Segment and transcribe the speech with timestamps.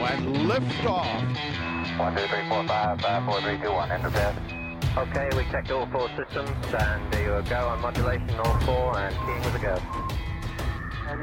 [0.00, 1.98] When liftoff.
[1.98, 3.90] One, two, three, four, five, five, four, three, two, one.
[3.90, 4.36] Enter bed.
[4.96, 9.14] Okay, we checked all four systems, and there you go on modulation, all four, and
[9.26, 9.78] keying with a go.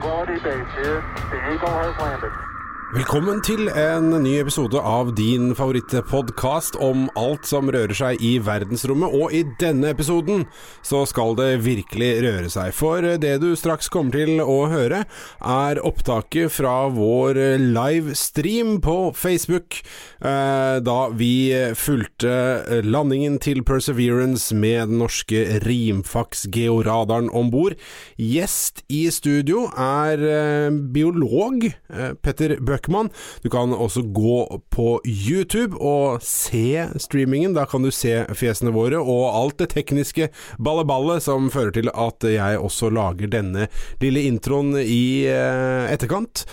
[0.02, 1.02] Quality base here.
[1.32, 2.55] The Eagle has landed.
[2.94, 9.10] Velkommen til en ny episode av din favorittpodkast om alt som rører seg i verdensrommet.
[9.10, 10.44] Og i denne episoden
[10.86, 12.70] så skal det virkelig røre seg.
[12.78, 15.02] For det du straks kommer til å høre,
[15.42, 19.82] er opptaket fra vår livestream på Facebook.
[20.22, 27.74] eh, Da vi fulgte landingen til Perseverance med den norske Rimfax-georadaren om bord.
[28.16, 31.74] Gjest i studio er eh, biolog
[32.22, 33.12] Petter Petter Bøckmann.
[33.44, 34.38] Du kan også gå
[34.74, 37.56] på YouTube og se streamingen.
[37.58, 40.30] Da kan du se fjesene våre og alt det tekniske
[40.62, 43.70] balleballet som fører til at jeg også lager denne
[44.04, 46.46] lille introen i eh, etterkant.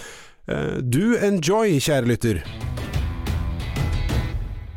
[0.43, 2.43] Do du enjoy, kjære lytter.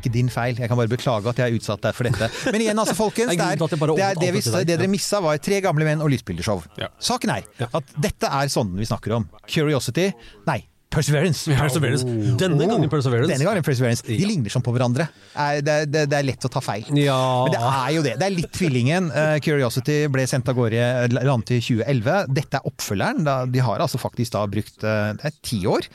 [0.06, 0.54] din feil.
[0.54, 2.28] Jeg kan bare beklage at jeg har utsatt deg for dette.
[2.52, 3.32] Men igjen, altså, folkens.
[3.32, 6.12] Det er er, det, er det, vi, det dere missa, var tre gamle menn og
[6.12, 6.62] lysbildeshow.
[7.02, 9.26] Saken er at dette er sånne vi snakker om.
[9.50, 10.12] Curiosity
[10.46, 11.50] Nei, Perseverance.
[11.50, 12.04] Perseverance.
[12.40, 13.28] Denne gangen Perseverance.
[13.32, 14.04] Denne gangen Perseverance.
[14.06, 15.08] De ligner sånn på hverandre.
[15.34, 16.86] Er- Det, er- det, det er lett å ta feil.
[16.96, 17.16] Ja.
[17.44, 18.14] Men det er jo det.
[18.20, 19.10] Det er litt tvillingen.
[19.10, 22.30] Uh, Curiosity ble sendt av gårde landet i 2011.
[22.38, 23.26] Dette er oppfølgeren.
[23.52, 25.88] De har altså faktisk da brukt eh, det er ti år.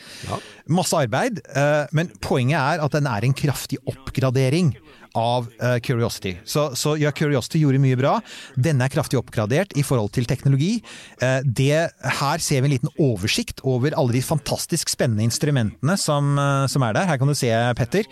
[0.70, 1.40] Masse arbeid.
[1.56, 4.76] Uh, Men poenget er at den er en kraftig oppgradering
[5.18, 6.38] av uh, Curiosity.
[6.46, 8.14] Så, så ja, Curiosity gjorde mye bra.
[8.56, 10.78] Denne er kraftig oppgradert i forhold til teknologi.
[11.22, 16.36] Uh, Det, her ser vi en liten oversikt over alle de fantastisk spennende instrumentene som,
[16.40, 17.10] uh, som er der.
[17.10, 18.08] Her kan du se, Petter.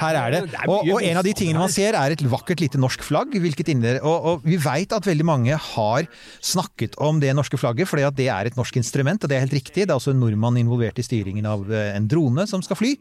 [0.00, 0.42] Her er det.
[0.68, 3.34] Og, og en av de tingene man ser er et vakkert lite norsk flagg.
[3.34, 3.72] Hvilket
[4.04, 6.06] og, og vi veit at veldig mange har
[6.44, 9.46] snakket om det norske flagget, fordi at det er et norsk instrument, og det er
[9.46, 9.86] helt riktig.
[9.86, 12.92] Det er også en nordmann involvert i styringen av en drone som skal fly.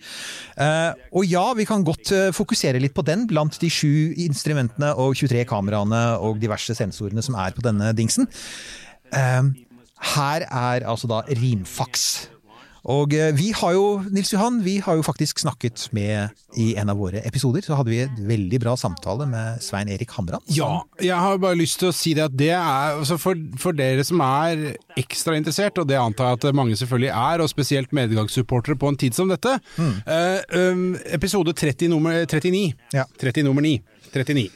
[1.12, 5.44] Og ja, vi kan godt fokusere litt på den blant de sju instrumentene og 23
[5.50, 8.30] kameraene og diverse sensorene som er på denne dingsen.
[9.14, 9.44] Eh,
[10.16, 12.30] her er altså da rimfaks.
[12.92, 16.92] Og eh, vi har jo, Nils Johan, vi har jo faktisk snakket med I en
[16.92, 20.44] av våre episoder så hadde vi et veldig bra samtale med Svein Erik Hamran.
[20.52, 23.78] Ja, jeg har bare lyst til å si det at det er altså for, for
[23.78, 27.96] dere som er ekstra interessert, og det antar jeg at mange selvfølgelig er, og spesielt
[27.96, 29.56] medgangssupportere på en tid som dette.
[29.80, 32.68] eh, um, episode 30 nummer 39.
[32.94, 33.08] Ja.
[33.24, 33.80] 30 nummer 9.
[34.14, 34.50] 39.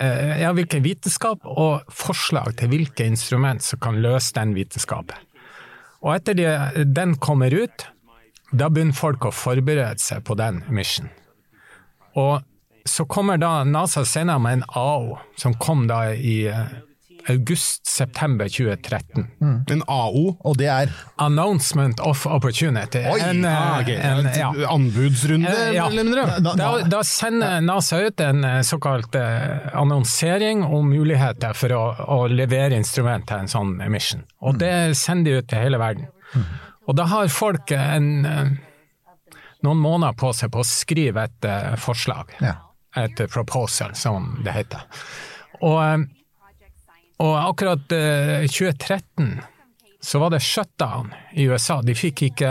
[0.00, 5.27] eh, ja, hvilken vitenskap og forslag til hvilke instrument som kan løse den vitenskapen.
[6.04, 6.50] Og etter det,
[6.94, 7.86] den kommer ut,
[8.50, 11.10] da begynner folk å forberede seg på den mission.
[12.16, 12.40] Og
[12.88, 16.70] så kommer da NASA senere med en AO, som kom da i eh,
[17.28, 19.26] august-september 2013.
[19.70, 20.36] En AO.
[20.44, 23.02] Og det er Announcement of Opportunity.
[23.10, 23.88] Oi, en, eh, Ah, ok.
[23.88, 24.52] en, ja.
[24.72, 25.86] Anbudsrunde, Eh, ja.
[25.86, 26.26] eller mindre?
[26.40, 29.14] Da, Da, da sender NASA ut en eh, såkalt
[29.72, 34.24] annonsering om muligheter for å, å levere instrument til en sånn mission.
[34.40, 36.06] Og det sender de ut til hele verden.
[36.88, 38.24] Og da har folk en,
[39.62, 41.48] noen måneder på seg på å skrive et
[41.82, 42.32] forslag.
[42.40, 42.54] Ja.
[42.96, 44.80] et proposal, som det heter.
[45.62, 46.06] Og,
[47.18, 49.40] og akkurat eh, 2013
[50.00, 51.80] så var det shutdown i USA.
[51.82, 52.50] De fikk ikke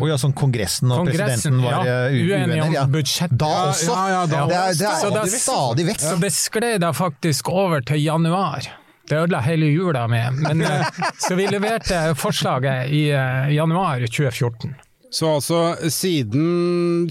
[0.00, 2.74] Og ja, sånn Kongressen og Kongressen, presidenten var ja, eh, uenige om.
[2.74, 2.82] Ja.
[2.90, 3.38] budsjettet.
[3.40, 3.90] Da også?
[3.94, 6.00] ja, ja, da det er, det Så er da- stadig vekk.
[6.04, 8.66] Så det skled da faktisk over til januar.
[9.08, 10.32] Det ødela hele jula med.
[10.40, 10.86] Men, eh,
[11.20, 14.74] så vi leverte forslaget i eh, januar 2014.
[15.14, 17.06] Så altså siden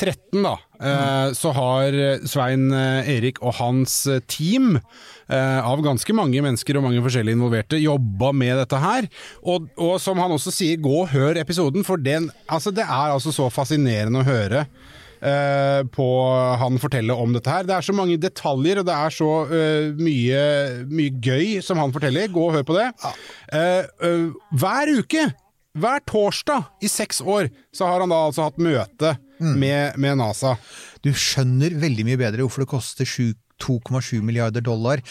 [0.00, 1.96] 2013 da, eh, så har
[2.28, 4.78] Svein eh, Erik og hans eh, team
[5.30, 9.06] av ganske mange mennesker og mange forskjellige involverte jobba med dette her.
[9.46, 13.12] Og, og som han også sier, gå og hør episoden, for den, altså det er
[13.12, 14.64] altså så fascinerende å høre.
[15.94, 16.08] på
[16.58, 17.62] han fortelle om dette her.
[17.68, 20.42] Det er så mange detaljer, og det er så uh, mye,
[20.88, 22.32] mye gøy som han forteller.
[22.32, 22.88] Gå og hør på det.
[23.54, 25.28] Uh, hver uke
[25.78, 30.56] hver torsdag i seks år så har han da altså hatt møte med, med NASA.
[31.04, 35.04] Du skjønner veldig mye bedre hvorfor det koster sju- 2,7 milliarder dollar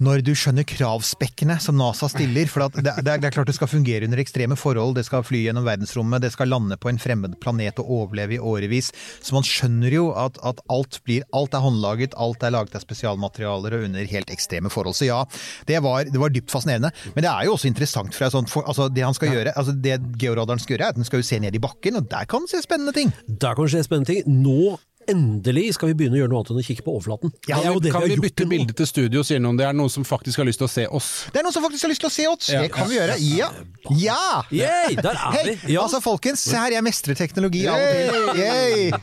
[0.00, 2.48] når du skjønner kravspekkene som NASA stiller.
[2.48, 5.24] For det, det, er, det er klart det skal fungere under ekstreme forhold, det skal
[5.26, 8.90] fly gjennom verdensrommet, det skal lande på en fremmed planet og overleve i årevis.
[9.20, 12.84] Så man skjønner jo at, at alt, blir, alt er håndlaget, alt er laget av
[12.84, 14.96] spesialmaterialer og under helt ekstreme forhold.
[14.96, 15.20] Så ja,
[15.68, 16.92] det var, det var dypt fascinerende.
[17.14, 19.76] Men det er jo også interessant fra sånt for, altså Det han skal gjøre, altså
[19.76, 22.28] det georadaren skal gjøre, er at den skal jo se ned i bakken, og der
[22.30, 23.12] kan den se spennende ting.
[23.28, 24.40] Der kan det skje spennende ting.
[24.40, 24.78] Nå
[25.08, 27.32] endelig skal vi begynne å gjøre noe annet enn å kikke på overflaten.
[27.46, 29.56] Det er jo det kan vi, vi bytte bilde til studio, sier noen.
[29.58, 31.08] Det er noen som faktisk har lyst til å se oss.
[31.32, 32.50] Det er noen som faktisk har lyst til å se oss!
[32.52, 32.60] Ja.
[32.66, 33.16] Det kan vi gjøre.
[33.24, 33.48] Ja!
[33.96, 34.18] Ja!
[34.52, 35.72] Yay, der er hey, vi!
[35.74, 35.86] Ja.
[35.86, 38.44] altså folkens, se her, jeg mestrer teknologi av og til.
[38.44, 38.90] Yay!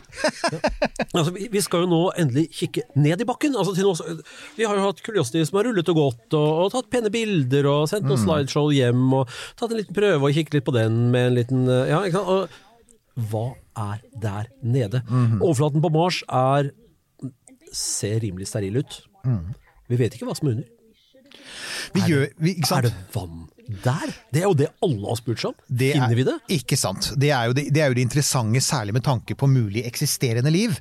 [1.17, 3.55] Altså, vi, vi skal jo nå endelig kikke ned i bakken.
[3.57, 4.21] Altså, til nå,
[4.57, 7.65] vi har jo hatt Curiosity som har rullet og gått, og, og tatt pene bilder,
[7.71, 8.11] og sendt Mm.
[8.13, 11.35] noen slideshow hjem, og tatt en liten prøve og kikket litt på den med en
[11.39, 12.29] liten eh, Ja, ikke sant.
[12.29, 13.41] Og, hva
[13.77, 15.01] er der nede?
[15.09, 15.41] Mhm.
[15.41, 16.71] Overflaten på Mars er
[17.73, 19.01] ser rimelig steril ut.
[19.25, 19.53] Mm.
[19.89, 20.73] Vi vet ikke hva som er under.
[21.93, 22.55] Vi gjør, vi?
[22.71, 23.45] Er det vann
[23.83, 24.13] der?
[24.33, 25.55] Det er jo det alle har spurt seg om.
[25.69, 26.35] Det er- Finner vi det?
[26.59, 27.11] Ikke sant.
[27.17, 30.51] Det er, jo det, det er jo det interessante, særlig med tanke på mulig eksisterende
[30.51, 30.77] liv.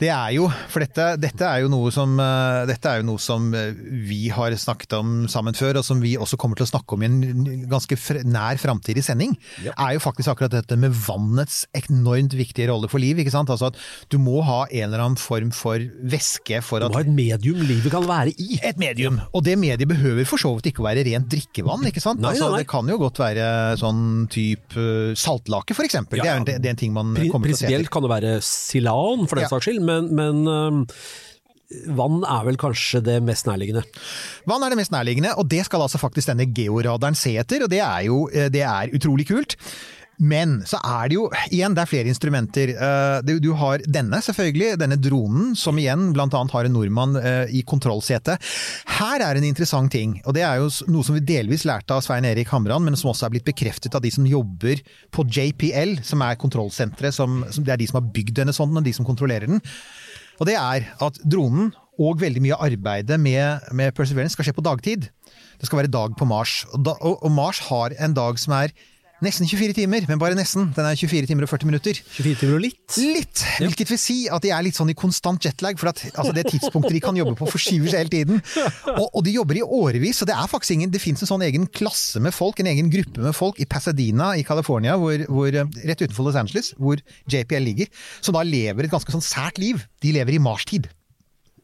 [0.00, 3.52] Det er jo, for dette, dette, er jo som, eh, dette er jo noe som
[3.54, 3.72] eh,
[4.06, 7.02] vi har snakket om sammen før, og som vi også kommer til å snakke om
[7.02, 9.36] i en ganske nær framtidig sending,
[9.76, 13.16] er jo faktisk akkurat dette med vannets enormt viktige rolle for liv.
[13.18, 13.48] ikke sant?
[13.52, 13.76] Altså at
[14.10, 17.12] Du må ha en eller annen form for væske for at Du må ha et
[17.12, 18.58] medium livet kan være i.
[18.62, 19.20] et medium.
[19.34, 21.86] Og det mediet behøver for så vidt ikke å være rent drikkevann.
[21.86, 22.15] ikke sant?
[22.16, 22.62] Nei, altså, nei.
[22.62, 23.46] Det kan jo godt være
[23.80, 24.02] sånn
[24.32, 26.18] type uh, saltlake, for eksempel.
[26.22, 26.44] Ja, det, er, ja.
[26.48, 27.90] det, det er en ting man Pri- kommer til å se etter.
[27.92, 29.52] kan det være silan, for den Ja.
[29.52, 30.96] saks skyld, men, men
[31.98, 33.82] vann er vel kanskje det mest nærliggende.
[34.46, 37.72] Vann er det mest nærliggende, og det skal altså faktisk denne georadaren se etter, og
[37.72, 39.56] det er jo eh, det er utrolig kult.
[40.18, 42.72] Men så er det jo, igjen, det er flere instrumenter.
[42.72, 47.62] Eh, Du, har denne, selvfølgelig, denne dronen, som igjen annet har en nordmann eh, i
[47.62, 48.40] kontrollsetet.
[48.96, 52.04] Her er en interessant ting, og det er jo noe som vi delvis lærte av
[52.04, 54.80] Svein Erik Hamran, men som også er blitt bekreftet av de som jobber
[55.12, 57.16] på JPL, som er kontrollsenteret,
[57.60, 59.60] det er de som har bygd denne sonden, og de som kontrollerer den.
[60.40, 64.56] Og det er at dronen og veldig mye av arbeidet med, med Perseverance skal skje
[64.56, 65.08] på dagtid.
[65.56, 66.58] Det skal være dag på Mars.
[66.72, 68.74] Og, da, og, og Mars har en dag som er
[69.24, 70.68] nesten 24 timer, men bare nesten.
[70.76, 72.00] Den er 24 timer og 40 minutter.
[72.16, 72.98] 24 timer og litt.
[73.00, 73.44] Litt!
[73.62, 76.46] Hvilket vil si at de er litt sånn i konstant jetlag, for at altså det
[76.50, 78.42] tidspunktet de kan jobbe på forskyver seg hele tiden.
[78.96, 81.44] Og, og de jobber i årevis, så det er faktisk ingen Det fins en sånn
[81.46, 85.48] egen klasse med folk, en egen gruppe med folk i Pasadena i California, hvor, hvor,
[85.50, 87.00] eh, rett utenfor Los Angeles, hvor
[87.32, 89.82] JPL ligger, som da lever et ganske sånn sært liv.
[90.04, 90.88] De lever i marstid.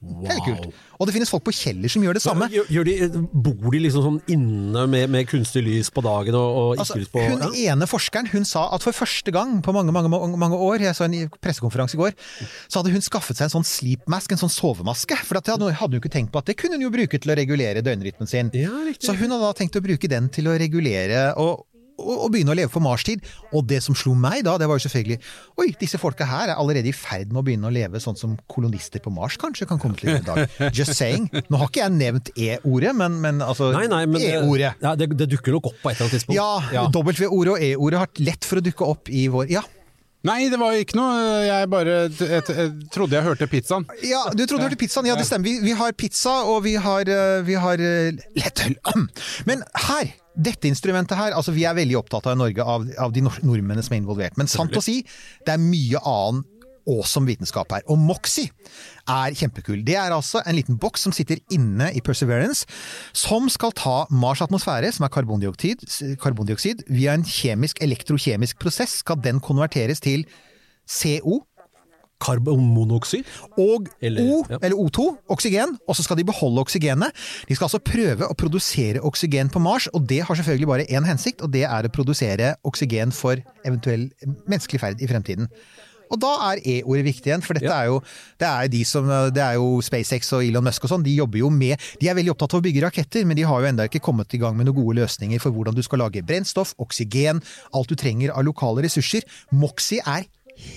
[0.03, 0.81] Det Helt kult.
[0.99, 2.49] Og det finnes folk på Kjeller som gjør det samme.
[2.51, 2.95] Gjør, de,
[3.31, 6.99] bor de liksom sånn inne med, med kunstig lys på dagen og, og ikke Altså,
[6.99, 7.51] lys på hun ja?
[7.73, 11.07] ene forskeren hun sa at for første gang på mange mange, mange, år, jeg så
[11.07, 12.17] en pressekonferanse i går,
[12.67, 15.19] så hadde hun skaffet seg en sånn sleep mask, en sånn sovemaske.
[15.23, 17.35] For det hadde hadde hun ikke tenkt på at det kunne hun jo bruke til
[17.35, 18.51] å regulere døgnrytmen sin.
[18.59, 18.75] Ja.
[18.99, 21.63] Så hun hadde da tenkt å bruke den til å regulere og,
[21.99, 23.25] og, å begynne å leve på Mars-tid.
[23.53, 25.19] Og det som slo meg da, det var jo selvfølgelig
[25.63, 28.37] Oi, disse folka her er allerede i ferd med å begynne å leve sånn som
[28.51, 30.57] kolonister på Mars kanskje kan komme til å en dag.
[30.77, 31.29] Just saying.
[31.51, 34.75] Nå har ikke jeg nevnt E-ordet, men, men altså Nei, nei, men E-ordet.
[34.83, 36.39] ja, det, det dukker nok opp på et eller annet tidspunkt.
[36.39, 39.63] Ja, W-ordet og E-ordet har lett for å dukke opp i vår Ja,
[40.23, 41.15] Nei, det var ikke noe.
[41.43, 43.87] Jeg bare jeg, jeg, trodde jeg hørte pizzaen.
[44.07, 45.09] ja du trodde du hørte pizzaen?
[45.11, 45.49] Ja, det stemmer.
[45.49, 48.77] Vi, vi har pizza, og vi har, eh, vi har eh, lettøl.
[49.49, 53.13] Men her, dette instrumentet her, altså vi er veldig opptatt av i Norge av, av
[53.13, 54.39] de nordmennene som er involvert.
[54.41, 55.03] Men sant å si,
[55.47, 56.45] det er mye annen
[56.89, 57.85] awesome vitenskap her.
[57.91, 58.51] Og Moxie
[59.11, 59.83] er kjempekul.
[59.87, 62.67] Det er altså en liten boks som sitter inne i Perseverance,
[63.15, 65.87] som skal ta Mars' atmosfære, som er karbondioksid,
[66.23, 70.27] karbondioksid via en kjemisk, elektrokjemisk prosess skal den konverteres til
[70.89, 71.43] CO,
[72.23, 73.25] karbonmonoksid.
[73.59, 74.59] og Eller- O, ja.
[74.63, 77.13] eller O2, oksygen, og så skal de beholde oksygenet.
[77.49, 81.07] De skal altså prøve å produsere oksygen på Mars, og det har selvfølgelig bare én
[81.07, 83.37] hensikt, og det er å produsere oksygen for
[83.67, 84.11] eventuell
[84.49, 85.49] menneskelig ferd i fremtiden.
[86.13, 87.81] Og da er E-ordet viktig igjen, for dette Ja.
[87.81, 88.03] er jo
[88.39, 91.39] det er de som, det er jo SpaceX og Elon Musk og sånn, de jobber
[91.39, 93.89] jo med De er veldig opptatt av å bygge raketter, men de har jo ennå
[93.89, 97.41] ikke kommet i gang med noen gode løsninger for hvordan du skal lage brennstoff, oksygen,
[97.73, 99.23] alt du trenger av lokale ressurser.
[99.53, 100.27] Moxie er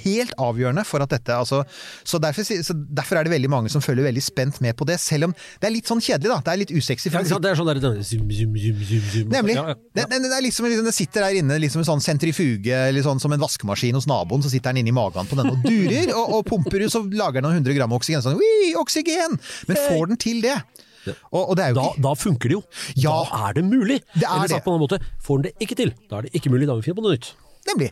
[0.06, 1.62] helt avgjørende for at dette altså,
[2.08, 4.98] så, derfor, så derfor er det veldig mange som følger veldig spent med på det,
[5.04, 6.40] selv om det er litt sånn kjedelig, da.
[6.46, 7.12] Det er litt usexy.
[7.12, 9.34] Ja, det er sånn der zoom, zoom, zoom.
[9.34, 9.58] Nemlig.
[9.58, 9.78] Ja, ja.
[9.98, 13.22] Det, det, det er liksom, det sitter der inne liksom en sånn sentrifuge, eller sånn
[13.24, 16.40] som en vaskemaskin hos naboen, så sitter den inni magen på den og durer, og,
[16.40, 18.24] og pumper ut, så lager den noen hundre gram oksygen.
[18.26, 19.40] Sånn, «Ui, oksygen!
[19.70, 20.58] Men får den til det?
[21.06, 22.62] Og, og det er jo Da, da funker det jo.
[22.98, 23.12] Ja.
[23.14, 24.00] Da er det mulig.
[24.16, 26.28] Det er Eller sagt på en annen måte, får den det ikke til, da er
[26.28, 26.66] det ikke mulig.
[26.70, 27.34] Da må vi finne på noe nytt.
[27.66, 27.90] Nemlig.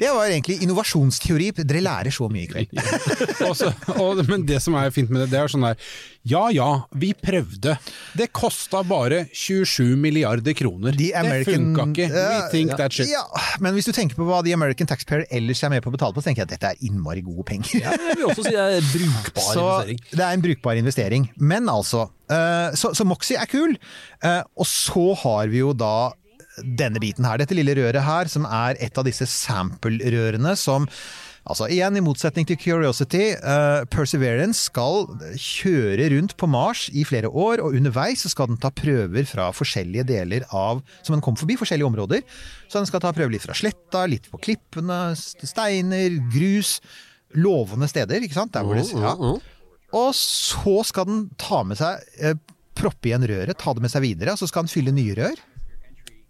[0.00, 1.50] Det var egentlig innovasjonsteori.
[1.60, 2.70] Dere lærer så mye i kveld.
[2.72, 3.48] Ja.
[3.50, 3.68] Også,
[4.00, 5.76] og, men det som er fint med det, det er sånn der
[6.30, 6.68] Ja ja,
[7.00, 7.74] vi prøvde.
[8.16, 10.92] Det kosta bare 27 milliarder kroner.
[10.92, 12.08] The det American- funka ikke.
[12.12, 13.08] We Ja, think that shit.
[13.12, 13.22] Ja,
[13.64, 16.12] men hvis du tenker på hva The American Taxpayer ellers er med på å betale
[16.16, 17.80] på, så tenker jeg at dette er innmari gode penger.
[17.80, 20.02] Ja, jeg vil også si det er brukbar Så investering.
[20.12, 21.28] det er en brukbar investering.
[21.40, 23.76] Men altså, eh, så, så Moxie er kul.
[24.24, 25.94] eh, Og så har vi jo da
[26.64, 30.88] denne biten her, dette lille røret her, som er et av disse sample-rørene som
[31.48, 35.06] Altså igjen, i motsetning til Curiosity, uh, Perseverance skal
[35.40, 40.04] kjøre rundt på Mars i flere år, og underveis skal den ta prøver fra forskjellige
[40.10, 42.22] deler av Som den kom forbi, forskjellige områder.
[42.68, 46.76] Så den skal ta prøver litt fra sletta, litt på klippene, steiner, grus.
[47.40, 48.52] Lovende steder, ikke sant?
[48.54, 49.14] Der hvor det, ja.
[49.96, 52.36] Og så skal den ta med seg uh,
[52.76, 55.40] proppe igjen røret, ta det med seg videre, og så skal den fylle nye rør.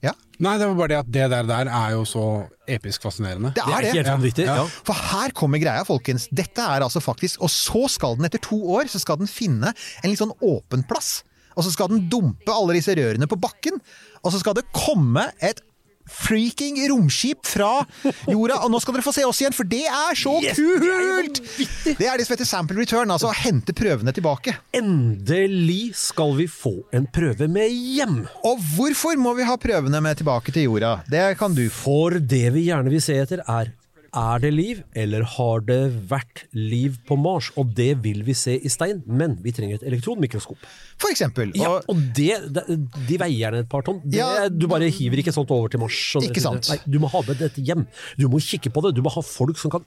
[0.04, 2.25] Ja, Nei, det var bare det at det der, der er jo så
[2.64, 3.50] episk fascinerende.
[3.52, 4.47] det Det er er det.
[4.47, 4.62] Ja.
[4.88, 6.28] For her kommer greia, folkens.
[6.33, 9.75] Dette er altså faktisk Og så skal den etter to år så skal den finne
[10.00, 11.21] en litt sånn åpen plass.
[11.59, 13.76] Og så skal den dumpe alle disse rørene på bakken.
[14.25, 15.61] Og så skal det komme et
[16.10, 17.84] freaking romskip fra
[18.28, 18.60] jorda.
[18.64, 21.42] Og nå skal dere få se oss igjen, for det er så kult!
[21.86, 24.56] Det er det som heter sample return, altså å hente prøvene tilbake.
[24.76, 28.22] Endelig skal vi få en prøve med hjem.
[28.46, 30.98] Og hvorfor må vi ha prøvene med tilbake til jorda?
[31.10, 31.66] Det kan du.
[31.72, 33.74] For det vi gjerne vil se etter er
[34.16, 35.78] er det liv, eller har det
[36.10, 37.50] vært liv på Mars?
[37.60, 40.58] Og det vil vi se i stein, men vi trenger et elektronmikroskop.
[41.00, 41.52] For eksempel.
[41.58, 44.00] Ja, Og, og det, de veier gjerne et par tonn.
[44.04, 44.48] Det, Ja.
[44.48, 45.98] du bare hiver ikke sånt over til Mars.
[46.16, 46.68] og Ikke sant.
[46.72, 47.86] Nei, du må ha med dette hjem.
[48.18, 48.94] Du må kikke på det.
[48.96, 49.86] Du må ha folk som kan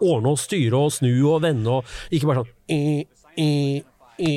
[0.00, 3.06] ordne og styre og snu og vende og ikke bare sånn i,
[3.36, 3.82] i,
[4.24, 4.34] i,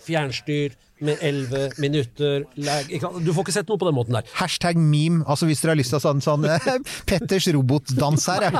[0.00, 2.90] Fjernstyr med 11 minutter lag?
[3.24, 4.28] Du får ikke sett noe på den måten der.
[4.38, 6.46] Hashtag meme, altså hvis dere har lyst til sånn, sånn
[7.10, 8.48] Petters robotdans her.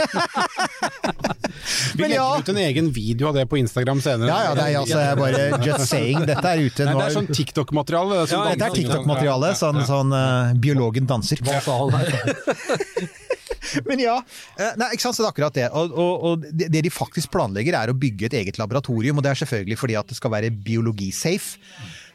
[1.94, 2.38] Vi Men legger ja.
[2.38, 4.30] ut en egen video av det på Instagram senere.
[4.30, 6.26] Ja, ja, det er altså jeg bare just saying.
[6.28, 6.96] Dette er ute nå.
[6.98, 8.20] det er sånn TikTok-materiale.
[8.30, 8.76] som Ja, Dette er.
[8.78, 9.52] TikTok-materiale.
[9.58, 11.42] Sånn, sånn uh, biologen danser.
[11.44, 12.08] Hva sa han her?
[13.86, 14.16] Men ja,
[14.58, 15.66] eh, nei, ikke sant, så det er akkurat det.
[15.76, 19.26] Og, og, og det det de faktisk planlegger er å bygge et eget laboratorium, og
[19.26, 21.60] det er selvfølgelig fordi at det skal være biologisafe.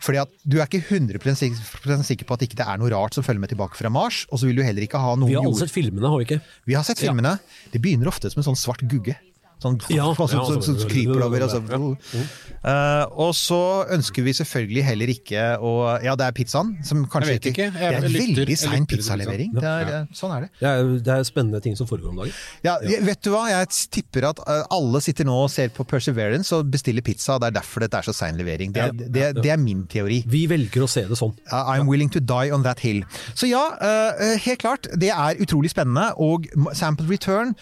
[0.06, 1.58] Fordi at du er ikke 100 sik-
[2.06, 4.38] sikker på at ikke det er noe rart som følger med tilbake fra Mars, og
[4.42, 6.42] så vil du heller ikke ha noen Vi har alle sett filmene, har vi ikke?
[6.70, 7.40] Vi har sett filmene.
[7.74, 9.18] Det begynner ofte som en sånn svart gugge.
[9.64, 10.28] Sånn, Ja, ja, som,
[10.62, 11.46] som sånn- kryper over.
[11.48, 12.28] Og, så,
[12.66, 13.58] Eh, og så
[13.94, 15.72] ønsker vi selvfølgelig heller ikke å
[16.02, 17.68] Ja, det er pizzaen som kanskje ikke, ikke.
[17.68, 19.52] Jeg Det er lytter- veldig sein pizzalevering.
[19.54, 20.00] Det er, ja.
[20.18, 20.50] sånn er det.
[20.60, 22.34] Det er, det er spennende ting som foregår om dagen.
[22.66, 26.50] Ja, Vet du hva, jeg tipper at eh, alle sitter nå og ser på Perseverance
[26.58, 27.38] og bestiller pizza.
[27.38, 28.74] Det er derfor dette er så sein levering.
[28.74, 30.24] Det, er- det, det er min teori.
[30.26, 31.36] Vi velger å se det sånn.
[31.52, 33.04] Uh, I'm willing to die on that hill.
[33.38, 34.90] Så ja, uh, helt klart.
[34.98, 36.16] Det er utrolig spennende.
[36.18, 37.54] Og Sample Return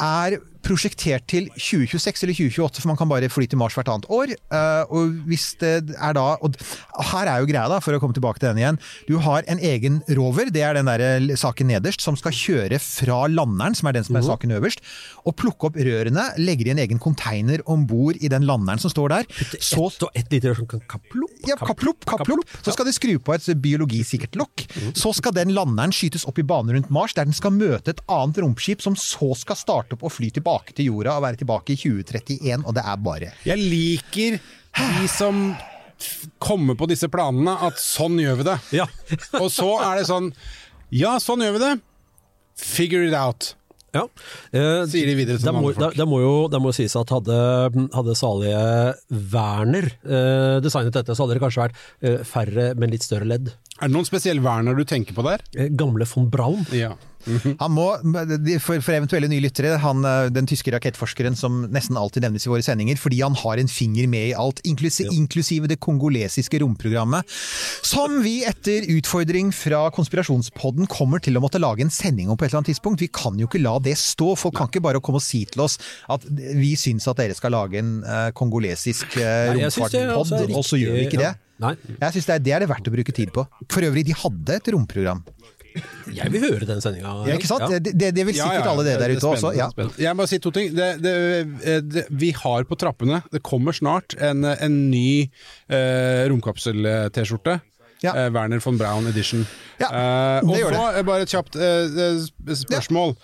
[0.00, 4.08] er prosjektert til 2026 eller 2028, for man kan bare fly til Mars hvert annet
[4.12, 4.32] år.
[4.36, 6.56] Eh, og hvis det er da Og
[7.10, 8.80] her er jo greia, da, for å komme tilbake til den igjen.
[9.08, 12.80] Du har en egen rover, det er den der eh, saken nederst, som skal kjøre
[12.82, 14.84] fra landeren, som er den som er saken øverst,
[15.24, 18.92] og plukke opp rørene, legger i en egen container om bord i den landeren som
[18.92, 19.30] står der.
[19.58, 21.36] Så et, og et lite rør som kan kaplopp.
[21.48, 22.56] ja, kaplopp, kaplopp.
[22.64, 24.66] Så skal de skru på et biologisikkert lokk.
[24.98, 28.04] Så skal den landeren skytes opp i bane rundt Mars, der den skal møte et
[28.10, 31.74] annet romskip som så skal starte opp og fly tilbake til jorda og være tilbake
[31.74, 34.40] i 2031, og det er bare Jeg liker
[34.80, 35.54] de som
[36.38, 38.58] kommer på disse planene, at sånn gjør vi det.
[38.72, 38.86] Ja.
[39.42, 40.30] Og så er det sånn
[40.90, 41.72] Ja, sånn gjør vi det.
[42.56, 43.54] Figure it out.
[43.92, 44.04] Ja.
[44.54, 45.94] Eh, Sier de videre til det må, vanlige folk.
[45.96, 47.38] det, det må jo det må sies at hadde,
[47.90, 48.60] hadde salige
[49.32, 53.50] Werner eh, designet dette, så hadde det kanskje vært eh, færre, men litt større ledd.
[53.80, 55.44] Er det noen spesiell Werner du tenker på der?
[55.56, 56.66] Eh, gamle von Braun.
[56.76, 56.96] Ja.
[57.60, 57.86] Han må,
[58.62, 62.52] for, for eventuelle nye lyttere, han, eh, den tyske rakettforskeren som nesten alltid nevnes i
[62.52, 67.28] våre sendinger, fordi han har en finger med i alt, inklusive, inklusive det kongolesiske romprogrammet,
[67.86, 72.46] som vi etter utfordring fra Konspirasjonspodden kommer til å måtte lage en sending om på
[72.46, 73.04] et eller annet tidspunkt.
[73.04, 74.32] Vi kan jo ikke la det stå.
[74.40, 75.76] Folk kan ikke bare komme og si til oss
[76.10, 80.80] at vi syns at dere skal lage en eh, kongolesisk uh, er romfartpod, og så
[80.80, 81.32] gjør vi ikke det.
[81.32, 81.49] ja.
[81.60, 83.44] Nei, Jeg synes det er, det er det verdt å bruke tid på.
[83.70, 85.22] For øvrig, de hadde et romprogram.
[86.10, 87.12] jeg vil høre den sendinga.
[87.28, 87.66] Ja, ikke sant?
[87.70, 89.52] Det, det, det vil sikkert ja, alle dere der det er ute også.
[89.54, 89.68] Ja.
[90.00, 90.72] Jeg må bare si to ting.
[90.74, 91.14] Det, det,
[91.62, 95.28] eh, det, vi har på trappene, det kommer snart, en, en ny
[95.70, 97.60] eh, romkapsel-T-skjorte.
[98.02, 98.14] Ja.
[98.16, 99.46] Eh, Werner von Braun edition.
[99.80, 102.18] Ja, Eh, det og så eh, bare et kjapt eh,
[102.60, 103.14] spørsmål.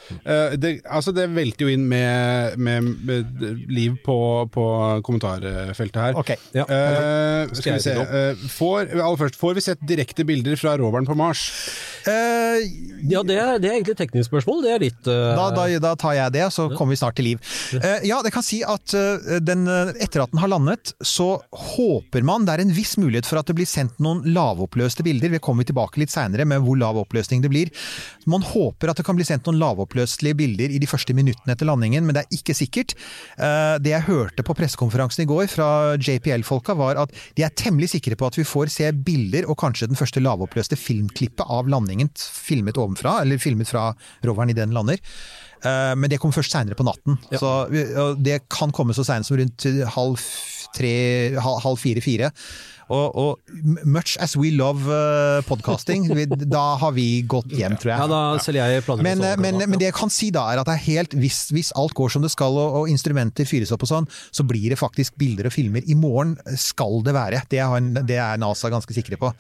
[0.56, 3.37] Det, altså det velter jo inn med, med, med
[3.68, 4.16] liv på,
[4.54, 4.64] på
[5.04, 6.16] kommentarfeltet her.
[6.16, 6.37] Okay.
[6.56, 6.64] Ja.
[6.64, 7.92] Eh, skal vi se.
[7.92, 11.45] eh, får, aller først, får vi sett direkte bilder fra roveren på Mars?
[12.09, 12.64] Eh,
[13.11, 14.62] Ja, det er, det er egentlig et teknisk spørsmål.
[14.64, 17.42] Det er litt da, da, da tar jeg det, så kommer vi snart til liv.
[17.76, 18.97] Eh, ja, det kan si at
[19.45, 19.66] den,
[20.00, 21.35] etter at den har landet, så
[21.76, 24.25] håper man det er en viss mulighet for at det blir sendt noen
[24.66, 25.30] lavoppløste bilder.
[25.30, 27.70] Vi kommer tilbake litt seinere med hvor lav oppløsning det blir.
[28.26, 31.66] Man håper at det kan bli sendt noen lavoppløselige bilder i de første minuttene etter
[31.66, 32.94] landingen, men det er ikke sikkert.
[33.38, 37.92] Eh, det jeg hørte på pressekonferansen i går fra JPL-folka, var at de er temmelig
[37.94, 42.11] sikre på at vi får se bilder og kanskje den første lavoppløste filmklippet av landingen
[42.16, 43.92] filmet ovenfra, eller filmet fra
[44.25, 44.99] roveren i den lander.
[45.62, 47.18] Eh, Men det kom først seinere på natten.
[47.32, 47.68] Så
[48.20, 50.20] det kan komme så seint som rundt halv
[50.76, 50.94] tre,
[51.40, 52.30] halv fire-fire.
[52.87, 57.90] Og, og much as we love uh, podcasting, vi, da har vi gått hjem, tror
[57.90, 57.99] jeg.
[57.99, 60.45] Ja, da selger jeg planer Men, eh, sånn, men, men det jeg kan si da,
[60.55, 63.49] er at det er helt, hvis, hvis alt går som det skal og, og instrumenter
[63.50, 65.83] fyres opp og sånn, så blir det faktisk bilder og filmer.
[65.83, 67.43] I morgen skal det være.
[67.50, 69.33] Det er, en- det er NASA ganske sikre på.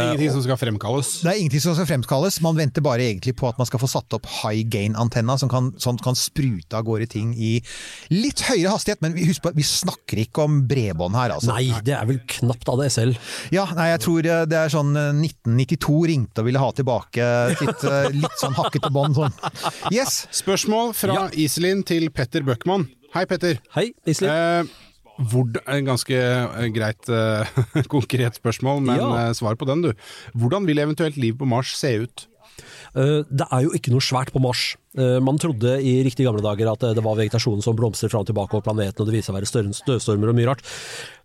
[0.00, 1.12] Ingenting som skal fremkalles.
[1.20, 2.40] Det er ingenting som skal fremkalles.
[2.44, 5.72] Man venter bare egentlig på at man skal få satt opp high gain-antenna, som kan,
[5.82, 7.56] som kan sprute av gårde ting i
[8.14, 9.02] litt høyere hastighet.
[9.04, 11.52] Men husk på, vi snakker ikke om bredbånd her, altså.
[11.52, 13.14] Nei, det er vel knapt ADSL.
[13.54, 17.30] Ja, nei, jeg tror eh, det er sånn eh, 1992 ringte og ville ha tilbake
[17.60, 19.18] sitt eh, litt sånn hakkete bånd.
[19.20, 19.34] Sånn.
[19.94, 20.22] Yes!
[20.40, 22.88] Spørsmål fra Iselin til Petter Bøckmann.
[23.14, 23.58] Hei, Petter.
[23.74, 24.30] Hei, Iselin.
[24.30, 24.86] Eh,
[25.30, 27.60] hvor, en ganske eh, greit eh,
[27.92, 29.10] konkret spørsmål, men Ja.
[29.26, 29.90] eh, svar på den, du.
[30.38, 32.26] Hvordan vil eventuelt liv på Mars se ut?
[32.94, 34.76] Eh, Det er jo ikke noe svært på Mars.
[34.96, 38.24] Eh, Man trodde i riktig gamle dager at eh, det var vegetasjonen som blomstrer fram
[38.24, 40.64] og tilbake over planeten, og det viser seg å være større støvstormer og mye rart.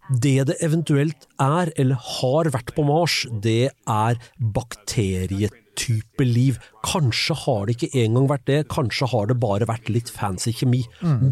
[0.10, 6.60] Det det eventuelt er, eller har vært på Mars, det er bakterietype liv.
[6.86, 10.84] Kanskje har det ikke engang vært det, kanskje har det bare vært litt fancy kjemi.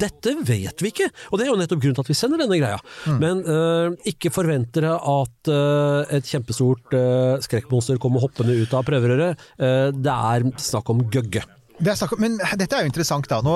[0.01, 2.59] Dette vet vi ikke, og det er jo nettopp grunnen til at vi sender denne
[2.61, 2.81] greia.
[3.21, 8.87] Men uh, ikke forvent dere at uh, et kjempestort uh, skrekkmonster kommer hoppende ut av
[8.89, 9.51] prøverøret.
[9.93, 11.45] Det er snakk om gøgge.
[11.79, 13.39] Det snakket, men dette er jo interessant, da.
[13.43, 13.55] Nå,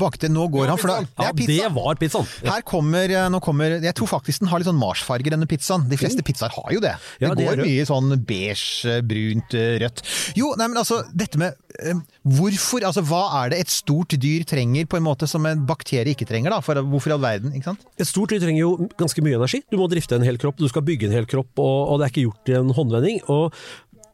[0.00, 1.56] bakte, nå går han, for da, det er pizza.
[1.58, 2.28] Ja, det var pizzaen.
[2.46, 5.84] Her kommer, eh, nå kommer Jeg tror faktisk den har litt sånn marsfarge, denne pizzaen.
[5.90, 6.94] De fleste pizzaer har jo det.
[7.18, 10.02] Det Ja, det går mye sånn beige, eh, brunt, eh, rødt.
[10.38, 11.56] Jo, nei, men altså, dette med
[12.26, 16.10] Hvorfor, altså hva er det et stort dyr trenger på en måte som en bakterie
[16.12, 16.58] ikke trenger, da?
[16.64, 17.84] For hvorfor i all verden, ikke sant?
[17.96, 19.62] Et stort dyr trenger jo ganske mye energi.
[19.70, 22.08] Du må drifte en hel kropp, du skal bygge en hel kropp, og, og det
[22.08, 23.22] er ikke gjort i en håndvending.
[23.30, 23.54] og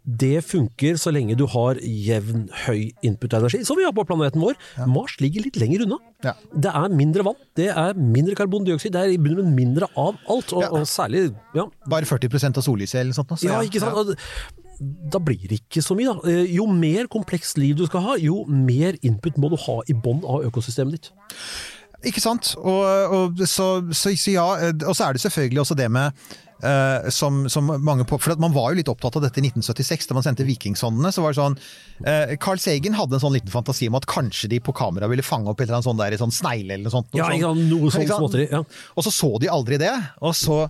[0.05, 4.59] det funker så lenge du har jevn, høy input-energi, som vi har på planeten vår.
[4.91, 5.97] Mars ligger litt lenger unna.
[6.27, 6.35] Ja.
[6.53, 10.53] Det er mindre vann, det er mindre karbondioksid, det er i bunn mindre av alt.
[10.53, 10.69] Og, Ja.
[10.77, 13.31] og særlig ja, Bare 40% av sollyset eller sånt.
[13.33, 14.19] altså, ja, ikke sant?
[15.11, 16.29] Da blir det ikke så mye, da.
[16.29, 19.95] Eh, Jo mer komplekst liv du skal ha, jo mer input må du ha i
[19.95, 21.11] bånn av økosystemet ditt.
[22.05, 22.55] Ikke sant?
[22.61, 22.85] Og,
[23.17, 26.13] og, så, så, så ja, eh, og så er det selvfølgelig også det med
[26.65, 30.09] eh, som, som mange på, for Man var jo litt opptatt av dette i 1976,
[30.11, 31.13] da man sendte vikingsondene.
[31.13, 31.59] så var det sånn,
[32.07, 35.25] uh, Carl Sagen hadde en sånn liten fantasi om at kanskje de på kamera ville
[35.27, 37.13] fange opp et eller annet sånn der, sånn snegle eller noe sånt.
[37.17, 37.67] Ja, sånt.
[37.71, 38.49] noe sånt småtteri.
[38.51, 38.65] Ja.
[38.95, 39.93] Og så så de aldri det,
[40.25, 40.65] og så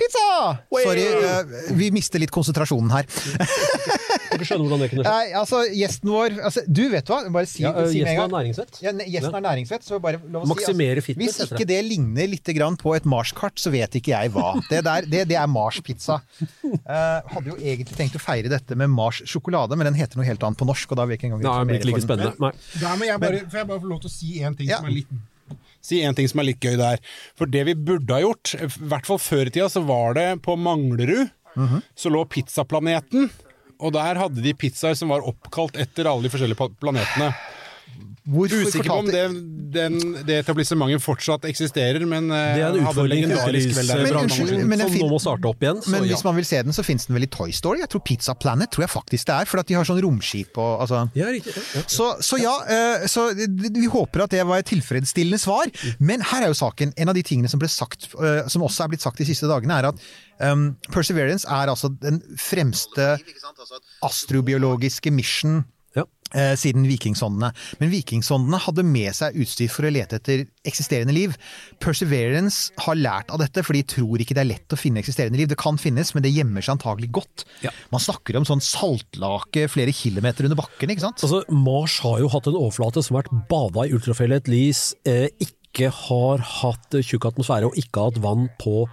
[0.00, 0.56] Pizza!
[0.72, 3.08] Sorry, uh, vi mister litt konsentrasjonen her.
[4.40, 5.12] Kan skjønne hvordan det kunne skje.
[5.14, 8.32] Nei, altså, Gjesten vår altså, Du vet hva, bare si, Ja, øh, si gjesten er
[8.34, 8.80] næringsvett.
[8.84, 11.80] Ja, ne- gjesten er næringsvett, så bare lov å Maksimere si, fitness, Hvis ikke det
[11.86, 14.54] ligner litt grann på et Mars-kart, så vet ikke jeg hva.
[14.70, 16.20] Det, der, det, det er Mars-pizza.
[16.40, 20.42] Uh, hadde jo egentlig tenkt å feire dette med Mars-sjokolade, men den heter noe helt
[20.46, 20.90] annet på norsk.
[20.92, 22.34] og da vil jeg ikke engang Nei, det blir ikke like spennende.
[22.40, 22.52] Nei.
[22.80, 24.80] Da må jeg bare, får jeg bare få lov til å si en ting Ja.
[24.82, 25.18] som er litt
[25.80, 27.00] Si en ting som er litt gøy der.
[27.40, 30.26] For det vi burde ha gjort, i hvert fall før i tida, så var det
[30.44, 31.30] på Manglerud.
[31.98, 33.30] Så lå Pizzaplaneten.
[33.80, 37.30] Og der hadde de pizzaer som var oppkalt etter alle de forskjellige planetene.
[38.30, 39.22] Hvorfor Usikker på om det,
[39.74, 39.94] den,
[40.28, 45.02] det etablissementet fortsatt eksisterer, men eh, Det er en utfordring utelivsbransjen unnskyld, men jeg som
[45.02, 45.80] nå må starte opp igjen.
[45.82, 46.12] Så Men ja.
[46.12, 47.80] hvis man vil se den, så finnes den vel i Toy Story?
[47.82, 50.60] Jeg tror Pizza Planet tror jeg faktisk det er, for at de har sånn romskip
[50.60, 51.56] og altså Ja, riktig.
[51.56, 51.84] Ja, ja.
[51.96, 55.72] Så, så ja, eh, så vi håper at det var et tilfredsstillende svar.
[55.98, 56.94] Men her er jo saken.
[57.00, 59.48] En av de tingene som ble sagt, eh, som også er blitt sagt de siste
[59.50, 60.06] dagene, er at
[60.44, 63.16] um, Perseverance er altså den fremste
[64.06, 65.64] astrobiologiske mission Ja.
[65.64, 65.76] eh,
[66.30, 67.50] siden vikingsondene.
[67.80, 71.34] Men vikingsondene hadde med seg utstyr for å lete etter eksisterende liv.
[71.82, 75.40] Perseverance har lært av dette, for de tror ikke det er lett å finne eksisterende
[75.40, 75.50] liv.
[75.50, 77.46] Det kan finnes, men det gjemmer seg antagelig godt.
[77.64, 77.72] Ja.
[77.92, 81.22] Man snakker om sånn saltlake flere kilometer under bakken, ikke sant?
[81.26, 85.28] Altså, Mars har jo hatt en overflate som har vært bada i ultrafiolet lys, eh,
[85.42, 88.84] ikke har hatt eh, tjukk atmosfære og ikke har hatt vann på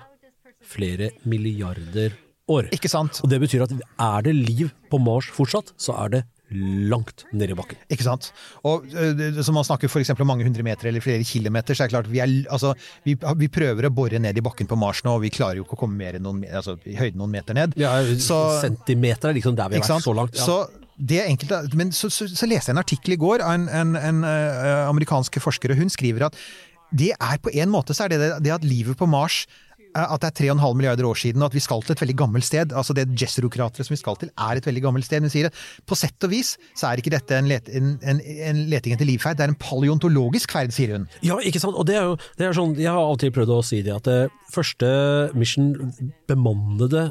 [0.67, 2.15] flere milliarder
[2.51, 2.71] år.
[2.75, 3.21] Ikke sant?
[3.23, 7.51] Og Det betyr at er det liv på Mars fortsatt, så er det langt ned
[7.51, 7.79] i bakken.
[7.91, 8.29] Ikke sant?
[8.67, 11.75] Og øh, så Man snakker for eksempel om mange hundre meter eller flere kilometer.
[11.75, 14.67] så er det klart Vi, er, altså, vi, vi prøver å bore ned i bakken
[14.69, 16.95] på Mars nå, og vi klarer jo ikke å komme mer enn noen, altså, i
[16.95, 17.75] høyden noen meter ned.
[17.77, 20.37] Ja, Så- Centimeter er liksom der vi har vært så langt.
[20.37, 20.45] Ja.
[20.47, 23.53] Så det er enkelt, men så, så, så leste jeg en artikkel i går av
[23.53, 26.39] en, en, en uh, amerikansk forsker, og hun skriver at
[26.95, 29.66] det er på en måte så er det det, det at livet på Mars eh,
[30.03, 32.47] at det er 3,5 milliarder år siden, og at vi skal til et veldig gammelt
[32.47, 32.73] sted.
[32.73, 35.23] altså Det Jezero-krateret som vi skal til, er et veldig gammelt sted.
[35.23, 38.21] Men sier at på sett og vis så er ikke dette en, let, en, en,
[38.21, 41.07] en leting etter livferd, det er en paleontologisk ferd, sier hun.
[41.25, 41.77] Ja, ikke sant.
[41.77, 44.07] Og det er jo det er sånn, Jeg har alltid prøvd å si det, at
[44.07, 44.87] det første
[45.37, 45.73] mission,
[46.29, 47.09] bemannede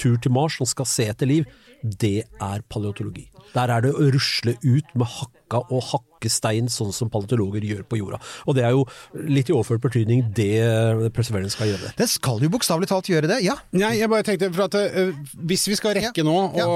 [0.00, 1.46] tur til Mars som skal se etter liv,
[1.84, 3.28] det er paleontologi.
[3.54, 5.84] Der er det å rusle ut med hakka og
[6.24, 8.18] hakkestein, sånn som paleontologer gjør på jorda.
[8.48, 8.84] Og det er jo
[9.28, 11.92] litt i overført betydning det Perseverance skal gjøre.
[11.98, 13.54] Det skal jo bokstavelig talt gjøre det, ja.
[13.72, 15.12] Nei, jeg bare tenkte, for at uh,
[15.44, 16.24] Hvis vi skal rekke Ja.
[16.24, 16.66] nå Ja.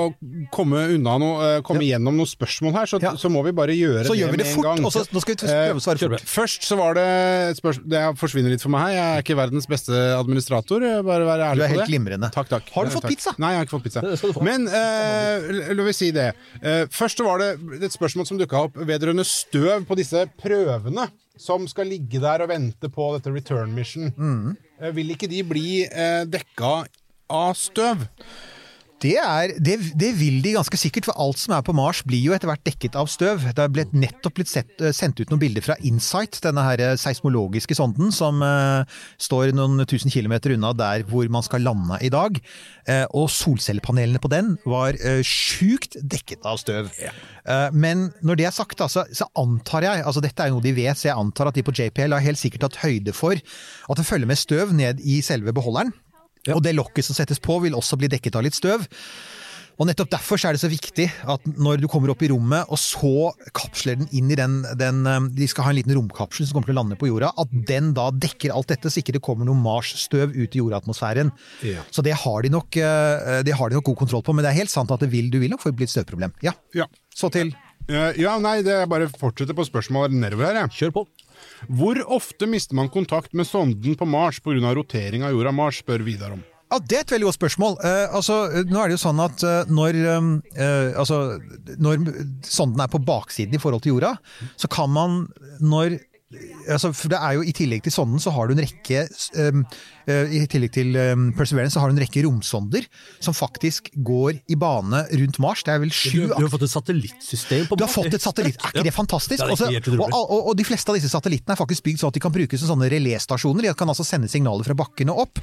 [0.53, 1.97] komme unna noe, uh, komme Ja.
[1.99, 3.13] gjennom noen spørsmål her, så, Ja.
[3.17, 4.85] så må vi bare gjøre Så det gjør vi det med en fort, gang.
[4.85, 6.13] og så nå skal vi prøve å svare fort.
[6.21, 7.07] Uh, Først så var det
[7.51, 8.93] et spørsmål Det forsvinner litt for meg her.
[8.99, 10.81] Jeg er ikke verdens beste administrator.
[11.03, 11.69] Bare være ærlig på det.
[11.69, 12.31] Du er helt glimrende.
[12.33, 12.71] Takk, takk.
[12.75, 13.11] Har du Eh, fått takk.
[13.11, 13.35] pizza?
[13.39, 14.43] Nei, jeg har ikke fått pizza.
[14.49, 16.35] Men eh, la vi si det.
[16.63, 21.09] Eh, først så var det et spørsmål som dukka opp vedrørende støv på disse prøvene
[21.39, 24.11] som skal ligge der og vente på dette return mission.
[24.17, 24.57] Mm.
[24.81, 26.73] Eh, vil ikke de bli eh, dekka
[27.31, 28.07] av støv?
[28.99, 32.19] Det, er, det, det vil de ganske sikkert, for alt som er på Mars blir
[32.19, 33.45] jo etter hvert dekket av støv.
[33.55, 36.83] Det har blitt, nettopp blitt sett, eh, sendt ut noen bilder fra Insight, denne her
[36.83, 42.01] eh, seismologiske sonden som eh, står noen tusen kilometer unna der hvor man skal lande
[42.03, 42.41] i dag.
[42.91, 46.91] Eh, og solcellepanelene på den var eh, sjukt dekket av støv.
[46.99, 50.59] Eh, men når det er sagt, altså, så, så antar jeg, altså dette er jo
[50.59, 53.15] noe de vet, så jeg antar at de på JPL har helt sikkert tatt høyde
[53.15, 55.95] for at det følger med støv ned i selve beholderen.
[56.55, 58.87] Og det lokket som settes på vil også bli dekket av litt støv.
[59.79, 62.67] Og nettopp derfor så er det så viktig at når du kommer opp i rommet,
[62.67, 66.49] og så kapsler den inn i den, den eh, De skal ha en liten romkapsel
[66.49, 67.31] som kommer til å lande på jorda.
[67.39, 71.31] At den da dekker alt dette, så ikke det kommer noe Mars-støv ut i jordatmosfæren.
[71.67, 71.87] Ja.
[71.95, 74.35] Så det har, de nok, eh, det har de nok god kontroll på.
[74.35, 76.35] Men det er helt sant at det vil, du vil nok få et støvproblem.
[76.43, 76.57] Ja.
[76.75, 76.91] Ja.
[77.15, 77.55] Så til
[77.89, 80.75] Eh, ja, nei, det er bare fortsette på spørsmålet nedover her, jeg.
[80.77, 81.05] Kjør på.
[81.67, 84.75] Hvor ofte mister man kontakt med sonden på Mars pga.
[84.75, 86.45] rotering av jorda Mars, spør Vidar om.
[86.69, 87.79] Ja, Det er et veldig godt spørsmål.
[87.85, 88.35] Eh, altså,
[88.69, 91.41] nå er det jo sånn at eh, når, eh, altså,
[91.81, 92.03] når
[92.45, 94.19] sonden er på baksiden i forhold til jorda,
[94.57, 95.23] så kan man
[95.61, 95.97] når
[96.69, 99.63] altså, for det er jo I tillegg til sonden så har du en rekke uh,
[100.09, 102.87] I tillegg til um, Perseverance så har du en rekke romsonder
[103.21, 105.63] som faktisk går i bane rundt Mars.
[105.67, 107.79] Det er vel Du, sju du har fått et satellittsystem på Mars?
[107.79, 109.43] du har fått et satellitt, er ikke det fantastisk?
[109.45, 112.13] Det er ikke og, og, og de fleste av disse satellittene er faktisk bygd sånn
[112.15, 113.69] at de kan brukes som sånne reléstasjoner.
[113.69, 115.43] De kan altså sende signaler fra bakken og opp.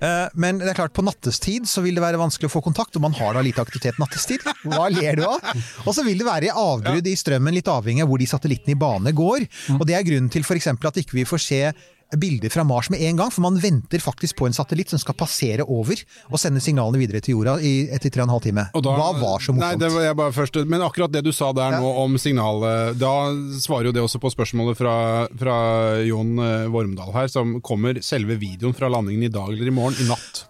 [0.00, 2.96] Eh, Men det er klart, på nattestid så vil det være vanskelig å få kontakt,
[2.96, 4.44] og man har da lite aktivitet nattestid.
[4.64, 5.44] Hva ler du av?
[5.84, 8.80] Og så vil det være avbrudd i strømmen, litt avhengig av hvor de satellittene i
[8.80, 9.46] bane går.
[9.78, 10.70] Og det er grunnen til f.eks.
[10.72, 11.62] at ikke vi får se
[12.16, 15.14] bilder fra Mars med en gang, for man venter faktisk på en satellitt som skal
[15.18, 15.98] passere over
[16.30, 18.64] og sende signalene videre til jorda i, etter tre og en halv time.
[18.72, 19.80] Da- Hva var så Nei, morsomt?
[19.80, 21.80] det var jeg bare først, men akkurat det du sa der Ja.
[21.80, 23.12] nå om signalet, da
[23.60, 25.56] svarer jo det også på spørsmålet fra, fra
[26.06, 29.94] Jon eh, Vormdal her, som kommer selve videoen fra landingen i dag eller i morgen,
[30.00, 30.46] i natt.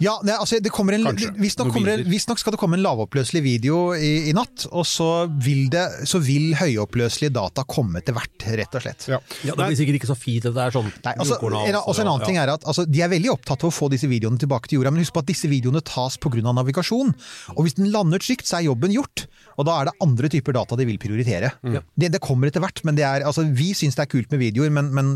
[0.00, 1.30] Ja, nei, altså det kommer en, Kanskje.
[1.36, 5.66] Visstnok det- visstnok skal det komme en lavoppløselig video i, i natt, og så vil,
[5.72, 9.06] det, så vil høyoppløselige data komme til hvert, rett og slett.
[9.12, 9.18] Ja.
[9.44, 10.46] Ja, det blir sikkert ikke så fint.
[10.48, 12.26] at Det er sånn Nei, altså, en, også en annen ja.
[12.30, 14.80] ting er at altså, De er veldig opptatt av å få disse videoene tilbake til
[14.80, 16.40] jorda, men husk på at disse videoene tas pga.
[16.40, 17.12] navigasjon.
[17.56, 19.26] Og Hvis den lander trygt, så er jobben gjort.
[19.60, 21.52] Og da er det andre typer data de vil prioritere.
[21.98, 24.40] Det, det kommer etter hvert, men det er, altså, vi syns det er kult med
[24.40, 25.12] videoer, men, men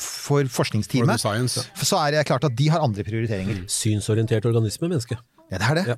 [0.00, 1.60] for For forskningsteamet science.
[1.76, 3.64] så er det klart at de har andre prioriteringer.
[4.22, 5.18] Synsorientert organisme, mennesket.
[5.50, 5.86] Ja, det er det.
[5.86, 5.94] Ja.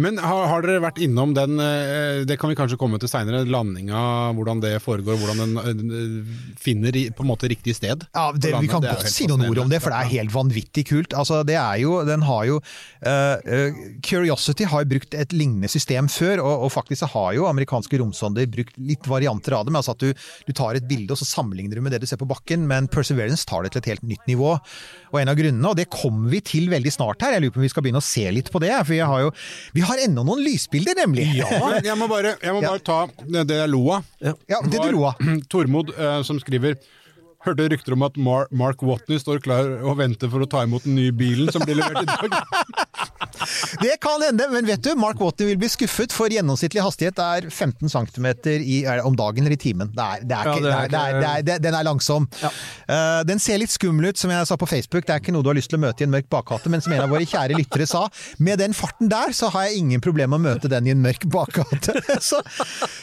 [0.00, 3.44] Men har, har dere vært innom den, eh, det kan vi kanskje komme til seinere,
[3.48, 8.06] landinga, hvordan det foregår, hvordan den eh, finner på en måte riktig sted?
[8.14, 10.86] Ja, det, Vi kan godt si noen ord om det, for det er helt vanvittig
[10.90, 11.16] kult.
[11.18, 12.60] Altså, det er jo, den har jo
[13.06, 18.48] eh, Curiosity har brukt et lignende system før, og, og faktisk har jo amerikanske romsonder
[18.52, 19.76] brukt litt varianter av det.
[19.78, 22.20] altså at du, du tar et bilde og så sammenligner du med det du ser
[22.20, 24.56] på bakken, men Perseverance tar det til et helt nytt nivå.
[25.12, 27.60] Og en av grunnene, og det kommer vi til veldig snart her, jeg lurer på
[27.60, 29.32] om vi skal begynne å se litt på det, for vi har jo
[29.72, 31.28] vi har ennå noen lysbilder, nemlig.
[31.38, 31.48] Ja,
[31.84, 32.72] jeg må bare, jeg må Ja.
[32.74, 33.06] bare ta
[33.46, 34.04] det jeg lo av.
[34.20, 35.22] Ja, det du lo av.
[35.52, 36.76] Tormod eh, som skriver
[37.42, 40.84] Hørte rykter om at Mar Mark Watney står klar og venter for å ta imot
[40.86, 42.38] den nye bilen som blir levert i dag.
[43.82, 47.48] Det kan hende, men vet du, Mark Watney vil bli skuffet, for gjennomsnittlig hastighet er
[47.48, 48.28] 15 cm
[48.62, 49.90] i, er om dagen eller i timen.
[49.96, 50.50] Den er, det er
[50.92, 52.28] Ja, det- den langsom.
[53.26, 55.06] Den ser litt skummel ut, som jeg sa på Facebook.
[55.08, 56.80] Det er ikke noe du har lyst til å møte i en mørk bakgate, men
[56.84, 58.04] som en av våre kjære lyttere sa,
[58.38, 61.02] med den farten der, så har jeg ingen problem med å møte den i en
[61.02, 61.96] mørk bakgate.
[62.22, 62.38] så,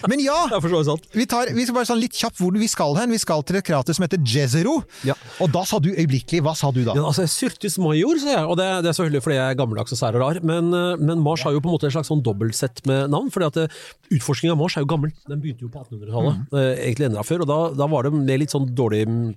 [0.07, 1.09] men ja, Det for så vidt sant.
[1.17, 3.11] vi, tar, vi skal bare sånn litt kjapt hvor vi skal hen.
[3.11, 4.79] Vi skal til et krater som heter Jezero.
[5.07, 5.15] Ja.
[5.43, 6.95] Og da sa du øyeblikkelig, hva sa du da?
[6.97, 9.95] Ja, altså, Syrtis major, sier jeg, og det, det er selvfølgelig fordi jeg er gammeldags
[9.95, 12.11] og sær og rar, men, eh, men Mars har jo på en måte et slags
[12.11, 13.79] sånn dobbeltsett med navn, fordi at eh,
[14.17, 15.13] utforskningen av Mars er jo gammel.
[15.29, 18.43] Den begynte jo på 1800-tallet, eh, egentlig enda før, og da, da var det med
[18.43, 19.29] litt sånn dårlige mm,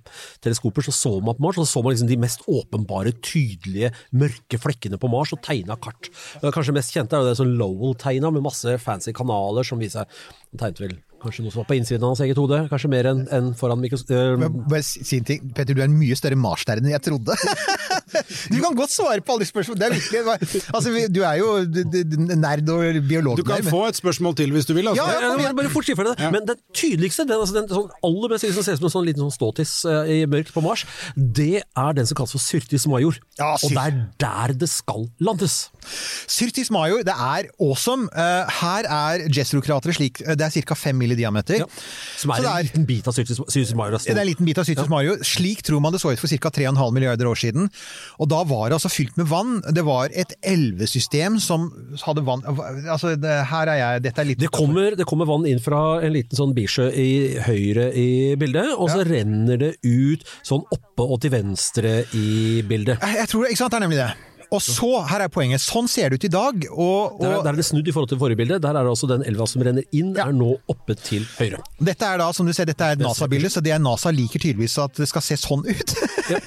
[0.45, 3.93] teleskoper, så så man på Mars, og så så man liksom de mest åpenbare, tydelige,
[4.15, 6.11] mørke flekkene på Mars, og tegna kart.
[6.43, 10.07] Kanskje mest kjente er jo det som Lowell tegna, med masse fancy kanaler som viser
[10.51, 13.09] Han tegnet vel kanskje noe som var på innsiden av hans eget hode, kanskje mer
[13.11, 14.05] enn en foran mikros...
[14.09, 14.35] Uh,
[14.69, 15.41] Bare si en ting.
[15.55, 17.37] Petter, du er en mye større Mars-nerd enn jeg trodde.
[18.53, 20.21] du kan godt svare på alle er virkelig,
[20.73, 21.49] altså, du er jo
[22.37, 23.39] nerd og biolog.
[23.39, 24.91] Du kan der, men- få et spørsmål til hvis du vil.
[24.91, 25.03] Altså.
[25.03, 26.31] Ja, ja, Ja, ja, bare fort skifre det.
[26.33, 29.07] Men den tydeligste, den, altså den sånn aller mest som ser ut som en sånn
[29.07, 32.87] liten sånn ståtiss uh, i mørkt på Mars, det er den som kalles for Syrtis
[32.89, 33.17] major.
[33.39, 35.67] Ja, og det er der det skal landes.
[36.29, 38.07] Syrtis Major, det er awesome.
[38.15, 40.77] Uh, her er Jezero-krateret slik eh, Det er ca.
[40.77, 41.61] 5 mil i diameter.
[41.63, 41.67] Ja.
[42.19, 43.97] Som er en er- liten bit av Syrtis, Syrtis major.
[44.03, 46.27] Det er en liten bit av Syrtis Mario Slik tror man det så ut for
[46.27, 46.51] ca.
[46.53, 47.69] 3,5 milliarder år siden.
[48.19, 49.61] Og da var det altså fylt med vann.
[49.73, 51.69] Det var et elvesystem som
[52.03, 55.45] hadde vann Altså, det, her er jeg Dette er litt Det kommer, det kommer vann
[55.49, 57.09] inn fra en liten sånn bisjø i
[57.43, 62.99] høyre i bildet, og så renner det ut sånn oppe og til venstre i bildet.
[63.01, 64.11] Jeg jeg tror, ikke sant, det er nemlig det.
[64.53, 66.65] Og så, her er poenget, sånn ser det ut i dag.
[66.71, 68.59] Og, Der, og der er det snudd i forhold til forrige bilde.
[68.61, 70.27] Der er det altså den elva som renner inn, Ja.
[70.29, 71.59] er nå oppe til høyre.
[71.81, 74.39] dette er da, som du ser, dette er et NASA-bilde, så det er NASA liker
[74.43, 75.95] tydeligvis at det skal se sånn ut.
[76.29, 76.39] Ja.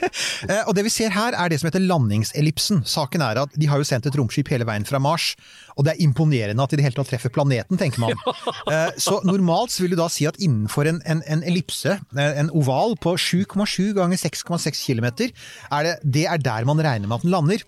[0.69, 2.85] og det vi ser her er det som heter landingsellipsen.
[2.87, 5.35] Saken er at de har jo sendt et romskip hele veien fra Mars,
[5.77, 8.15] og det er imponerende at de i det hele tatt treffer planeten, tenker man.
[8.67, 12.39] Eh, så normalt så vil du da si at innenfor en, en, en ellipse, eh,
[12.41, 15.07] en oval på 7,7 ganger 6,6 km,
[15.71, 17.63] er det, det er der man regner med at den lander.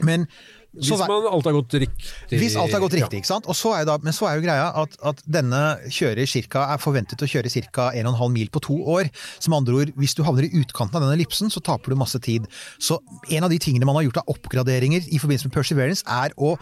[0.00, 0.26] Men
[0.72, 3.44] så Hvis man alt har gått riktig hvis alt har gått riktig, ikke sant?
[3.44, 5.60] Og så er jo da, men så er jo greia at, at denne
[5.92, 7.90] kjører cirka, er forventet å kjøre ca.
[7.92, 9.10] 1,5 mil på to år.
[9.36, 12.16] Som andre ord, hvis du havner i utkanten av denne ellipsen, så taper du masse
[12.24, 12.48] tid.
[12.80, 12.96] Så
[13.28, 16.54] en av de tingene man har gjort av oppgraderinger i forbindelse med Perseverance, er å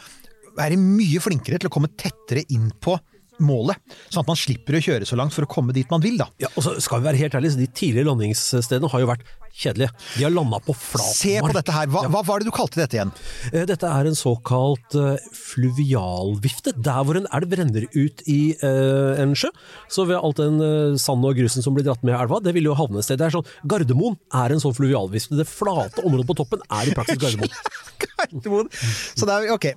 [0.58, 2.98] være mye flinkere til å komme tettere inn på
[3.40, 3.78] målet.
[4.10, 6.28] Sånn at man slipper å kjøre så langt for å komme dit man vil, da.
[6.42, 9.26] Ja, og så skal vi være helt ærlige, så De tidligere landingsstedene har jo vært
[9.60, 9.92] kjedelige.
[10.16, 11.88] De har landa på flat Se på dette her.
[11.92, 13.12] Hva, hva var det du kalte dette igjen?
[13.52, 16.74] Eh, Dette er en såkalt uh, fluvialvifte.
[16.76, 19.50] Der hvor en elv renner ut i uh, en sjø.
[19.92, 22.70] Så ved alt den uh, sand og grusen som blir dratt med elva, det vil
[22.70, 23.20] jo havne et sted.
[23.20, 25.38] Det er sånn, Gardermoen er en sånn fluvialvifte.
[25.38, 27.54] Det flate området på toppen er i praksis Gardermoen.
[28.04, 28.70] Gardermoen.
[28.72, 29.70] Så er, ok.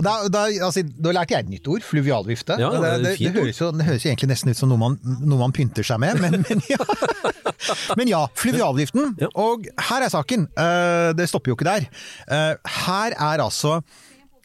[0.00, 2.58] Da, da, altså, da lærte jeg et nytt ord, fluvialvifte.
[2.60, 4.80] Ja, det, det det, det, høres jo, det høres jo egentlig nesten ut som noe
[4.80, 6.80] man, noe man pynter seg med, men, men ja.
[7.96, 9.16] Men ja, fluvialviften.
[9.28, 10.46] Og her er saken.
[10.58, 11.88] Eh, det stopper jo ikke der.
[12.30, 12.54] Eh,
[12.84, 13.80] her er altså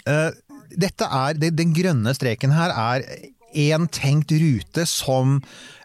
[0.07, 0.31] eh,
[0.75, 3.05] Dette er Den grønne streken her er
[3.55, 5.37] en tenkt rute som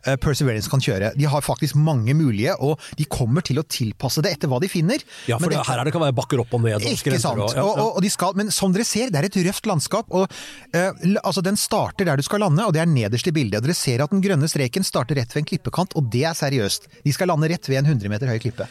[0.04, 1.12] eh, Perseverance kan kjøre.
[1.18, 4.70] De har faktisk mange mulige, og de kommer til å tilpasse det etter hva de
[4.70, 5.02] finner.
[5.30, 6.78] Ja, for det, her er det kan være bakker opp og ned.
[6.80, 7.40] Og ikke sant.
[7.40, 7.66] Og, ja, ja.
[7.70, 10.11] og, og de skal, men som dere ser, det er et røft landskap.
[10.11, 10.30] og
[10.76, 10.90] eh,
[11.22, 13.61] altså Den starter der du skal lande, og det er nederst i bildet.
[13.61, 16.38] Og Dere ser at den grønne streken starter rett ved en klippekant, og det er
[16.38, 16.90] seriøst.
[17.04, 18.68] De skal lande rett ved en 100 meter høy klippe.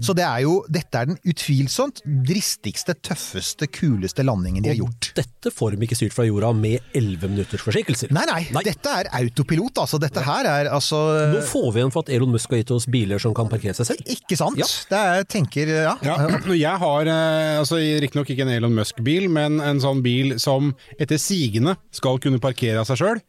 [0.00, 5.10] Så det er jo, dette er den utvilsomt dristigste, tøffeste, kuleste landingen de har gjort.
[5.18, 8.12] Dette får de ikke styrt fra jorda med 11 minutters forsinkelser.
[8.14, 9.98] Nei, nei, dette er autopilot, altså.
[10.02, 11.00] Dette her er altså
[11.32, 13.74] Nå får vi igjen for at Elon Musk har gitt oss biler som kan parkere
[13.76, 14.06] seg selv.
[14.16, 14.58] Ikke sant?
[14.60, 14.68] Ja.
[14.92, 15.94] Det er, tenker, ja.
[16.06, 16.16] Ja,
[16.56, 21.20] jeg har eh, altså, riktignok ikke en Elon Musk-bil, men en sånn bil som etter
[21.20, 23.22] sigende skal kunne parkere av seg sjøl.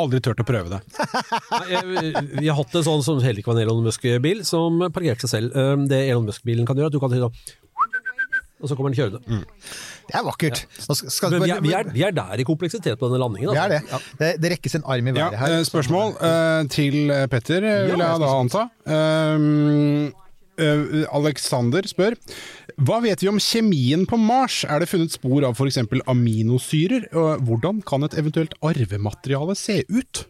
[0.00, 0.80] Aldri turt å prøve det.
[1.50, 4.78] Nei, jeg- Vi har hatt en sånn som heller ikke var en Elon Musk-bil, som
[4.92, 5.56] parkerte seg selv.
[5.56, 7.34] Um, Det Elon Musk-bilen kan gjøre, at du kan si sånn
[8.60, 9.40] Og så kommer den kjørende.
[10.10, 10.58] Det er vakkert.
[10.76, 10.94] Ja.
[10.98, 13.52] skal, vi er, vi, er, vi er der i kompleksitet på denne landingen.
[13.54, 14.00] Vi er altså.
[14.18, 14.18] det.
[14.20, 14.30] det.
[14.42, 15.54] Det rekkes en arm i Ja, her.
[15.60, 16.98] eh, spørsmål eh, til
[17.32, 18.66] Petter, eh, vil jeg da anta.
[18.84, 20.10] Um,
[20.60, 22.18] Alexander spør
[22.84, 24.58] Hva vet vi om kjemien på Mars?
[24.68, 25.78] Er det funnet spor av f.eks.
[26.10, 27.06] aminosyrer?
[27.16, 30.26] Og hvordan kan et eventuelt arvemateriale se ut?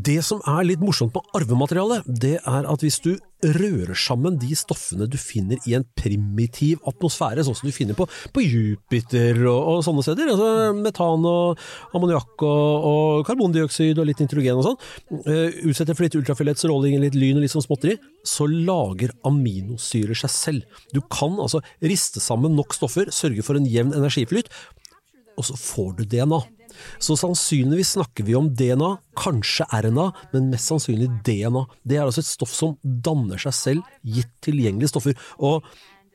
[0.00, 4.52] Det som er litt morsomt med arvemateriale, det er at hvis du rører sammen de
[4.58, 9.60] stoffene du finner i en primitiv atmosfære, sånn som du finner på, på Jupiter og,
[9.72, 11.62] og sånne steder, altså metan og
[11.96, 14.78] ammoniakk og, og karbondioksid og litt nitrogen og sånn,
[15.26, 20.18] uh, utsetter for litt ultrafiolett stråling, litt lyn og litt sånn småtteri, så lager aminosyrer
[20.18, 20.80] seg selv.
[20.94, 24.52] Du kan altså riste sammen nok stoffer, sørge for en jevn energiflyt,
[25.40, 26.40] og så får du DNA.
[27.02, 28.90] Så sannsynligvis snakker vi om DNA,
[29.20, 31.64] kanskje RNA, men mest sannsynlig DNA.
[31.84, 35.16] Det er altså et stoff som danner seg selv, gitt tilgjengelige stoffer.
[35.38, 35.66] Og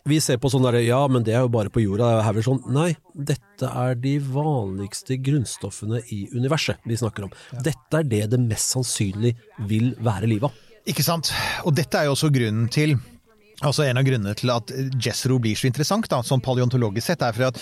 [0.06, 2.28] vi ser på sånn derre ja, men det er jo bare på jorda, det er
[2.28, 2.62] her sånn.
[2.76, 7.34] Nei, dette er de vanligste grunnstoffene i universet vi snakker om.
[7.66, 9.34] Dette er det det mest sannsynlig
[9.72, 10.62] vil være livet av.
[10.86, 11.32] Ikke sant.
[11.66, 12.98] Og dette er jo også grunnen til
[13.64, 17.32] Altså En av grunnene til at Jessro blir så interessant, da, sånn paleontologisk sett, er
[17.32, 17.60] for at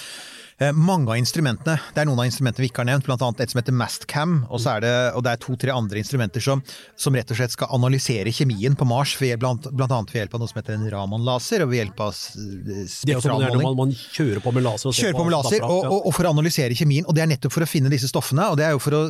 [0.71, 3.53] mange av instrumentene, det er noen av instrumentene vi ikke har nevnt, blant annet et
[3.53, 6.63] som heter Mastcam, og, så er det, og det er to-tre andre instrumenter som,
[6.99, 9.53] som rett og slett skal analysere kjemien på Mars, bl.a.
[9.69, 13.65] ved hjelp av noe som heter en Raman-laser, og ved hjelp av spektralmåling.
[13.65, 16.27] man, man kjører på med laser og Kjører på med laser, og, og, og for
[16.27, 17.07] å analysere kjemien.
[17.07, 18.45] Og det er nettopp for å finne disse stoffene.
[18.53, 19.01] Og det er jo for å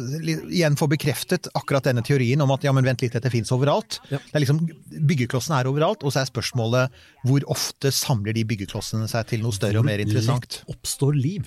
[0.43, 3.99] igjen få bekreftet akkurat denne teorien om at ja, men vent litt, dette fins overalt.
[4.11, 4.21] Ja.
[4.23, 4.63] Det er liksom,
[4.93, 9.55] Byggeklossene er overalt, og så er spørsmålet hvor ofte samler de byggeklossene seg til noe
[9.55, 10.61] større og mer interessant.
[10.63, 11.42] Litt oppstår liv.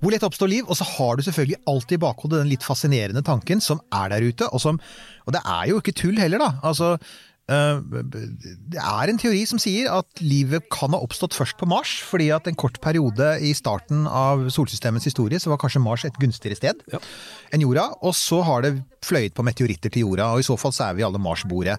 [0.00, 3.22] Hvor lett oppstår liv, og så har du selvfølgelig alltid i bakhodet den litt fascinerende
[3.22, 4.80] tanken som er der ute, og som
[5.26, 6.48] Og det er jo ikke tull heller, da.
[6.66, 6.96] Altså,
[7.50, 7.82] øh,
[8.72, 12.30] det er en teori som sier at livet kan ha oppstått først på Mars, fordi
[12.34, 16.56] at en kort periode i starten av solsystemets historie så var kanskje Mars et gunstigere
[16.58, 16.98] sted Ja.
[17.52, 20.72] enn jorda, og så har det fløyet på meteoritter til jorda, og i så fall
[20.72, 21.78] så er vi alle Mars-boere.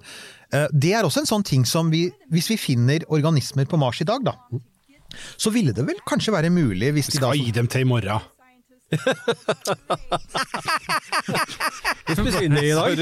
[0.54, 4.00] Eh, Det er også en sånn ting som vi, hvis vi finner organismer på Mars
[4.02, 4.36] i dag, da,
[5.38, 7.89] så ville det vel kanskje være mulig hvis de da Skal gi dem til i
[7.89, 8.19] morgen.
[12.08, 12.99] Vi spiser inn i dag.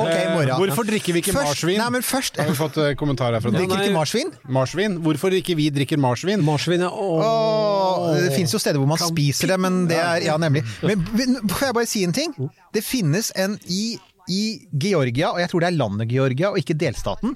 [0.00, 0.52] Ok, i morgen.
[0.54, 1.78] Eh, Hvorfor drikker vi ikke Først- marsvin?
[1.82, 3.52] Nei, men først Har vi fått eh, kommentar herfra?
[3.54, 4.30] Drikker ikke marsvin?
[4.48, 4.96] Marsvin?
[5.04, 6.40] Hvorfor ikke vi drikker marsvin?
[6.46, 6.90] Marsvin, ja.
[6.90, 8.14] Åh.
[8.16, 10.64] Det finnes jo steder hvor man spiser det, men det er Ja, nemlig.
[10.82, 12.34] Men men, får jeg bare si en ting?
[12.72, 13.98] Det finnes en i
[14.30, 17.34] i Georgia, og jeg tror det er landet Georgia, og ikke delstaten,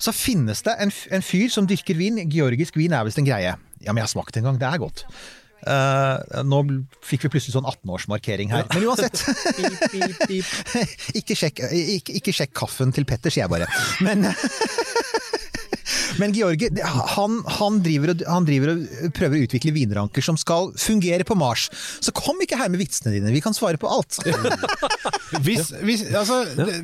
[0.00, 2.22] så finnes det en, en fyr som dyrker vin.
[2.30, 3.54] Georgisk vin er visst en greie.
[3.80, 4.60] Ja, men jeg har smakt det en gang.
[4.60, 5.04] Det er godt.
[5.60, 6.16] Uh,
[6.48, 6.62] nå
[7.04, 8.64] fikk vi plutselig sånn 18-årsmarkering her.
[8.72, 9.20] Men uansett.
[11.20, 13.68] ikke, sjekk, ikke, ikke sjekk kaffen til Petter, sier jeg bare.
[14.04, 14.30] Men
[16.18, 16.70] Men Georgi
[17.14, 21.36] han, han, driver og, han driver og prøver å utvikle vinranker som skal fungere på
[21.38, 21.68] Mars.
[22.02, 24.20] Så kom ikke her med vitsene dine, vi kan svare på alt.
[25.44, 26.40] Hvis, hvis, altså,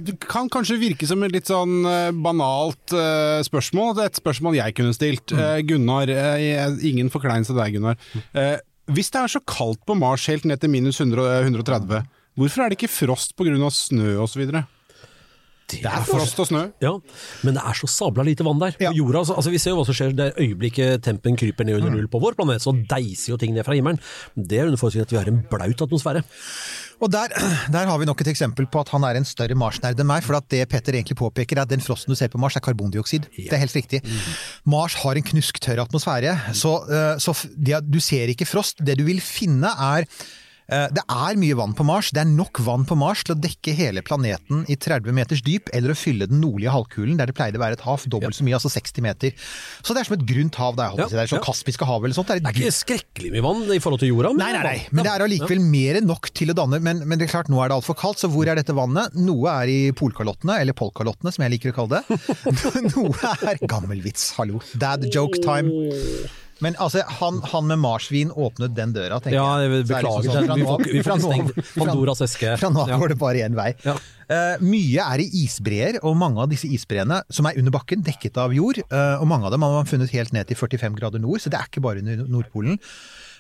[0.06, 3.96] Det kan kanskje virke som et litt sånn eh, banalt uh, spørsmål.
[3.96, 5.34] Det er et spørsmål jeg kunne stilt.
[5.34, 7.98] Uh, Gunnar, uh, ingen forkleinelse til deg, Gunnar.
[8.38, 8.54] Eh,
[8.94, 12.06] hvis det er så kaldt på Mars helt ned til minus 100, 130,
[12.38, 13.70] hvorfor er det ikke frost pga.
[13.72, 14.46] snø osv.?
[15.66, 16.62] Det er frost og snø.
[16.82, 16.92] Ja,
[17.46, 18.76] men det er så sabla lite vann der.
[18.82, 18.92] Ja.
[18.94, 21.96] Jorda, altså, altså Vi ser jo hva som skjer det øyeblikket tempen kryper ned under
[21.96, 23.98] null på vår planet, så deiser jo ting ned fra himmelen.
[24.36, 26.22] Det er under forutsetning at vi har en blaut atmosfære.
[27.02, 27.34] Og der,
[27.74, 30.24] der har vi nok et eksempel på at han er en større Mars-nerd enn meg.
[30.24, 32.64] For at det Petter egentlig påpeker, er at den frosten du ser på Mars, er
[32.64, 33.28] karbondioksid.
[33.36, 34.00] Det er helt riktig.
[34.64, 38.80] Mars har en knusktørr atmosfære, så, eh, så det, du ser ikke frost.
[38.80, 40.08] Det du vil finne er
[40.66, 42.10] det er mye vann på Mars.
[42.14, 45.70] Det er nok vann på Mars til å dekke hele planeten i 30 meters dyp,
[45.76, 48.46] eller å fylle den nordlige halvkulen, der det pleide å være et hav dobbelt så
[48.46, 49.34] mye, altså 60 meter.
[49.86, 50.74] Så det er som et grunt hav.
[50.76, 51.14] Er, å si.
[51.14, 51.44] det er Ja, sånn ja.
[51.46, 52.28] Kaspiske hav eller sånt.
[52.32, 54.32] Det er et Det er ikke skrekkelig mye vann i forhold til jorda.
[54.36, 57.18] Nei, nei, nei, men det er allikevel mer enn nok til å danne men, men
[57.18, 59.14] det er klart, nå er det altfor kaldt, så hvor er dette vannet?
[59.18, 62.18] Noe er i polkalottene, eller polkalottene som jeg liker å kalle det.
[62.94, 64.62] Noe er Gammel vits, hallo.
[64.78, 65.70] Dad joke time.
[66.64, 69.86] Men altså, han, han med marsvin åpnet den døra, tenker Ja, jeg jeg.
[69.90, 70.22] Så er det beklager.
[70.24, 72.54] liksom sånn, vi får, vi får ikke stengt Pandoras eske.
[72.62, 73.68] Fra nå av går det bare én vei.
[73.84, 73.96] Ja.
[74.26, 78.40] Uh, mye er i isbreer, og mange av disse isbreene som er under bakken, dekket
[78.42, 81.22] av jord, uh, og mange av dem har man funnet helt ned til 45 grader
[81.22, 82.80] nord, så det er ikke bare under Nordpolen.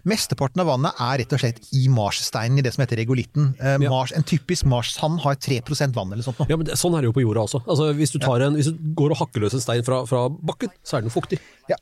[0.06, 3.48] Mesteparten av vannet er rett og slett i marssteinen, i det som heter regolitten.
[3.58, 3.90] Eh, Ja.
[3.90, 6.38] Mars, en typisk marssand har 3% vann eller sånt.
[6.38, 6.46] nå.
[6.48, 7.64] Ja, men det, Sånn er det jo på jorda også.
[7.66, 10.28] Altså, hvis, du tar en, hvis du går og hakker løs en stein fra, fra
[10.30, 11.40] bakken, så er den fuktig.
[11.66, 11.80] Ja.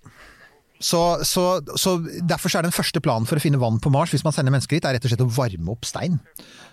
[0.84, 1.44] Så, så,
[1.80, 1.96] så
[2.28, 4.52] Derfor så er den første planen for å finne vann på Mars, hvis man sender
[4.52, 6.18] mennesker dit, er rett og slett å varme opp stein.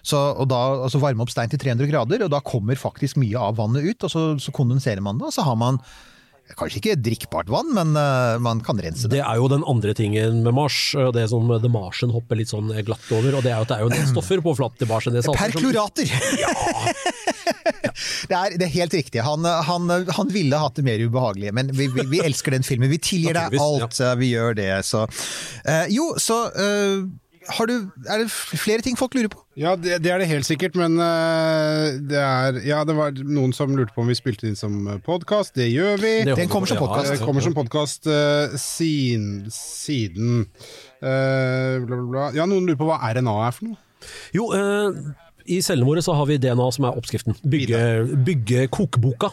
[0.03, 3.39] Så, og da, altså varme opp stein til 300 grader, og da kommer faktisk mye
[3.39, 5.79] av vannet ut, og så, så kondenserer man det, og så har man
[6.57, 9.13] Kanskje ikke drikkbart vann, men uh, man kan rense det.
[9.13, 10.79] Det er jo den andre tingen med Mars,
[11.15, 13.77] det som The Martian hopper litt sånn glatt over, og det er jo at det
[13.77, 15.07] er jo en del stoffer på overflaten til Mars.
[15.07, 16.11] Perklorater!
[16.11, 17.30] som- Perklorater!
[18.29, 19.23] det, er, det er helt riktig.
[19.25, 22.91] Han, han, han ville hatt det mer ubehagelig, men vi, vi, vi elsker den filmen.
[22.91, 24.13] Vi tilgir deg alt, Ja.
[24.19, 24.69] vi gjør det.
[24.87, 25.07] Så.
[25.07, 27.09] uh, jo, så uh,
[27.51, 27.73] har du,
[28.05, 29.41] er det flere ting folk lurer på?
[29.57, 33.55] Ja, det, det er det helt sikkert, men uh, det er Ja, det var noen
[33.57, 35.55] som lurte på om vi spilte inn som podkast.
[35.57, 36.13] Det gjør vi.
[36.29, 37.15] Det Den kommer som ja, podcast.
[37.15, 38.07] Det kommer som podkast
[38.61, 40.45] siden, siden
[41.01, 42.25] Uh, bla, bla, bla.
[42.37, 43.79] Ja, noen lurer på hva RNA er for noe?
[44.35, 44.99] Jo, eh,
[45.45, 47.37] i våre så har vi DNA som er oppskriften.
[47.43, 47.81] Bygge,
[48.25, 49.31] bygge kokeboka.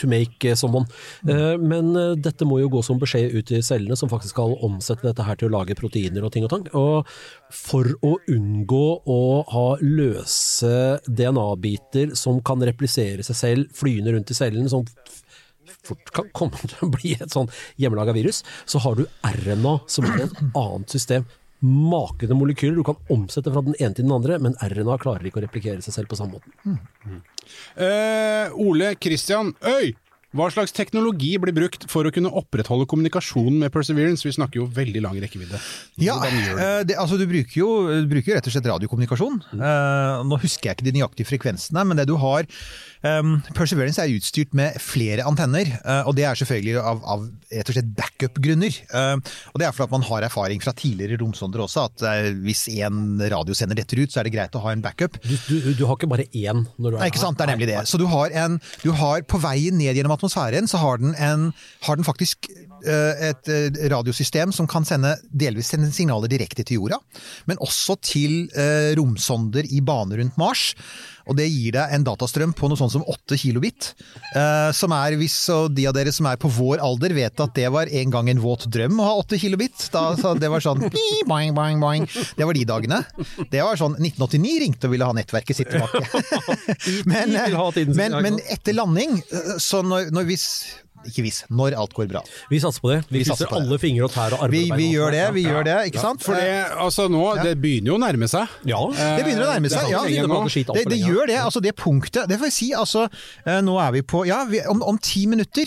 [0.00, 0.86] To make eh, someone.
[1.28, 4.54] Eh, men eh, dette må jo gå som beskjed ut til cellene, som faktisk skal
[4.64, 6.68] omsette dette her til å lage proteiner og ting og tang.
[6.78, 7.10] Og
[7.52, 9.20] for å unngå å
[9.52, 14.86] ha løse DNA-biter som kan replisere seg selv flyende rundt i cellen, som
[15.82, 17.50] fort kan komme til å bli et sånn
[17.80, 21.26] hjemmelaga virus, så har du RNA, som er et annet system.
[21.62, 25.38] Makende molekyler du kan omsette fra den ene til den andre, men RNA klarer ikke
[25.38, 26.80] å replikere seg selv på samme måten.
[27.78, 29.92] Eh, Ole Christian Øy!
[30.32, 34.24] Hva slags teknologi blir brukt for å kunne opprettholde kommunikasjonen med Perseverance?
[34.24, 35.60] Vi snakker jo veldig lang rekkevidde.
[36.00, 36.94] Ja, du det?
[36.94, 37.68] eh, altså du bruker jo
[38.02, 39.42] du bruker jo rett og slett radiokommunikasjon.
[39.52, 42.48] Eh, nå husker jeg ikke de nøyaktige frekvensene, men det du har
[43.04, 47.68] um, Perseverance er utstyrt med flere antenner, eh, og det er selvfølgelig av, av rett
[47.68, 48.78] og slett backup-grunner.
[48.88, 49.14] Eh,
[49.52, 52.64] og det er for at man har erfaring fra tidligere romsonder også, at eh, hvis
[52.80, 55.18] en radiosender detter ut, så er det greit å ha en backup.
[55.26, 57.52] Du, du, du har ikke bare én når du er Nei, ikke sant, det er
[57.54, 57.78] nemlig det.
[57.90, 61.50] Så du har, en, du har på veien ned gjennom atmosfæren, så har den, en,
[61.82, 62.48] har den faktisk
[62.86, 67.00] eh, et eh, radiosystem som kan sende delvis sende signaler direkte til jorda,
[67.46, 70.72] men også til eh, romsonder i bane rundt Mars.
[71.28, 73.92] Og det gir deg en datastrøm på noe sånt som 8 kilobit.
[74.34, 75.36] eh, som er, hvis
[75.72, 78.42] de av dere som er på vår alder vet at det var en gang en
[78.42, 79.88] våt drøm å ha 8 kilobit.
[79.94, 82.08] Da, så det var sånn boing, boing, boing.
[82.36, 83.02] Det var de dagene.
[83.52, 86.02] Det var sånn 1989 ringte og ville ha nettverket sitt tilbake.
[87.10, 87.36] men,
[87.74, 90.46] sin, men, men etter landing, eh, så når, når hvis
[91.08, 92.22] Ikke hvis, når alt går bra.
[92.50, 93.00] Vi satser på det.
[93.10, 93.58] Vi, Vi satser det.
[93.60, 94.54] alle fingre og tær og armer.
[94.54, 95.50] Vi, vi gjør det, vi Ja.
[95.56, 96.22] gjør det, ikke sant?
[96.22, 96.48] For det,
[96.78, 98.48] altså nå, det begynner jo å nærme seg.
[98.64, 98.80] Ja.
[98.92, 99.86] Det begynner å nærme Eh, seg.
[99.86, 100.02] det Ja,
[100.74, 101.38] det, det gjør det.
[101.42, 103.08] altså Det punktet Det får jeg si, altså
[103.46, 105.66] eh, Nå er vi på Ja, vi, om, om ti minutter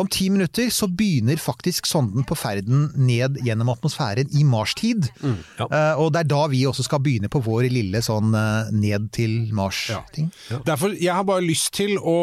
[0.00, 5.04] om ti minutter så begynner faktisk sonden på ferden ned gjennom atmosfæren i Mars-tid.
[5.22, 5.66] ja.
[5.68, 9.10] uh, og det er da vi også skal begynne på vår lille sånn uh, ned
[9.14, 10.32] til Mars-ting.
[10.66, 12.16] Derfor, jeg har bare lyst til å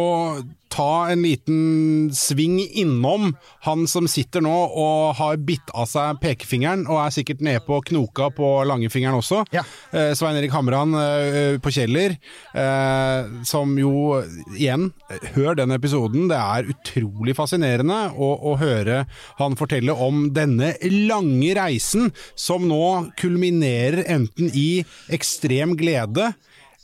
[0.70, 3.34] ta en liten sving innom
[3.66, 7.80] han som sitter nå og har bitt av seg pekefingeren, og er sikkert nede på
[7.90, 9.44] knoka på langefingeren også.
[9.56, 9.64] Ja.
[9.92, 12.16] Eh, Svein Erik Hamran eh, på Kjeller,
[12.54, 14.22] eh, som jo
[14.56, 14.90] igjen,
[15.36, 16.30] hør den episoden.
[16.32, 19.04] Det er utrolig fascinerende å, å høre
[19.40, 20.76] han fortelle om denne
[21.10, 26.32] lange reisen som nå kulminerer enten i ekstrem glede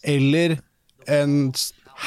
[0.06, 0.60] eller
[1.12, 1.54] en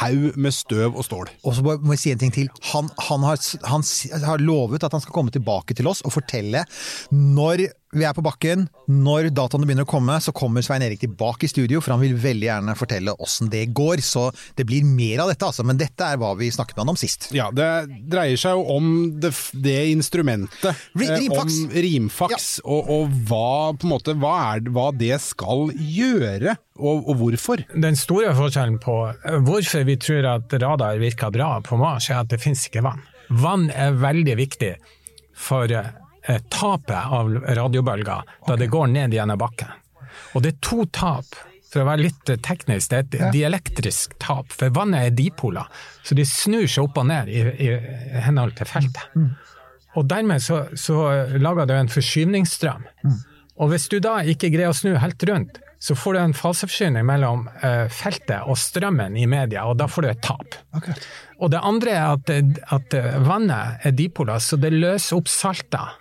[0.01, 1.33] haug med støv og stål.
[1.45, 2.51] Og så må jeg si en ting til.
[2.73, 3.85] Han, han, har, han
[4.25, 6.65] har lovet at han skal komme tilbake til oss og fortelle
[7.13, 11.47] når vi er på bakken, når dataene begynner å komme, så kommer Svein Erik tilbake
[11.47, 14.03] i studio, for han vil veldig gjerne fortelle åssen det går.
[14.05, 14.27] Så
[14.59, 15.65] det blir mer av dette, altså.
[15.65, 17.31] Men dette er hva vi snakket med han om sist.
[17.37, 17.69] Ja, det
[18.11, 18.91] dreier seg jo om
[19.23, 20.83] det, det instrumentet.
[20.99, 21.09] Rimfax!
[21.09, 21.59] eh, rimfaks.
[21.65, 27.09] Om rimfaks, og, og hva, på en måte, hva, er, hva det skal gjøre, og,
[27.09, 27.65] og hvorfor.
[27.73, 32.21] Den store forskjellen på eh, hvorfor vi tror at radar virker bra på Mars, er
[32.21, 33.01] at det finnes ikke vann.
[33.29, 34.75] Vann er veldig viktig
[35.39, 35.91] for eh,
[36.53, 39.71] tapet av radiobølger da det går ned gjennom bakken.
[40.37, 41.39] Og det er to tap.
[41.69, 45.69] For å være litt eh, teknisk, det er et dielektrisk tap, for vannet er dipoler.
[46.01, 47.69] Så de snur seg opp og ned i, i
[48.25, 49.19] henhold til feltet.
[49.99, 51.03] Og dermed så, så
[51.37, 52.87] lager det en forskyvningsstrøm.
[53.59, 57.07] Og hvis du da ikke greier å snu helt rundt, så får du en faseforskyvning
[57.07, 60.57] mellom eh, feltet og strømmen i media, og da får du et tap.
[61.39, 62.33] Og det andre er at,
[62.75, 65.95] at eh, vannet er dipoler, så det løser opp salter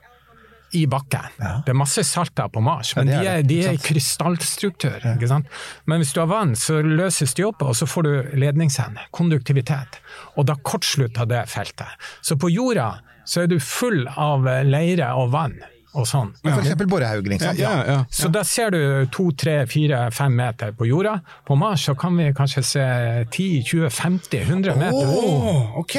[0.77, 1.27] i bakken.
[1.65, 4.99] Det er masse salter på Mars, men er de er, de er i krystallstruktur.
[5.15, 5.49] Ikke sant?
[5.89, 8.13] Men hvis du har vann, så løses de opp, og så får du
[8.43, 10.01] ledningshende, konduktivitet.
[10.35, 12.09] Og da kortslutter det feltet.
[12.21, 12.97] Så på jorda
[13.27, 15.57] så er du full av leire og vann
[15.95, 16.33] og sånn.
[16.43, 17.57] For eksempel Borrehaug, liksom.
[17.57, 17.97] Ja, ja, ja.
[18.11, 18.79] Så da ser du
[19.13, 21.17] to, tre, fire, fem meter på jorda.
[21.47, 22.83] På Mars så kan vi kanskje se
[23.31, 25.07] 10, 20, 50, 100 meter.
[25.07, 25.95] Åh, ok.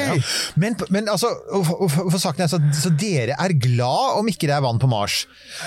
[0.61, 1.31] Men, men altså,
[1.65, 4.89] for, for, saken er, så, så dere er glad om ikke det er vann på
[4.91, 5.23] Mars?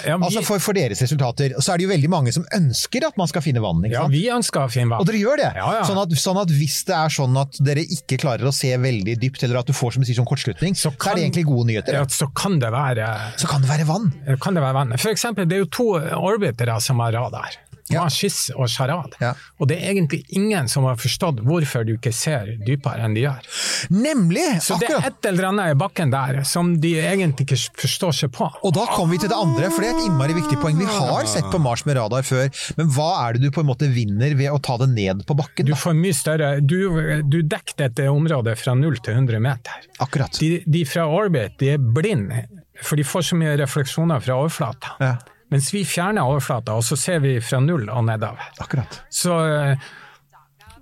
[0.07, 1.57] Ja, vi- Altså for, for deres resultater.
[1.61, 3.83] Så er det jo veldig mange som ønsker at man skal finne vann.
[3.85, 5.03] ikke Ja, vi ønsker å finne vann.
[5.03, 5.51] Og dere gjør det?
[5.59, 5.85] Ja, ja.
[5.89, 9.19] Sånn, at, sånn at hvis det er sånn at dere ikke klarer å se veldig
[9.21, 11.69] dypt, eller at du får som du sier, sånn kortslutning, så, er det egentlig gode
[11.69, 11.99] nyheter.
[12.01, 13.09] Ja, så kan det være
[13.41, 14.13] Så kan det være vann.
[14.41, 15.03] Kan det være venner.
[15.03, 17.61] For eksempel, det er jo to orbitere som har radar.
[17.91, 18.05] Ja.
[18.05, 19.17] Mars og Sharad.
[19.21, 19.33] Ja.
[19.61, 23.25] Og det er egentlig ingen som har forstått hvorfor du ikke ser dypere enn de
[23.25, 23.49] gjør.
[23.95, 24.45] Nemlig!
[24.65, 28.33] Så det er et eller annet i bakken der som de egentlig ikke forstår seg
[28.37, 28.49] på.
[28.63, 30.79] Og da kommer vi til det andre, for det er et innmari viktig poeng.
[30.79, 32.49] Vi har sett på Mars med radar før,
[32.79, 35.37] men hva er det du på en måte vinner ved å ta det ned på
[35.39, 35.69] bakken?
[35.69, 36.79] Du får mye større Du,
[37.27, 39.89] du dekker dette området fra 0 til 100 meter.
[40.03, 40.39] Akkurat.
[40.41, 42.47] De, de fra orbit de er blinde,
[42.81, 44.97] for de får så mye refleksjoner fra overflata.
[45.03, 45.17] Ja.
[45.53, 48.47] Mens vi fjerner overflata, og så ser vi fra null og nedover.
[48.63, 49.03] Akkurat.
[49.13, 49.91] Så, eh,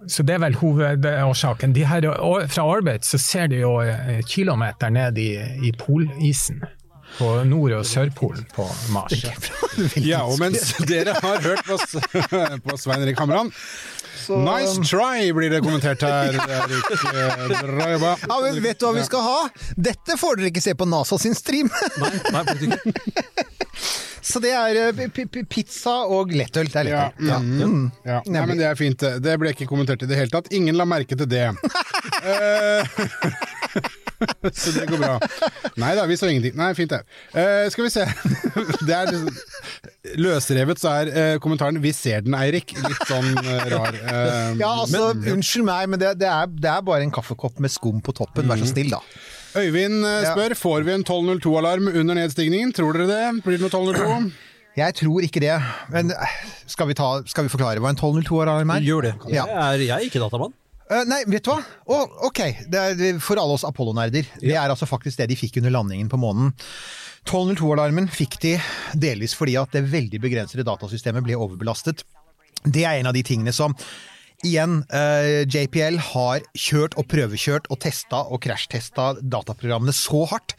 [0.07, 1.75] så det er vel hovedårsaken.
[1.75, 2.07] De her,
[2.47, 5.33] fra arbeid så ser de jo eh, kilometer ned i,
[5.67, 6.63] i polisen.
[7.19, 9.13] På Nord- og Sørpolen på Mars.
[9.97, 11.77] Ja, og mens dere har hørt på,
[12.67, 13.53] på Svein Erik Hamran
[14.31, 16.37] Nice try, blir det kommentert her.
[16.37, 16.91] Erik.
[17.09, 18.11] Eh, Bra jobba.
[18.29, 19.39] Ja, men vet du hva vi skal ha?
[19.75, 21.71] Dette får dere ikke se på NASA sin stream!
[21.99, 22.79] Nei, nei, ikke.
[24.31, 26.69] Så det er eh, p- p- pizza og lettøl.
[26.71, 27.33] Det er Ja, lettøl.
[27.33, 27.39] Ja.
[27.41, 28.21] mm, ja.
[28.31, 29.01] Nei, men det er fint.
[29.03, 29.17] det.
[29.25, 30.53] Det ble ikke kommentert i det hele tatt.
[30.55, 31.49] Ingen la merke til det.
[34.61, 35.17] Så det går bra.
[35.81, 36.57] Nei da, vi så ingenting.
[36.59, 37.01] Nei, fint det.
[37.35, 38.05] Uh, skal vi se.
[38.87, 39.41] Det er liksom,
[40.21, 42.75] løsrevet så er uh, kommentaren 'Vi ser den, Eirik'.
[42.77, 43.99] Litt sånn uh, rar.
[44.61, 48.03] Ja, altså, unnskyld meg, men det, det, er, det er bare en kaffekopp med skum
[48.05, 48.49] på toppen.
[48.51, 49.03] Vær så snill, da.
[49.61, 50.59] Øyvind spør Ja.
[50.59, 52.75] får vi en 1202-alarm under nedstigningen.
[52.77, 53.25] Tror dere det?
[53.45, 54.31] Blir det noe 1202?
[54.79, 55.57] Jeg tror ikke det.
[55.91, 56.13] Men
[56.71, 58.87] skal vi, ta, skal vi forklare hva en 1202-alarm er?
[58.87, 59.15] Gjør det.
[59.33, 59.49] Ja.
[59.49, 60.55] Jeg er, jeg er ikke datamann.
[60.91, 61.61] Eh, nei, vet du hva?
[61.87, 64.27] Oh, ok, det er for alle oss Apollo-nerder.
[64.43, 66.51] Det er altså faktisk det de fikk under landingen på månen.
[67.23, 68.55] 1202-alarmen fikk de
[68.99, 72.03] delvis fordi at det veldig begrensede datasystemet ble overbelastet.
[72.65, 73.77] Det er en av de tingene som
[74.41, 80.55] Igjen, uh, JPL har kjørt og prøvekjørt og testa og krasjtesta dataprogrammene så hardt.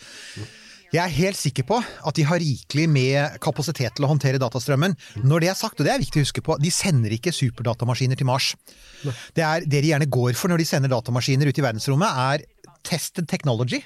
[0.91, 4.97] Jeg er helt sikker på at de har rikelig med kapasitet til å håndtere datastrømmen.
[5.23, 8.19] Når det er sagt, og det er viktig å huske på, de sender ikke superdatamaskiner
[8.19, 8.49] til Mars.
[9.05, 12.43] Det, er, det de gjerne går for når de sender datamaskiner ut i verdensrommet, er
[12.87, 13.79] tested technology.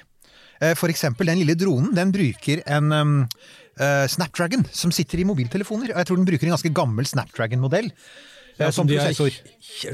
[0.58, 3.18] Eh, For eksempel den lille dronen, den bruker en um,
[3.78, 5.92] uh, Snapdragon som sitter i mobiltelefoner.
[5.94, 7.92] Og jeg tror den bruker en ganske gammel Snapdragon-modell.
[8.56, 9.34] Ja, som de har prosessor.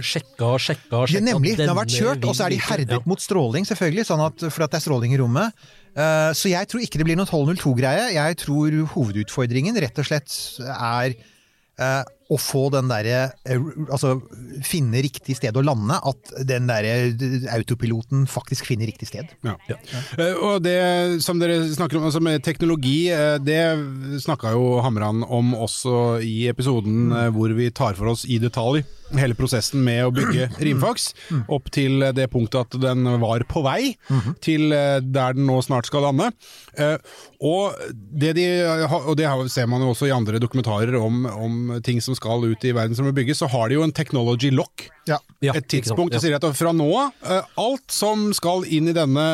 [0.07, 1.57] sjekka og sjekka og Ja, nemlig.
[1.59, 4.65] Den har vært kjørt, og så er de herdet mot stråling, selvfølgelig, sånn at, for
[4.65, 5.65] at det er stråling i rommet.
[5.93, 8.12] Eh, Så jeg tror ikke det blir noen 1202-greie.
[8.16, 10.32] Jeg tror hovedutfordringen rett og slett
[10.72, 12.03] er eh,
[12.33, 13.61] å få den derre eh,
[13.93, 14.14] Altså
[14.64, 15.99] finne riktig sted å lande.
[16.01, 17.12] At den derre
[17.55, 19.30] autopiloten faktisk finner riktig sted.
[19.45, 19.57] Ja.
[19.70, 19.80] Ja.
[20.43, 20.78] Og det
[21.24, 23.61] som dere snakker om, altså med teknologi, eh, det
[24.24, 27.20] snakka jo Hamran om også i episoden mm.
[27.37, 28.83] hvor vi tar for oss i detalj
[29.18, 31.11] hele prosessen med å bygge Rimfax,
[31.53, 33.93] opp til det punktet at den var på vei
[34.45, 36.30] til eh, der den nå snart skal lande.
[36.80, 36.97] Eh,
[37.43, 38.45] Og det, de,
[38.87, 42.64] og det ser man jo også i andre dokumentarer om, om ting som skal ut
[42.64, 44.89] i verdensrommet bygges, så har de jo en technology lock
[45.43, 45.51] Ja.
[45.59, 46.20] Et tidspunkt ja.
[46.23, 49.25] sier at fra nå av, eh, alt som skal inn i denne,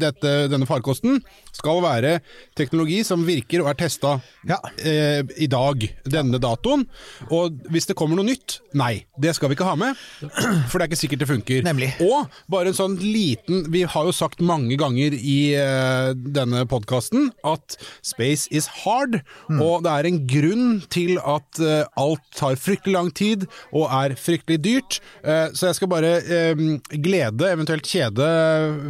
[0.00, 1.20] dette, denne farkosten,
[1.56, 2.18] skal være
[2.58, 4.58] teknologi som virker og er testa Ja.
[4.78, 6.86] eh, i dag, denne datoen.
[7.30, 9.96] Og hvis det kommer noe nytt, nei, det skal vi ikke ha med.
[10.70, 11.62] For det er ikke sikkert det funker.
[11.66, 11.90] Nemlig.
[12.04, 17.30] Og bare en sånn liten Vi har jo sagt mange ganger i eh, denne podkasten
[17.46, 17.76] at
[18.06, 19.60] space is hard, Mm.
[19.62, 24.14] og det er en grunn til at eh, alt tar fryktelig lang tid og er
[24.18, 24.98] fryktelig dyrt.
[25.22, 26.62] Eh, så jeg skal bare eh,
[26.98, 28.26] glede, eventuelt kjede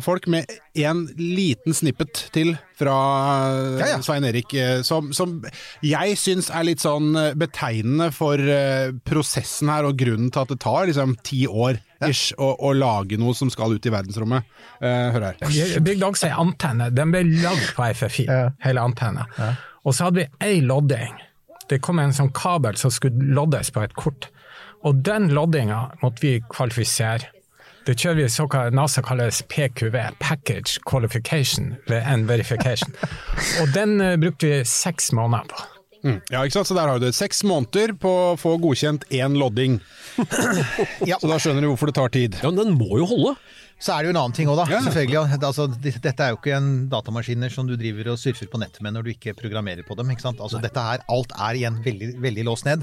[0.04, 0.48] folk med
[0.84, 2.96] en liten snippet til fra
[3.48, 4.00] eh, Ja, ja.
[4.04, 5.38] Svein Erik, eh, som, som
[5.80, 8.36] jeg syns er litt sånn eh, betegnende for
[9.08, 13.16] prosessen her, og grunnen til at det tar liksom ti år ish å, å lage
[13.20, 14.44] noe som skal ut i verdensrommet.
[14.84, 15.80] Eh, hør her.
[15.80, 16.90] Bygde også ei antenne.
[16.92, 18.50] Den ble lagd på FFI, Ja.
[18.66, 19.24] hele antenna.
[19.86, 21.14] Og så hadde vi ei lodding.
[21.70, 24.28] Det kom en sånn kabel som skulle loddes på et kort.
[24.86, 27.32] Og den loddinga måtte vi kvalifisere.
[27.86, 32.90] Det kjører vi såkalt NASA kalles PQV, Package Qualification and Verification.
[33.62, 35.60] Og den eh, brukte vi seks måneder på.
[36.02, 36.18] Mm.
[36.30, 36.68] Ja, ikke sant?
[36.70, 37.14] Så der har du det.
[37.14, 39.78] Seks måneder på å få godkjent én lodding.
[41.06, 41.18] Ja.
[41.20, 42.38] Så da skjønner du hvorfor det tar tid.
[42.42, 43.36] Ja, men den må jo holde.
[43.78, 44.66] Så er det jo en annen ting òg, da.
[44.72, 44.80] Ja.
[44.82, 45.38] Selvfølgelig.
[45.38, 48.96] Altså, dette er jo ikke en datamaskiner som du driver og surfer på nettet med
[48.96, 50.10] når du ikke programmerer på dem.
[50.10, 50.40] ikke sant?
[50.42, 52.82] Altså, dette her, alt er igjen veldig, veldig låst ned.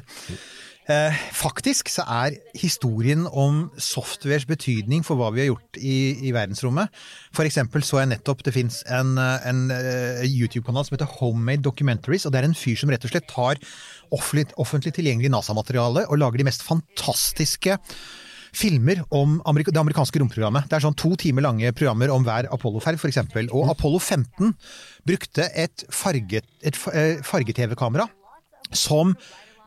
[0.92, 5.94] Eh, faktisk så er historien om softwares betydning for hva vi har gjort i,
[6.28, 6.92] i verdensrommet
[7.32, 11.64] For eksempel så jeg nettopp det fins en, eh, en eh, YouTube-kanal som heter Homemade
[11.64, 12.26] Documentaries.
[12.28, 13.62] og Det er en fyr som rett og slett tar
[14.12, 17.78] offentlig, offentlig tilgjengelig NASA-materiale og lager de mest fantastiske
[18.54, 20.68] filmer om amerika det amerikanske romprogrammet.
[20.68, 23.22] Det er sånn to timer lange programmer om hver Apollo-ferd, f.eks.
[23.56, 24.52] Og Apollo 15
[25.08, 28.06] brukte et farge- et fa- farge-TV-kamera
[28.74, 29.16] som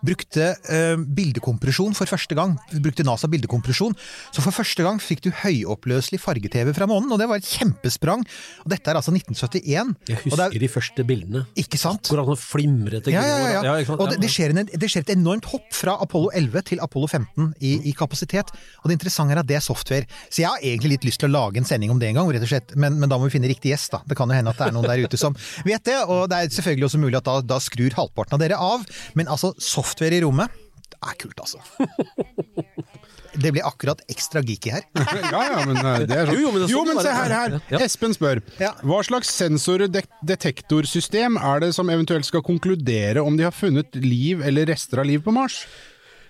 [0.04, 2.56] brukte eh, bildekompresjon for første gang.
[2.82, 3.94] Brukte NASA bildekompresjon.
[4.34, 8.24] Så for første gang fikk du høyoppløselig farge-TV fra månen, og det var et kjempesprang.
[8.64, 9.94] Og dette er altså 1971.
[10.10, 11.44] Jeg husker er, de første bildene.
[11.58, 12.10] ikke sant?
[12.10, 13.62] Hvor han flimrete Ja, ja, ja.
[13.64, 13.96] ja?
[13.96, 17.10] Og det, det, skjer en, det skjer et enormt hopp fra Apollo 11 til Apollo
[17.10, 18.52] 15 i, i kapasitet.
[18.82, 20.08] Og det interessante er at det er software.
[20.28, 22.30] Så jeg har egentlig litt lyst til å lage en sending om det en gang,
[22.34, 22.76] rett og slett.
[22.76, 24.02] Men, men da må vi finne riktig gjest, da.
[24.06, 25.36] Det kan jo hende at det er noen der ute som
[25.66, 25.98] vet det.
[26.04, 28.86] Og det er selvfølgelig også mulig at da, da skrur halvparten av dere av.
[29.18, 29.85] Men altså, software
[30.16, 30.48] i rommet,
[30.86, 31.58] det er kult, altså.
[33.36, 34.84] Det blir akkurat ekstra geeky her.
[35.28, 36.38] Ja, ja, men eh, det er sånn.
[36.38, 37.16] Jo, jo, men jo, sånn men se er.
[37.34, 37.82] her, her.
[37.84, 38.40] Espen spør.
[38.80, 44.64] Hva slags sensor-detektorsystem er det som eventuelt skal konkludere om de har funnet liv eller
[44.72, 45.66] rester av liv på Mars?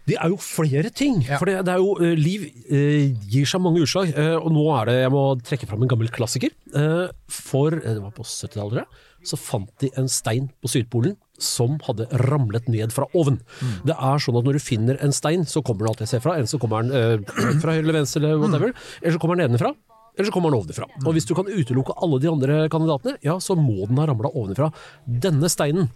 [0.06, 1.16] Det er jo flere ting.
[1.26, 4.12] For det, det er jo, eh, Liv eh, gir seg mange utslag.
[4.14, 6.50] eh, og nå er det, jeg må trekke fram en gammel klassiker.
[6.74, 8.88] Eh, for eh, det var på 70-tallet, tror jeg,
[9.26, 13.40] så fant de en stein på Sydpolen som hadde ramlet ned fra oven.
[13.84, 16.38] Det er sånn at når du finner en stein, så kommer den alltid fra.
[16.38, 18.72] Enten så kommer den eh, fra høyre eller venstre, eller whatever,
[19.02, 19.74] eller så kommer den nedenfra.
[20.16, 20.88] Eller så kommer den ovenfra.
[21.04, 24.32] Og hvis du kan utelukke alle de andre kandidatene, ja, så må den ha ramla
[24.32, 24.70] ovenfra.
[25.04, 25.90] Denne steinen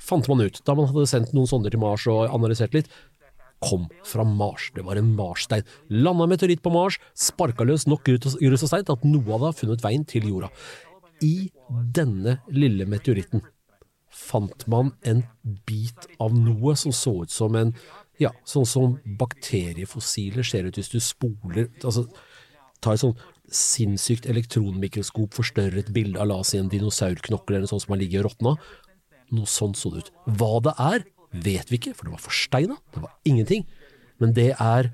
[0.00, 2.90] fant man ut da man hadde sendt noen sonder til Mars og analysert litt
[3.60, 4.70] kom fra Mars.
[4.74, 5.66] Det var en Mars-stein.
[5.92, 9.50] Landa meteoritt på Mars, sparka løs nok grus og stein til at noe av det
[9.50, 10.48] har funnet veien til jorda.
[11.24, 11.50] I
[11.94, 13.42] denne lille meteoritten
[14.10, 15.22] fant man en
[15.68, 17.74] bit av noe som så ut som en
[18.20, 22.06] ja, sånn som bakteriefossiler ser ut hvis du spoler altså,
[22.80, 23.18] Ta et sånn
[23.52, 27.92] sinnssykt elektronmikroskop, forstørret et bilde av la oss si en dinosaurknokkel eller noe sånt som
[27.92, 28.54] har ligget og råtna.
[29.36, 30.08] Noe sånt så det ut.
[30.40, 31.04] Hva det er,
[31.44, 32.78] vet vi ikke, for det var forsteina.
[32.94, 33.66] Det var ingenting.
[34.22, 34.88] Men det er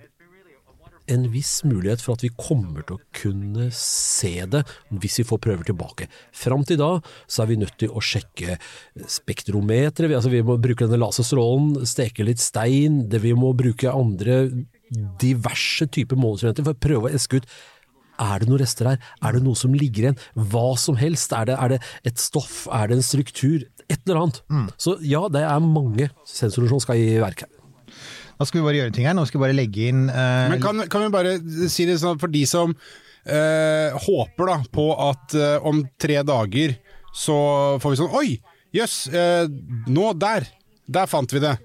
[1.08, 5.40] en viss mulighet for at vi kommer til å kunne se det hvis vi får
[5.46, 6.08] prøver tilbake.
[6.34, 6.90] Fram til da
[7.26, 8.58] så er vi nødt til å sjekke
[9.06, 10.08] spektrometeret.
[10.10, 13.08] Vi- Altså vi må bruke denne laserstrålen, steke litt stein.
[13.08, 14.66] Det vi må bruke andre
[15.20, 17.46] diverse typer måleinstrumenter for å prøve å eske ut
[18.18, 18.98] er det noen rester her?
[19.22, 20.18] Er det noe som ligger igjen?
[20.34, 21.34] Hva som helst?
[21.36, 22.66] Er det, er det et stoff?
[22.72, 23.66] Er det en struktur?
[23.90, 24.40] Et eller annet.
[24.78, 27.48] Så ja, det er mange sensorer som skal i verk her.
[28.36, 29.16] Nå skal vi bare gjøre ting her.
[29.16, 31.36] Nå skal vi bare legge inn uh, Men kan, kan vi bare
[31.72, 36.76] si det sånn for de som uh, håper da på at uh, om tre dager
[37.16, 37.38] så
[37.80, 38.28] får vi sånn Oi,
[38.76, 39.46] jøss, eh,
[39.88, 40.48] nå der!
[40.86, 41.56] Der fant vi det.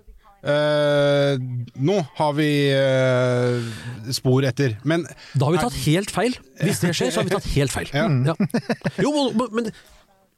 [0.42, 1.38] Uh,
[1.78, 3.68] nå har vi uh,
[4.10, 4.74] spor etter.
[4.90, 5.04] Men
[5.36, 6.38] Da har vi tatt helt feil.
[6.58, 7.92] Hvis det skjer, så har vi tatt helt feil.
[7.94, 8.08] Ja.
[8.32, 8.34] Ja.
[9.06, 9.12] Jo,
[9.54, 9.70] men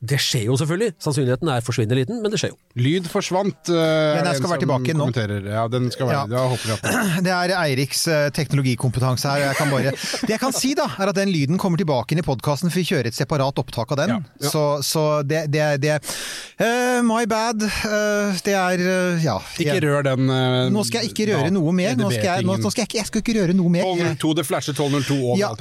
[0.03, 0.93] det skjer jo selvfølgelig.
[0.99, 2.57] Sannsynligheten er forsvinnende liten, men det skjer jo.
[2.83, 3.69] lyd forsvant.
[3.71, 5.05] Uh, Den skal være tilbake nå.
[5.47, 6.23] Ja, den skal være Ja.
[6.27, 9.45] Da håper jeg Det er Eiriks uh, teknologikompetanse her.
[9.47, 12.19] Jeg kan bare, det jeg kan si, da, er at den lyden kommer tilbake inn
[12.19, 14.15] i podkasten, for vi kjører et separat opptak av den.
[14.17, 14.51] Ja, ja.
[14.51, 17.63] Så, så det, det, det uh, My bad.
[17.63, 18.83] Uh, det er
[19.23, 19.37] Ja.
[19.61, 20.27] Ikke rør den
[20.73, 21.95] Nå skal jeg ikke røre da- noe mer.
[21.95, 23.87] Nå skal jeg, nå, nå skal jeg, ikke, jeg skal ikke røre noe mer.
[23.87, 25.53] 1202, det flasher 1202 og Ja,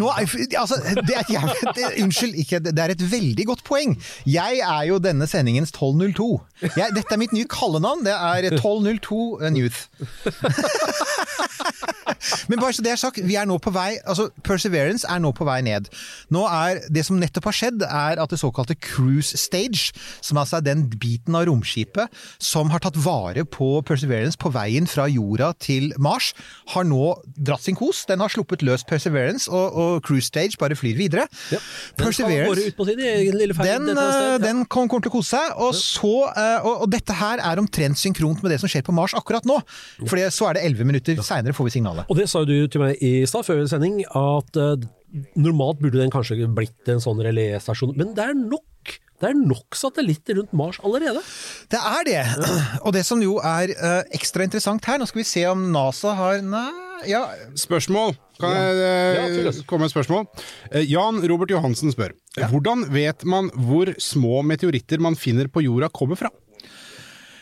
[0.00, 3.89] nå, er- altså, det er unnskyld, ikke, det er et veldig godt poeng.
[4.26, 6.28] Jeg er jo denne sendingens 1202.
[6.76, 8.04] Jeg, dette er mitt nye kallenavn.
[8.06, 9.20] Det er 1202
[9.60, 9.88] Youth.
[12.50, 15.32] Men bare så det er sagt, vi er nå på vei altså Perseverance er nå
[15.36, 15.88] på vei ned.
[16.32, 19.92] Nå er Det som nettopp har skjedd, er at det såkalte cruise stage,
[20.24, 22.10] som altså er den biten av romskipet
[22.42, 26.32] som har tatt vare på Perseverance på veien fra jorda til Mars,
[26.74, 28.04] har nå dratt sin kos.
[28.08, 31.26] Den har sluppet løs Perseverance, og, og cruise stage bare flyr videre.
[33.70, 37.16] Den, annet eh, den kommer til å kose seg, og, så, eh, og, og dette
[37.16, 39.60] her er omtrent synkront med det som skjer på Mars akkurat nå.
[40.06, 42.08] For så er det 11 minutter seinere får vi signalet.
[42.10, 44.88] Og det sa du til meg i stad, før sending, at eh,
[45.38, 48.66] normalt burde den kanskje blitt en sånn reléstasjon, men det er nok.
[49.20, 51.20] Det er nok satellitter rundt Mars allerede.
[51.68, 52.20] Det er det!
[52.86, 56.14] Og det som jo er uh, ekstra interessant her, nå skal vi se om NASA
[56.16, 56.70] har Nei,
[57.10, 57.26] ja
[57.60, 58.14] Spørsmål.
[58.40, 60.24] Kan jeg uh, Ja, komme med et spørsmål?
[60.72, 62.16] Uh, Jan Robert Johansen spør.
[62.48, 66.32] Hvordan vet man hvor små meteoritter man finner på jorda kommer fra?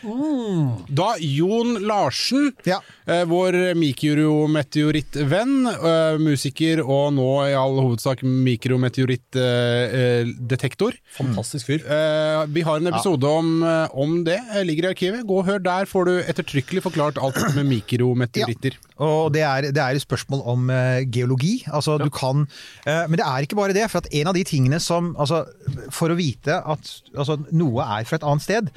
[0.03, 2.81] Da Jon Larsen, Ja.
[3.07, 10.93] eh, vår mikrometeorittvenn, eh, musiker og nå i all hovedsak mikrometeorittdetektor.
[11.17, 11.81] Fantastisk fyr.
[11.87, 15.25] Eh, vi har en episode om, eh, om det, eh, ligger i arkivet.
[15.27, 18.73] Gå og hør der, får du ettertrykkelig forklart alt med mikrometeoritter.
[18.99, 21.63] Og det er, det er et spørsmål om eh, geologi.
[21.73, 22.47] Altså, du kan,
[22.87, 23.91] eh, men det er ikke bare det.
[23.91, 25.45] For at en av de tingene som altså,
[25.91, 28.71] For å vite at altså, noe er fra et annet sted,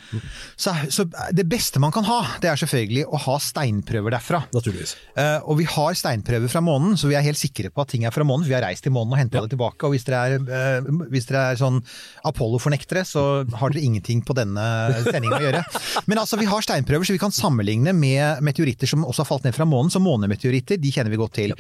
[0.58, 4.42] så, så det beste man kan ha, det er selvfølgelig å ha steinprøver derfra.
[4.56, 4.94] Naturligvis.
[5.18, 8.06] Uh, og vi har steinprøver fra månen, så vi er helt sikre på at ting
[8.08, 8.46] er fra månen.
[8.46, 9.88] For vi har reist til månen og henta det tilbake.
[9.88, 11.82] Og hvis dere er, uh, hvis dere er sånn
[12.28, 14.66] Apollo-fornektere, så har dere ingenting på denne
[15.10, 15.64] sendingen å gjøre.
[16.08, 19.48] Men altså, vi har steinprøver, så vi kan sammenligne med meteoritter som også har falt
[19.48, 19.92] ned fra månen.
[19.94, 21.56] Så månemeteoritter, de kjenner vi godt til.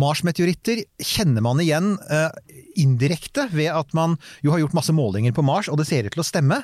[0.00, 2.30] Mars-meteoritter kjenner man igjen eh,
[2.80, 6.14] indirekte ved at man jo har gjort masse målinger på Mars, og det ser ut
[6.16, 6.60] til å stemme.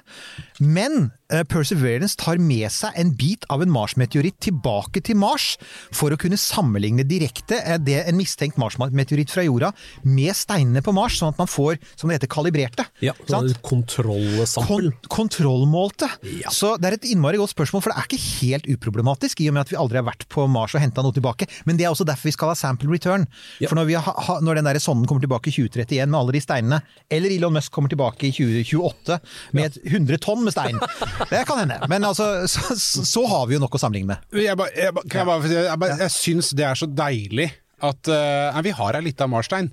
[0.60, 5.54] Men eh, Perseverance tar med seg en bit av en Mars-meteoritt tilbake til Mars
[5.96, 9.72] for å kunne sammenligne direkte eh, det en mistenkt Mars-meteoritt fra jorda
[10.06, 12.86] med steinene på Mars, sånn at man får, som det heter, kalibrerte.
[13.04, 14.90] Ja, sånn kontrollsampel.
[15.08, 16.08] Kon kontrollmålte.
[16.42, 16.50] Ja.
[16.52, 19.54] Så det er et innmari godt spørsmål, for det er ikke helt uproblematisk, i og
[19.56, 21.46] med at vi aldri har vært på Mars og henta noe tilbake.
[21.68, 23.26] Men det er også derfor vi skal ha sample return.
[23.62, 23.70] Ja.
[23.70, 26.34] For når, vi ha, ha- når den der sonden kommer tilbake i 2031 med alle
[26.36, 26.80] de steinene,
[27.12, 29.18] eller Elon Musk kommer tilbake i 2028
[29.58, 30.78] med et 100 tonn med stein,
[31.32, 31.80] det kan hende.
[31.92, 34.30] Men altså, så, så, har vi jo nok å sammenligne med.
[34.40, 37.50] Jeg, ba, jeg, ba, kan jeg, bare, jeg, bare, jeg syns det er så deilig
[37.80, 39.70] at uh, vi har ei lita marstein.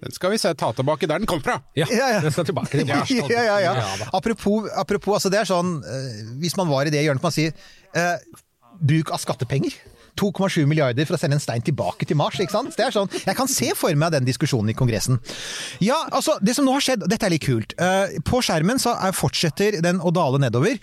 [0.00, 1.58] Den skal vi se, ta tilbake der den kom fra.
[1.76, 2.20] Ja, Ja, ja.
[2.24, 3.10] den skal tilbake til Mars.
[3.34, 3.74] ja, ja, ja.
[4.00, 4.08] da.
[4.16, 7.52] Apropos, apropos altså det er sånn, uh, hvis man var i det hjørnet man sier
[7.96, 8.16] uh,
[8.80, 9.76] bruk av skattepenger.
[10.20, 12.38] 2,7 milliarder for å sende en stein tilbake til Mars.
[12.40, 12.74] ikke sant?
[12.76, 15.20] Det er sånn, Jeg kan se for meg den diskusjonen i Kongressen.
[15.80, 17.74] Ja, altså, det som nå har skjedd, Dette er litt kult.
[17.80, 20.78] Eh, på skjermen så er, fortsetter den å dale nedover.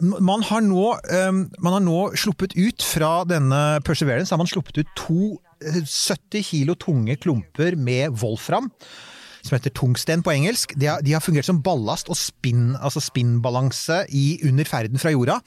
[0.00, 4.82] Man har, nå, eh, man har nå sluppet ut fra denne Perseverance har man sluppet
[4.82, 8.70] ut to eh, 70 kilo tunge klumper med wolfram
[9.42, 10.74] som heter tungsten på engelsk.
[10.80, 14.02] De har, de har fungert som ballast og spinn, altså spinnbalanse
[14.46, 15.38] under ferden fra jorda.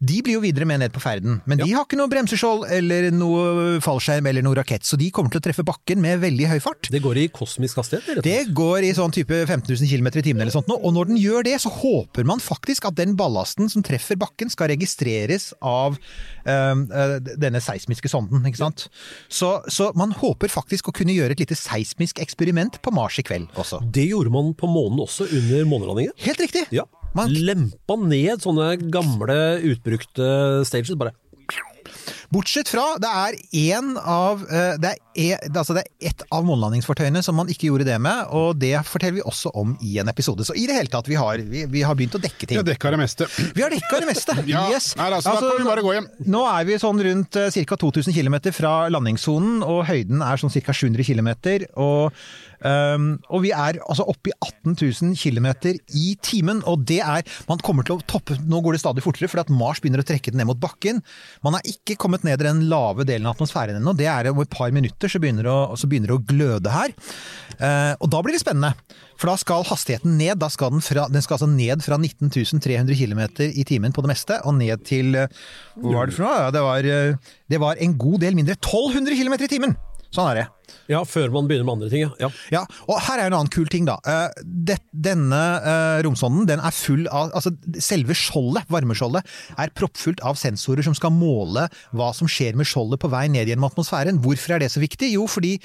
[0.00, 3.10] De blir jo videre med ned på ferden, men de har ikke noe bremseskjold eller
[3.14, 6.58] noe fallskjerm eller noe rakett, så de kommer til å treffe bakken med veldig høy
[6.64, 6.90] fart.
[6.92, 8.08] Det går i kosmisk hastighet?
[8.08, 8.24] eller?
[8.24, 11.12] Det går i sånn type 15 000 km i timen eller sånt noe, og når
[11.12, 15.50] den gjør det, så håper man faktisk at den ballasten som treffer bakken skal registreres
[15.60, 18.88] av øh, denne seismiske sonden, ikke sant?
[19.28, 23.26] Så, så man håper faktisk å kunne gjøre et lite seismisk eksperiment på Mars i
[23.26, 23.82] kveld også.
[23.92, 26.16] Det gjorde man på månen også under månelandingen.
[26.26, 26.66] Helt riktig!
[26.74, 26.86] Ja.
[27.14, 29.38] Man- Lempa ned sånne gamle,
[29.72, 30.30] utbrukte
[30.68, 30.94] stages.
[30.98, 31.14] Bare
[32.30, 33.36] Bortsett fra det er
[33.74, 37.66] én av øh, Det er, e- altså det er ett av månelandingsfartøyene som man ikke
[37.66, 40.46] gjorde det med, og det forteller vi også om i en episode.
[40.46, 42.54] Så i det hele tatt, vi har, vi, vi har begynt å dekke ting.
[42.54, 43.26] Vi har dekka det meste.
[43.56, 44.36] Vi har dekka det meste!
[44.50, 44.92] Ja, yes.
[44.98, 46.06] nei, altså, da kan vi bare gå hjem.
[46.30, 47.80] Nå er vi sånn rundt uh, ca.
[47.82, 50.74] 2000 km fra landingssonen, og høyden er sånn ca.
[50.74, 51.32] 700 km.
[51.82, 52.22] Og,
[52.66, 55.48] ehm, og vi er altså oppe i 18 000 km
[55.96, 59.28] i timen, og det er Man kommer til å toppe Nå går det stadig fortere,
[59.30, 61.02] fordi at Mars begynner å trekke den ned mot bakken.
[61.44, 63.94] Man har ikke kommet ned i den lave delen av atmosfæren ennå.
[63.96, 66.94] Det er om et par minutter så begynner det å, begynner det å gløde her.
[67.60, 68.74] Uh, og da blir det spennende.
[69.20, 70.38] For da skal hastigheten ned.
[70.40, 74.04] Da skal den, fra, den skal altså ned fra 19 300 km i timen på
[74.04, 76.50] det meste, og ned til hvor Hva var det for noe?
[76.54, 78.56] Det, var, eh, det var en god del mindre.
[78.56, 79.78] 1200 km i timen!
[80.10, 80.46] Sånn er det.
[80.90, 82.10] Ja, før man begynner med andre ting, ja.
[82.18, 82.30] ja.
[82.50, 83.96] Ja, og her er en annen kul ting, da.
[84.02, 84.40] Eh,
[84.90, 87.52] denne eh, romsonden den er full av altså
[87.82, 89.26] Selve skjoldet, varmeskjoldet,
[89.62, 93.50] er proppfullt av sensorer som skal måle hva som skjer med skjoldet på vei ned
[93.50, 94.18] gjennom atmosfæren.
[94.24, 95.12] Hvorfor er det så viktig?
[95.14, 95.56] Jo, fordi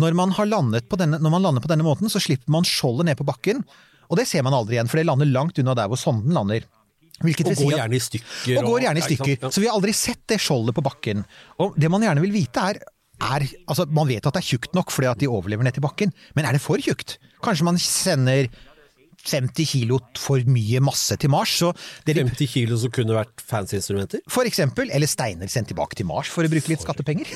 [0.00, 2.66] når man, har landet på denne, når man lander på denne måten, så slipper man
[2.66, 3.60] skjoldet ned på bakken.
[4.08, 6.64] Og det ser man aldri igjen, for det lander langt unna der hvor sonden lander.
[7.22, 8.56] Hvilket Og går gjerne i stykker.
[8.58, 9.44] og går gjerne i stykker.
[9.46, 11.22] Så vi har aldri sett det skjoldet på bakken.
[11.62, 12.80] Og det man gjerne vil vite er,
[13.22, 15.84] er altså Man vet at det er tjukt nok fordi at de overlever ned til
[15.84, 17.18] bakken, men er det for tjukt?
[17.44, 18.48] Kanskje man sender
[19.24, 21.54] 50 kilo for mye masse til Mars.
[21.60, 21.70] Så
[22.06, 24.20] det de, 50 kilo som kunne vært fansinstrumenter?
[24.30, 27.30] for eksempel, eller steiner sendt tilbake til Mars for å bruke litt skattepenger.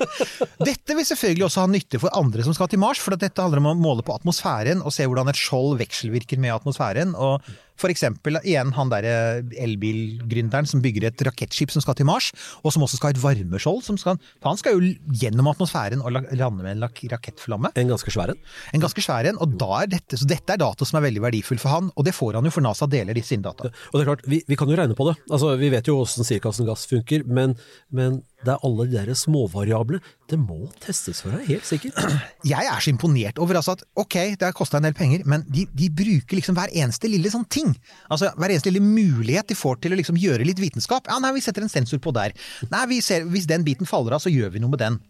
[0.70, 3.62] dette vil selvfølgelig også ha nytte for andre som skal til Mars, for dette handler
[3.62, 7.14] om å måle på atmosfæren og se hvordan et skjold vekselvirker med atmosfæren.
[7.14, 7.46] og
[7.80, 12.30] for eksempel igjen han derre elbilgründeren som bygger et rakettskip som skal til Mars,
[12.62, 13.82] og som også skal ha et varmeskjold.
[13.86, 17.72] Som skal, han skal jo gjennom atmosfæren og la- lande med en rakettflamme.
[17.80, 18.40] En ganske svær en.
[18.76, 19.40] En ganske svær en.
[19.40, 22.04] Og da er dette, så dette er data som er veldig verdifull for han, og
[22.06, 23.70] det får han jo for NASA deler disse sine data.
[23.70, 25.16] Og det er klart, vi, vi kan jo regne på det.
[25.30, 27.56] Altså, Vi vet jo hvordan sirkasen gass funker, men,
[27.94, 30.00] men Det er alle de der småvariablene.
[30.30, 31.98] Det må testes for deg, helt sikkert.
[32.52, 35.44] Jeg er så imponert over altså at ok, det har kosta en del penger, men
[35.50, 37.74] de, de bruker liksom hver eneste lille sånn ting.
[38.08, 41.10] Altså Hver eneste lille mulighet de får til å liksom gjøre litt vitenskap.
[41.10, 42.36] Ja, nei, vi setter en sensor på der.
[42.72, 45.00] Nei, vi ser, Hvis den biten faller av, så gjør vi noe med den.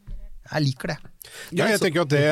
[0.51, 0.97] Jeg liker det.
[1.55, 2.24] Ja, jeg tenker at det,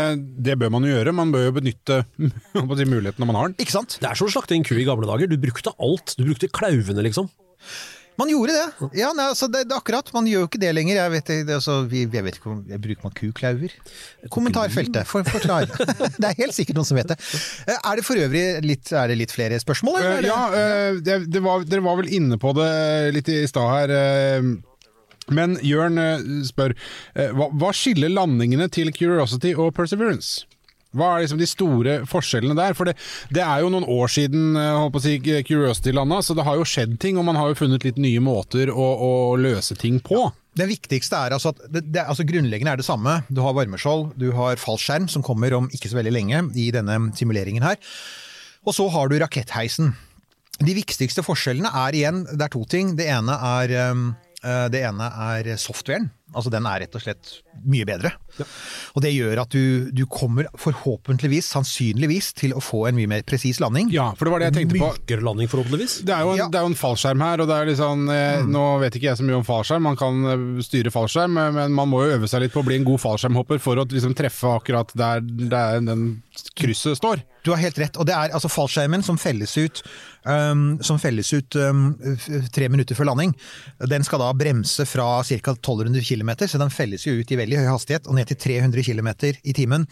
[0.42, 1.12] det bør man jo gjøre.
[1.14, 3.54] Man bør jo benytte si, mulighetene man har.
[3.54, 4.00] Ikke sant?
[4.02, 5.30] Det er som å slakte en ku i gamle dager.
[5.30, 6.16] Du brukte alt.
[6.18, 7.30] Du brukte klauvene, liksom.
[8.18, 8.88] Man gjorde det.
[8.98, 10.08] Ja, nei, altså det, det akkurat.
[10.14, 10.96] Man gjør jo ikke det lenger.
[10.98, 13.74] Jeg vet, det, altså, vi, jeg vet ikke om jeg Bruker man kuklauver?
[14.34, 15.68] Kommentarfeltet, for, forklar.
[16.20, 17.18] det er helt sikkert noen som vet det.
[17.68, 20.00] Eh, Er det for øvrig litt, er det litt flere spørsmål?
[20.02, 20.18] eller?
[20.18, 22.68] Eh, ja, eh, det, det var, dere var vel inne på det
[23.14, 23.94] litt i stad her.
[25.38, 26.00] Men Jørn
[26.48, 26.72] spør
[27.36, 30.46] hva, hva skiller landingene til Curiosity og Perseverance?
[30.98, 32.76] Hva er liksom de store forskjellene der?
[32.78, 32.96] For det,
[33.34, 36.98] det er jo noen år siden eh, si, Curiosity landa, så det har jo skjedd
[37.02, 40.26] ting, og man har jo funnet litt nye måter å, å løse ting på.
[40.58, 43.20] Det viktigste er altså at det, det, altså grunnleggende er det samme.
[43.30, 46.98] Du har varmeskjold, du har fallskjerm som kommer om ikke så veldig lenge i denne
[47.18, 47.78] simuleringen her.
[48.66, 49.94] Og så har du rakettheisen.
[50.58, 52.96] De viktigste forskjellene er igjen, det er to ting.
[52.98, 54.08] Det ene er, um,
[54.42, 56.10] eh, det ene er softwaren.
[56.36, 57.30] Altså Den er rett og slett
[57.64, 58.10] mye bedre.
[58.94, 63.24] Og det gjør at du, du kommer forhåpentligvis, sannsynligvis, til å få en mye mer
[63.26, 63.88] presis landing.
[63.94, 64.90] Ja, for det var det jeg tenkte på.
[64.92, 65.96] Mykere landing, forhåpentligvis.
[66.06, 66.48] Det er, jo en, Ja.
[66.52, 69.08] det er jo en fallskjerm her, og det er litt sånn eh, Nå vet ikke
[69.10, 72.30] jeg så mye om fallskjerm, man kan eh, styre fallskjerm, men man må jo øve
[72.30, 75.80] seg litt på å bli en god fallskjermhopper for å liksom treffe akkurat der, der
[75.88, 76.06] den
[76.58, 77.24] krysset står.
[77.46, 77.96] Du har helt rett.
[77.96, 79.80] Og det er altså fallskjermen som felles ut,
[80.26, 81.84] um, som felles ut um,
[82.52, 83.32] tre minutter før landing.
[83.88, 85.54] Den skal da bremse fra ca.
[85.54, 86.17] 1200 km,
[86.48, 89.08] så den felles jo ut i veldig høy hastighet og ned til 300 km
[89.44, 89.86] i timen.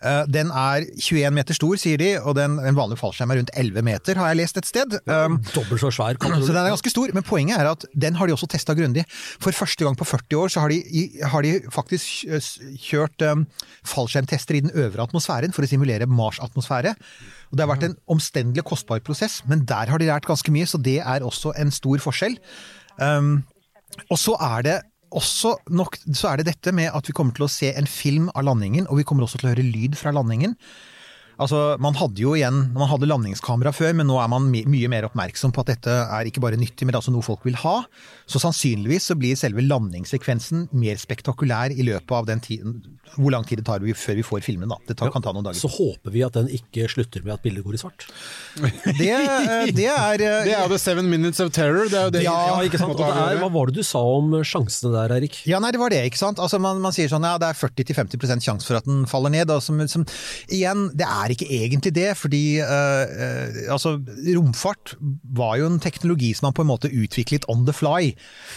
[0.00, 3.50] Uh, Den er 21 meter stor, sier de, og den, en vanlig fallskjerm er rundt
[3.52, 4.96] 11 meter, har jeg lest et sted.
[5.04, 6.16] Um, Dobbelt så svær.
[6.46, 9.04] Så den er ganske stor, men poenget er at den har de også testa grundig.
[9.44, 10.80] For første gang på 40 år så har de,
[11.20, 12.24] har de faktisk
[12.80, 13.44] kjørt um,
[13.84, 16.94] fallskjermtester i den øvre atmosfæren for å simulere Mars-atmosfære.
[17.50, 20.54] Og Det har vært en omstendelig og kostbar prosess, men der har de lært ganske
[20.54, 22.40] mye, så det er også en stor forskjell.
[22.96, 23.42] Um,
[24.08, 24.80] og så er det
[25.16, 28.30] også nok, så er det dette med at vi kommer til å se en film
[28.34, 30.56] av landingen, og vi kommer også til å høre lyd fra landingen.
[31.40, 34.90] Altså, Man hadde jo igjen, man hadde landingskamera før, men nå er man my mye
[34.92, 37.46] mer oppmerksom på at dette er ikke bare nyttig, men det er også noe folk
[37.48, 37.76] vil ha.
[38.30, 42.76] Så sannsynligvis så blir selve landingssekvensen mer spektakulær i løpet av den tiden
[43.16, 44.76] Hvor lang tid det tar vi før vi får filmen, da.
[44.86, 45.58] Det tar, kan ta noen dager.
[45.58, 48.06] Så håper vi at den ikke slutter med at bildet går i svart.
[49.00, 51.88] Det, eh, det er eh, Det er jo The Seven Minutes of Terror.
[51.90, 52.92] Det er jo det Ja, Ja, ikke sant?
[52.94, 55.40] Og det er, hva var det du sa om sjansene der, Erik?
[55.48, 56.38] Ja, nei, det var det, ikke sant.
[56.42, 59.50] Altså, man, man sier sånn, ja, det er 40-50% sjanse for at den faller ned.
[59.54, 60.04] Og som, som,
[60.52, 63.96] igjen, det er ikke egentlig det, fordi eh, altså,
[64.36, 64.94] romfart
[65.36, 68.12] var jo en teknologi som man på en måte utviklet on the fly.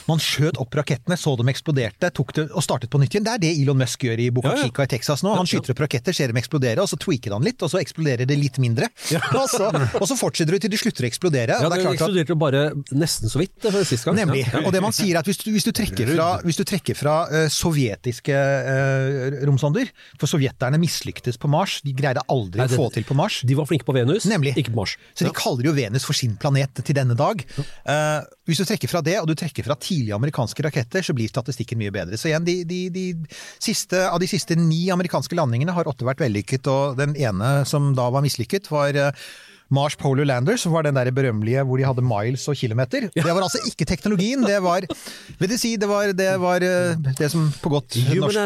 [0.10, 3.28] Man skjøt opp rakettene, så dem eksploderte, tok det og startet på nytt igjen.
[3.28, 4.66] Det er det Elon Musk gjør i Boca Ja.
[4.66, 5.34] Chica i Texas nå.
[5.38, 8.30] Han skyter opp raketter, ser dem eksplodere, og så tweaker han litt, og så eksploderer
[8.30, 8.90] det litt mindre.
[9.34, 9.66] Og, så,
[9.98, 11.56] og så fortsetter det til de slutter å eksplodere.
[11.58, 12.62] Ja, det det er eksploderte jo bare
[12.96, 14.18] nesten så vidt for sist gang.
[14.20, 14.44] Nemlig.
[14.62, 17.16] Og det man sier er at hvis du, hvis du trekker fra, du trekker fra
[17.32, 19.90] uh, sovjetiske uh, romsonder
[20.22, 21.80] For sovjeterne mislyktes på Mars.
[21.86, 23.42] De greide aldri å få til på Mars.
[23.48, 24.56] De var flinke på Venus, Nemlig.
[24.60, 24.96] ikke på Mars.
[25.14, 27.44] Så de kaller jo Venus for sin planet til denne dag.
[27.60, 31.32] Eh, hvis du trekker fra det, og du trekker fra tidlige amerikanske raketter, så blir
[31.32, 32.20] statistikken mye bedre.
[32.20, 33.06] Så igjen, de, de, de
[33.64, 37.94] siste, av de siste ni amerikanske landingene har åtte vært vellykket, og den ene som
[37.98, 39.26] da var mislykket, var eh,
[39.74, 43.08] Mars Polar Lander, som var den der berømmelige hvor de hadde miles og kilometer.
[43.14, 44.86] Det var altså ikke teknologien, det var
[45.40, 48.38] Vil det si, det var det, var, eh, det som på godt norsk.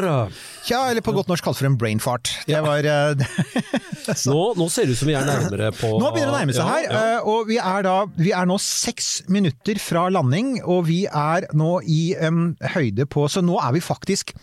[0.71, 2.31] Ja, eller på godt norsk kalles for en brain fart.
[2.47, 3.25] Det var eh,
[4.31, 6.55] Nå, nå ser det ut som vi er nærmere på Nå begynner det å nærme
[6.55, 7.01] seg her, ja.
[7.17, 11.49] eh, og vi er, da, vi er nå seks minutter fra landing, og vi er
[11.57, 14.33] nå i em, høyde på Så nå er vi faktisk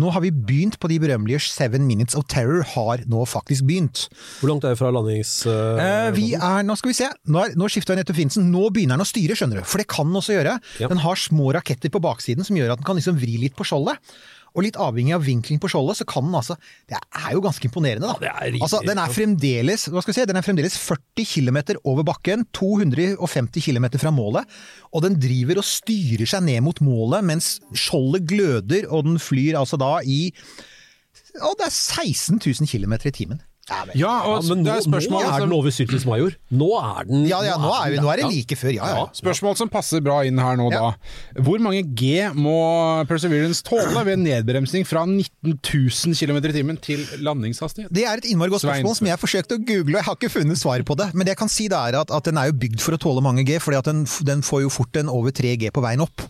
[0.00, 4.06] nå har vi begynt på de berømmelige Seven Minutes of Terror, har nå faktisk begynt.
[4.40, 5.34] Hvor langt er det fra landings...
[5.46, 8.68] Uh, Eh, vi er, nå skal vi se, nå, er, nå skifter til Finsen, nå
[8.74, 9.68] begynner den å styre, skjønner du.
[9.68, 10.58] For det kan den også gjøre.
[10.82, 10.90] Ja.
[10.92, 13.66] Den har små raketter på baksiden som gjør at den kan liksom vri litt på
[13.68, 14.00] skjoldet.
[14.52, 16.56] Og litt avhengig av vinkling på skjoldet, så kan den altså
[16.90, 18.16] Det er jo ganske imponerende, da.
[18.28, 21.28] Ja, det er altså, den er fremdeles hva skal vi si, den er fremdeles 40
[21.28, 24.60] km over bakken, 250 km fra målet.
[24.92, 29.60] Og den driver og styrer seg ned mot målet mens skjoldet gløder, og den flyr
[29.60, 30.34] altså da i
[31.40, 33.40] og det er 16 000 km i timen.
[33.70, 36.32] Ja, Ja, og men det nå, er spørsmål nå er den over overstyrelsesmajor.
[36.50, 39.04] Nå er den Ja, ja, nå er, vi, nå er det like før, ja ja.
[39.14, 40.80] Spørsmål som passer bra inn her nå, Ja.
[40.90, 41.42] da.
[41.46, 42.56] Hvor mange G må
[43.06, 47.92] Perseverance tåle ved nedbremsing fra 19 000 km i timen til landingshastighet?
[47.94, 48.82] Det er et innmari godt Svein.
[48.82, 51.08] spørsmål som jeg har forsøkt å google, og jeg har ikke funnet svar på det.
[51.14, 53.00] Men det jeg kan si det er at, at den er jo bygd for å
[53.06, 56.02] tåle mange G, fordi den, den får jo fort en over 3 G på veien
[56.02, 56.26] opp.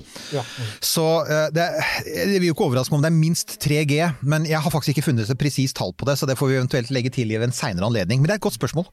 [0.84, 1.66] Så eh, det,
[2.04, 4.70] det vil jo ikke overraske meg om det er minst 3 G, men jeg har
[4.70, 7.21] faktisk ikke funnet et presist tall på det, så det får vi eventuelt legge til
[7.30, 8.20] i en seinere anledning.
[8.20, 8.88] Men det er et godt spørsmål.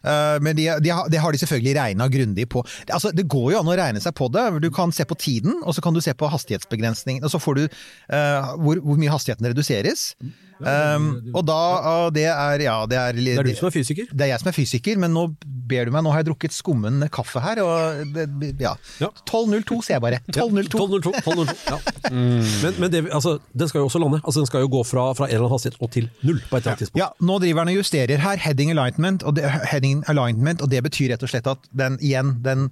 [0.00, 2.62] Eh, men de, de har, det de selvfølgelig regna grundig på.
[2.86, 4.62] Det- Altså, det går jo an å regne seg på det.
[4.62, 7.24] Du kan se på tiden, og så kan du se på hastighetsbegrensningen.
[7.24, 10.14] Og så får du uh, hvor, hvor mye hastigheten reduseres.
[10.60, 11.58] Um, og da
[11.90, 14.10] og det er ja, det er, Det er du som er fysiker.
[14.12, 15.22] det er jeg som er fysiker, men nå
[15.70, 18.26] ber du meg, nå har jeg drukket skummen kaffe her, og det,
[18.60, 18.74] ja.
[19.00, 19.08] Ja.
[19.24, 20.20] 12.02 sier jeg bare.
[20.34, 20.68] 12.02.
[20.74, 21.78] 12 12 ja.
[22.10, 24.20] Men, men det, altså, den skal jo også lande.
[24.24, 26.58] Altså, den skal jo gå fra, fra en eller annen hastighet og til null på
[26.58, 27.00] et eller annet tidspunkt.
[27.02, 30.82] Ja, nå driver den og justerer her, heading alignment, og det, heading alignment, og det
[30.86, 32.68] betyr rett og slett at den, igjen, den,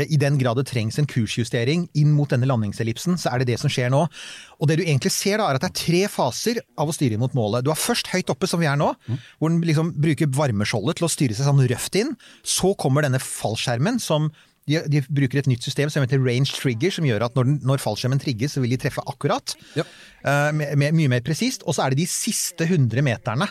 [0.00, 3.58] i den grad det trengs en kursjustering inn mot denne landingsellipsen, så er det det
[3.60, 4.06] som skjer nå.
[4.58, 7.18] Og det du egentlig ser da, er at det er tre faser av å styre
[7.20, 7.66] mot målet.
[7.66, 8.92] Du har først høyt oppe, som vi er nå,
[9.38, 12.14] hvor den liksom bruker varmeskjoldet til å styre seg sånn røft inn.
[12.40, 14.30] Så kommer denne fallskjermen som
[14.70, 17.82] de, de bruker et nytt system som heter range trigger, som gjør at når, når
[17.82, 19.56] fallskjermen trigges, så vil de treffe akkurat.
[19.78, 19.84] Ja.
[20.22, 21.66] Uh, med, med, mye mer presist.
[21.66, 23.50] Og så er det de siste 100 meterne.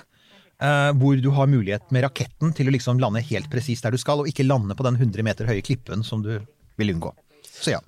[0.61, 4.01] Eh, hvor du har mulighet med raketten til å liksom lande helt presist der du
[4.01, 6.37] skal, og ikke lande på den 100 meter høye klippen som du
[6.79, 7.13] vil unngå.
[7.51, 7.81] Så ja.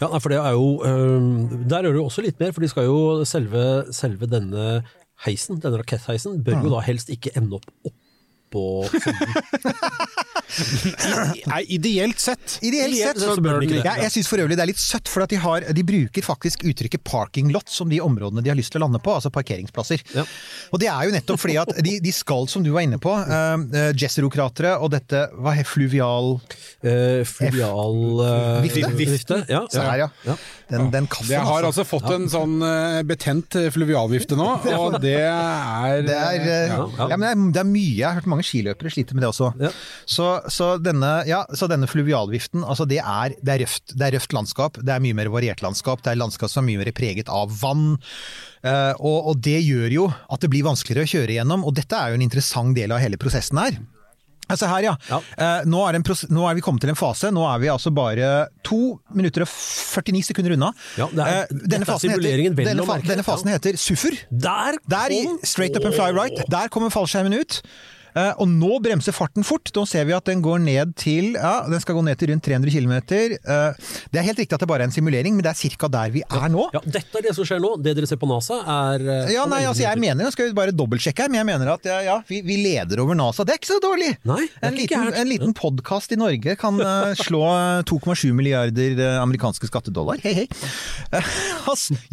[0.00, 0.82] Ja, for det er jo
[1.70, 4.82] Der gjør du også litt mer, for de skal jo selve, selve denne
[5.22, 7.94] heisen, denne rakettheisen, bør jo da helst ikke ende opp
[8.54, 8.88] oppå
[11.50, 12.58] Nei, ideelt sett.
[12.64, 13.20] Ideelt sett.
[13.22, 13.84] så bør den ikke det.
[13.86, 16.24] Ja, jeg syns for øvrig det er litt søtt, for at de, har, de bruker
[16.24, 19.32] faktisk uttrykket 'parking lot' som de områdene de har lyst til å lande på, altså
[19.34, 20.02] parkeringsplasser.
[20.14, 20.24] Ja.
[20.72, 23.12] Og det er jo nettopp fordi at de, de skal, som du var inne på,
[23.12, 28.92] uh, Jezero-krateret og dette hva er fluvial uh, fluvial uh, Vifte.
[28.98, 29.40] vifte.
[29.50, 30.36] Ja, Så her, ja.
[30.74, 34.48] Den, den kaffen, Jeg har altså fått en sånn eh, betent fluvialvifte nå,
[34.80, 37.18] og det er Det er, eh, Ja, ja, ja.
[37.20, 37.94] men det er, mye.
[37.94, 39.50] Jeg har hørt mange skiløpere sliter med det også.
[39.60, 39.70] Ja.
[40.08, 44.16] Så, så, denne, ja, så denne fluvialviften, altså det er, det, er røft, det er
[44.18, 44.80] røft landskap.
[44.82, 46.04] Det er mye mer variert landskap.
[46.04, 47.94] Det er landskap som er mye mer preget av vann.
[48.64, 51.98] Uh, og, og det gjør jo at det blir vanskeligere å kjøre gjennom, og dette
[51.98, 53.76] er jo en interessant del av hele prosessen her.
[54.50, 54.94] Altså her, ja.
[55.08, 55.18] Ja.
[55.38, 55.98] Uh, nå, er
[56.30, 59.48] nå er vi kommet til en fase, nå er vi altså bare to minutter og
[59.48, 60.72] 49 sekunder unna.
[60.98, 64.18] Ja, det er- uh, denne, fasen heter, denne, fa denne fasen heter suffer.
[64.30, 67.62] Der Der i Straight Up and Fly Right, der kommer fallskjermen ut.
[68.14, 69.72] Eh, og nå bremser farten fort.
[69.74, 72.44] Nå ser vi at den går ned til ja, den skal gå ned til rundt
[72.46, 72.94] 300 km.
[73.04, 75.88] det er helt riktig at det bare er en simulering, men det er ca.
[75.90, 76.68] der vi er nå.
[76.74, 77.74] Ja, dette er det som skjer nå.
[77.82, 80.56] Det dere ser på NASA, er uh, Ja, nei, altså jeg mener, nå skal vi
[80.56, 83.46] bare dobbeltsjekke her, men jeg mener at ja, ja vi, vi leder over NASA.
[83.46, 84.12] Det er ikke så dårlig!
[84.28, 89.18] Nei, en, liten, en liten podkast i Norge kan eh, slå eh, 2,7 milliarder eh,
[89.22, 90.22] amerikanske skattedollar.
[90.24, 90.46] Hei, hei.
[91.14, 91.34] Eh,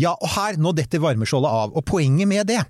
[0.02, 1.76] ja, og her, nå detter varmeskjoldet av.
[1.78, 2.62] Og poenget med det,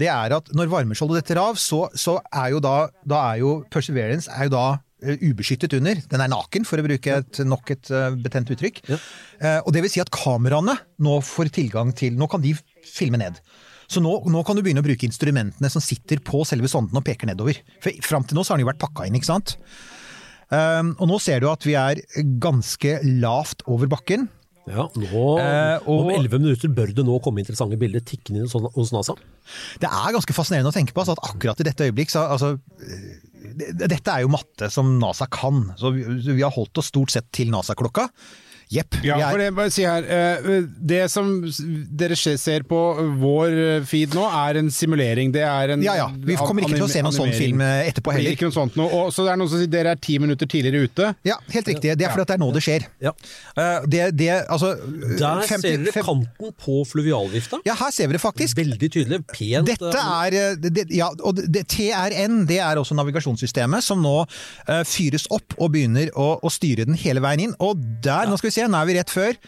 [0.00, 2.69] det er at når varmeskjoldet detter av, så, så er jo da,
[3.08, 4.66] da er jo Perseverance er jo da
[5.04, 6.02] eh, ubeskyttet under.
[6.12, 8.82] Den er naken, for å bruke et, nok et eh, betent uttrykk.
[8.90, 12.54] Eh, og det vil si at kameraene nå får tilgang til Nå kan de
[12.86, 13.40] filme ned.
[13.90, 17.06] Så nå, nå kan du begynne å bruke instrumentene som sitter på selve sonden og
[17.06, 17.58] peker nedover.
[17.82, 19.56] For Fram til nå så har den jo vært pakka inn, ikke sant?
[20.50, 22.00] Um, og nå ser du at vi er
[22.42, 24.28] ganske lavt over bakken.
[24.70, 28.70] Ja, nå, Eh, og- Om elleve minutter bør det nå komme interessante bilder tikkende inn
[28.76, 29.16] hos NASA.
[29.82, 32.52] Det er ganske fascinerende å tenke på altså, at akkurat i dette øyeblikk så, altså,
[33.56, 36.04] det, Dette er jo matte som NASA kan, så vi,
[36.36, 38.08] vi har holdt oss stort sett til NASA-klokka.
[38.70, 39.00] Jepp.
[39.02, 42.78] Ja, er- for det, bare si her, eh, det som dere ser på
[43.18, 45.32] vår feed nå, er en simulering.
[45.34, 46.08] Det er en Ja, ja.
[46.14, 48.36] Vi kommer ikke til å se noen sånn film etterpå Det heller.
[48.36, 48.86] Ikke noe sånt nå.
[48.86, 51.14] Og, så det er noen som sier dere er ti minutter tidligere ute.
[51.26, 51.96] Ja, helt riktig.
[51.98, 52.86] Det er fordi at det er nå det skjer.
[53.02, 53.12] Ja.
[53.56, 54.76] Eh, Det, det, altså
[55.18, 57.58] Der 50 ser dere kanten på fluvialvifta.
[57.66, 58.56] Ja, her ser vi det faktisk.
[58.56, 59.20] Veldig tydelig.
[59.26, 59.66] Pent.
[59.66, 64.14] Dette eh, er, eh, det, ja, og det, TRN det er også navigasjonssystemet som nå
[64.68, 67.54] eh, fyres opp og begynner å, å styre den hele veien inn.
[67.58, 69.38] Og der, nå skal vi se, nå er vi rett før.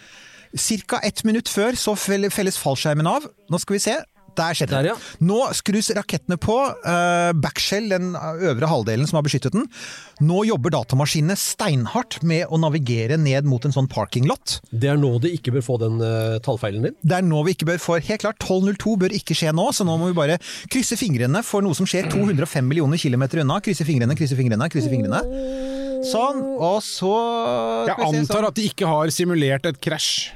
[0.52, 3.26] Cirka ett minutt før så felles fallskjermen av.
[3.50, 3.98] Nå skal vi se.
[4.38, 4.92] Der skjedde Der, det.
[4.94, 4.96] ja.
[5.28, 6.54] Nå skrus rakettene på.
[6.86, 9.66] Uh, backshell, den øvre halvdelen som har beskyttet den.
[10.24, 14.58] Nå jobber datamaskinene steinhardt med å navigere ned mot en sånn parking lot.
[14.72, 16.96] Det er nå de ikke bør få den uh, tallfeilen din.
[17.02, 19.84] Det er nå vi ikke bør få Helt klart, 12.02 bør ikke skje nå, så
[19.86, 20.38] nå må vi bare
[20.72, 23.60] krysse fingrene for noe som skjer 205 millioner kilometer unna.
[23.62, 25.20] Krysse fingrene, krysse fingrene, krysse fingrene.
[26.08, 27.12] Sånn, og så
[27.86, 28.48] Jeg antar sånn.
[28.48, 30.32] at de ikke har simulert et krasj.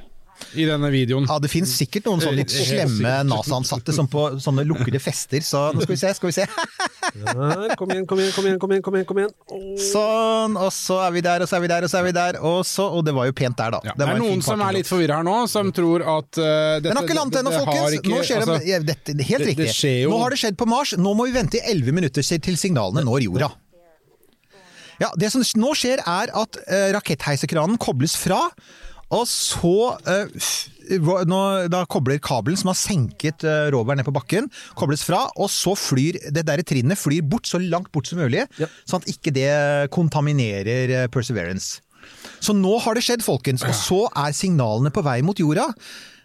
[0.57, 1.27] I denne videoen.
[1.29, 3.13] Ja, det finnes sikkert noen sånne litt slemme.
[3.29, 6.47] NASA-ansatte som på sånne lukkede fester, så nå skal vi se, skal vi se.
[7.17, 8.83] Der, kom igjen, kom igjen, kom igjen, kom igjen.
[8.87, 9.35] kom igjen, kom igjen.
[9.81, 12.15] Sånn, og så er vi der, og så er vi der, og så er vi
[12.17, 13.81] der, og så Og det var jo pent der, da.
[13.87, 16.47] Ja, Det det er noen som er litt forvirra her nå, som tror at uh,
[16.47, 17.99] dette Den har ikke landet ennå, folkens!
[18.01, 19.67] ikke- Nå skjer altså, det, dette, det Helt riktig.
[19.69, 21.93] det skjer jo- Nå har det skjedd på Mars, nå må vi vente i 11
[22.01, 23.53] minutter til signalene når jorda.
[25.01, 28.39] Ja, Det som nå skjer, er at uh, rakettheisekranen kobles fra.
[29.15, 29.73] Og så
[30.11, 30.47] eh,
[31.31, 31.41] nå,
[31.71, 34.49] Da kobler kabelen som har senket uh, roveren ned på bakken,
[34.79, 38.47] kobles fra, og så flyr det der trinnet flyr bort så langt bort som mulig,
[38.59, 38.67] Ja.
[38.89, 39.51] sånn at ikke det
[39.95, 41.81] kontaminerer eh, Perseverance.
[42.43, 45.69] Så nå har det skjedd, folkens, og så er signalene på vei mot jorda.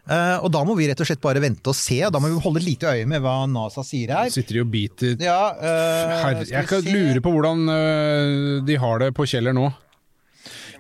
[0.02, 2.32] Uh, og da må vi rett og slett bare vente og se, og da må
[2.32, 4.32] vi holde et lite øye med hva NASA sier her.
[4.34, 9.06] Sitter de og biter Ja, uh, Herre, Jeg kan lure på hvordan uh, de har
[9.06, 9.70] det på Kjeller nå.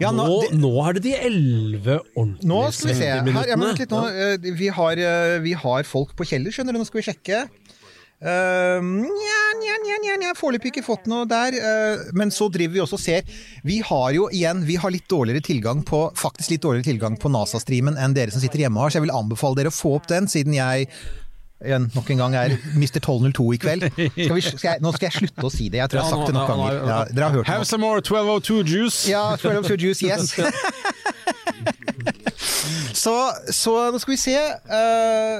[0.02, 3.10] Ja, nå, Nå, det, nå er det de elleve ordentlige nå skal vi se.
[3.12, 4.02] Her, ja, men litt nå.
[4.10, 6.82] eh, vi, har, eh, vi har folk på Kjeller, skjønner du.
[6.82, 7.46] Nå skal vi sjekke.
[8.22, 10.32] Uh, nja, nja, nja, nja, nja.
[10.38, 11.56] Foreløpig ikke fått noe der.
[11.58, 13.26] Uh, men så driver vi også og ser
[13.66, 17.32] Vi har jo igjen vi har litt dårligere tilgang på faktisk litt dårligere tilgang på
[17.34, 20.06] NASA-streamen enn dere som sitter hjemme har, så jeg vil anbefale dere å få opp
[20.12, 20.86] den, siden jeg
[21.66, 22.98] igjen, nok en gang er Mr.
[23.02, 23.84] 1202 i kveld.
[23.92, 25.78] Skal vi, skal jeg, nå skal jeg slutte å si det.
[25.82, 26.72] Jeg tror jeg har sagt det nok ganger.
[26.92, 29.00] Ja, dere har hørt Have some more 1202 juice.
[29.12, 30.36] Ja, 1202 juice, yes.
[33.04, 33.16] så,
[33.52, 34.38] så nå skal vi se.
[34.38, 35.38] eh,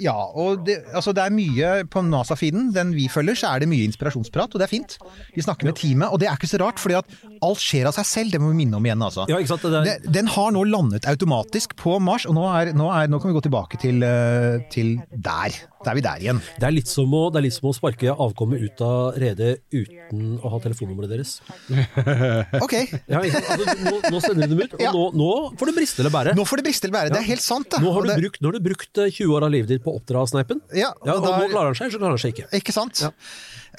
[0.00, 3.68] ja, og det, altså det er mye på NASA-feeden, den vi følger, så er det
[3.68, 4.96] mye inspirasjonsprat, og det er fint.
[5.34, 7.06] Vi snakker med teamet, og det er ikke så rart, fordi at
[7.42, 9.26] alt skjer av seg selv, det må vi minne om igjen, altså.
[9.28, 9.62] Ja, sant?
[9.62, 13.32] Det den har nå landet automatisk på Mars, og nå, er, nå, er, nå kan
[13.32, 15.58] vi gå tilbake til, eh, til der.
[15.82, 16.38] Da er vi der igjen.
[16.60, 19.64] det, er litt som å, det er litt som å sparke avkommet ut av redet
[19.74, 21.40] uten å ha telefonnummeret deres.
[22.62, 22.74] Ok,
[23.10, 23.18] Ja.
[23.22, 24.92] Altså, nå, nå sender du dem ut, og Ja.
[24.94, 26.34] nå, nå får det briste eller bære.
[26.38, 27.12] nå får det briste eller bære.
[27.14, 27.78] Det er helt sant, Da.
[27.82, 29.92] Nå har, du det- brukt, har du brukt eh, 20 år av livet ditt på
[29.92, 30.60] å oppdra sneipen.
[30.72, 32.48] Ja, Ja, og og da nå er- klarer han seg, så klarer han seg ikke.
[32.60, 33.00] Ikke sant?
[33.02, 33.10] Ja.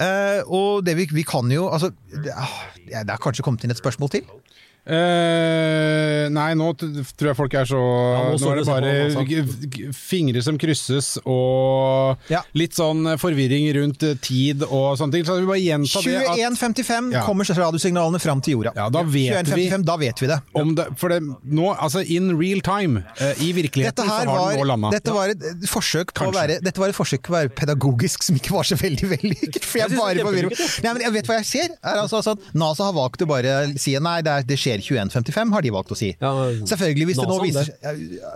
[0.04, 2.54] Eh, og det vi, vi kan jo altså, det, ah,
[2.86, 4.24] det er kanskje kommet inn et spørsmål til?
[4.84, 9.24] Eh, nei, nå tror jeg folk er så nå Nå er det bare så på,
[9.30, 12.42] g- g- fingre som krysses og Ja.
[12.58, 15.24] litt sånn forvirring rundt eh, tid og sånne ting.
[15.24, 17.22] Så vi bare gjenta det 21.55 Ja.
[17.24, 18.72] kommer radiosignalene fram til jorda.
[18.76, 20.40] Ja, da vet vi- 21.55, da vet vi det.
[20.54, 24.52] om det, For det nå, altså in real time, uh, i virkeligheten, så har var,
[24.52, 24.90] den nå landa.
[24.90, 28.22] dette, var et forsøk på å være, dette var et forsøk på å være pedagogisk
[28.22, 29.64] som ikke var så veldig vellykket.
[29.64, 31.68] For jeg Jeg bare forvirrer kjempelykkelig, jeg vet hva jeg ser.
[31.84, 35.52] Er altså, altså, NASA har valgt å bare si nei, det, er, det skjer 21.55,
[35.54, 36.10] har de valgt å si.
[36.20, 36.32] Ja,
[36.70, 37.70] Selvfølgelig, hvis det, nå viser,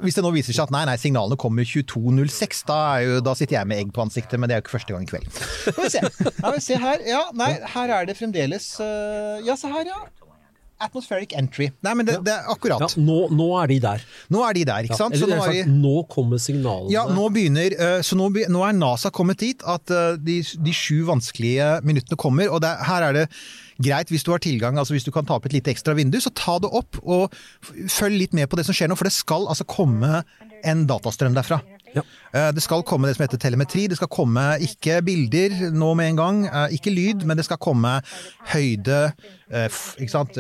[0.05, 3.35] hvis det nå viser seg at nei, nei, signalene kommer 22.06, da, er jo, da
[3.39, 5.29] sitter jeg med egg på ansiktet, men det er jo ikke første gang i kveld.
[5.65, 6.05] Skal vi se.
[6.29, 7.05] Ja, vi se her.
[7.09, 10.01] Ja, nei, her er det fremdeles øh, Ja, se her, ja.
[10.81, 11.71] Atmospheric entry.
[11.83, 12.81] Nei, men det, det er akkurat.
[12.85, 14.05] Ja, nå, nå er de der.
[14.31, 15.17] Nå er de der, ikke Ja, sant?
[15.19, 16.93] Så eller nå sagt, de nå kommer signalene.
[16.95, 20.75] ja, nå begynner, eh, så nå, nå er NASA kommet dit at eh, de, de
[20.77, 23.27] sju vanskelige minuttene kommer, og det, er- her er det
[23.83, 26.19] greit hvis du har tilgang, altså hvis du kan ta opp et lite ekstra vindu,
[26.23, 27.35] så ta det opp og
[27.91, 30.23] følg litt med på det som skjer nå, for det skal altså komme
[30.67, 31.61] en datastrøm derfra.
[31.95, 32.03] Ja.
[32.33, 36.13] Eh, Det skal komme det som heter telemetri, det skal komme ikke bilder nå med
[36.13, 38.01] en gang, eh, ikke lyd, men det skal komme
[38.53, 39.13] høyde,
[39.51, 39.69] eh,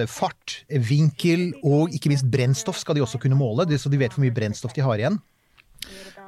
[0.06, 4.24] fart, vinkel og ikke minst brennstoff skal de også kunne måle, så de vet hvor
[4.24, 5.18] mye brennstoff de har igjen.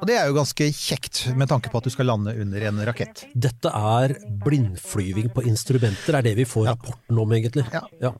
[0.01, 2.79] Og det er jo ganske kjekt med tanke på at du skal lande under en
[2.87, 3.27] rakett.
[3.37, 7.67] Dette er blindflyving på instrumenter, er det vi får rapporten om, egentlig.
[7.73, 7.83] Ja.
[8.01, 8.13] Ja.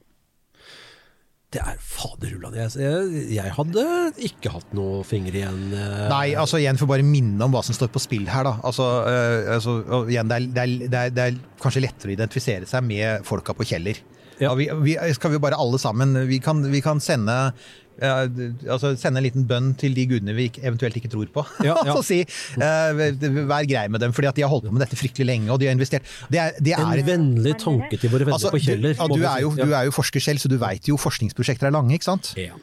[1.51, 2.53] Det er faderullan.
[2.55, 3.81] Jeg, jeg, hadde
[4.23, 5.65] ikke hatt noe finger igjen.
[5.75, 8.53] eh, Nei, altså igjen for bare minne om hva som står på spill her, da.
[8.67, 9.75] Altså, eh, altså
[10.05, 13.27] igjen, det er, det, er, det, er, det er kanskje lettere å identifisere seg med
[13.27, 13.99] folka på Kjeller.
[14.41, 14.53] Ja.
[14.55, 17.35] Vi, vi skal vi bare alle sammen Vi kan, vi kan sende
[18.01, 21.45] altså sende en liten bønn til de gudene vi eventuelt ikke tror på.
[21.65, 21.95] Ja, ja.
[21.95, 23.03] og si eh,
[23.49, 25.61] vær grei med dem, fordi at de har holdt på med dette fryktelig lenge, og
[25.61, 26.07] de har investert.
[26.31, 28.97] Det er, det er En vennlig tanke til våre venner Altså, på Kjeller.
[28.97, 31.75] Du, du, er jo, du er jo forsker selv, så du veit jo forskningsprosjekter er
[31.77, 32.33] lange, ikke sant?
[32.39, 32.57] Ja.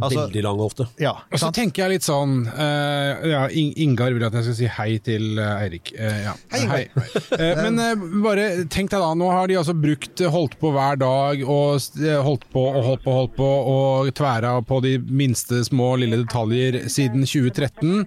[0.00, 0.86] Altså- Veldig lang ofte.
[0.98, 4.70] Ja, Og så tenker jeg litt sånn uh, Ja, Ingar vil at jeg skal si
[4.70, 5.92] hei til eh, Eirik.
[5.98, 6.34] Uh, ja.
[6.54, 7.10] Hei, Ingar.
[7.38, 10.98] Eh, men uh, bare tenk deg da, nå har de altså brukt Holdt på hver
[11.00, 11.80] dag og
[12.24, 16.84] holdt på og holdt på holdt på og tværa på de minste små lille detaljer
[16.92, 18.04] siden 2013.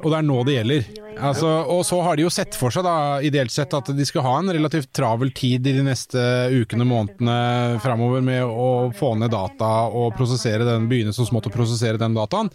[0.00, 0.86] Og det er nå det gjelder.
[1.20, 4.24] Altså, og så har de jo sett for seg, da, ideelt sett, at de skal
[4.24, 6.22] ha en relativt travel tid i de neste
[6.54, 11.50] ukene, og månedene framover med å få ned data og prosessere den, begynne så smått
[11.50, 12.48] å prosessere den dataen.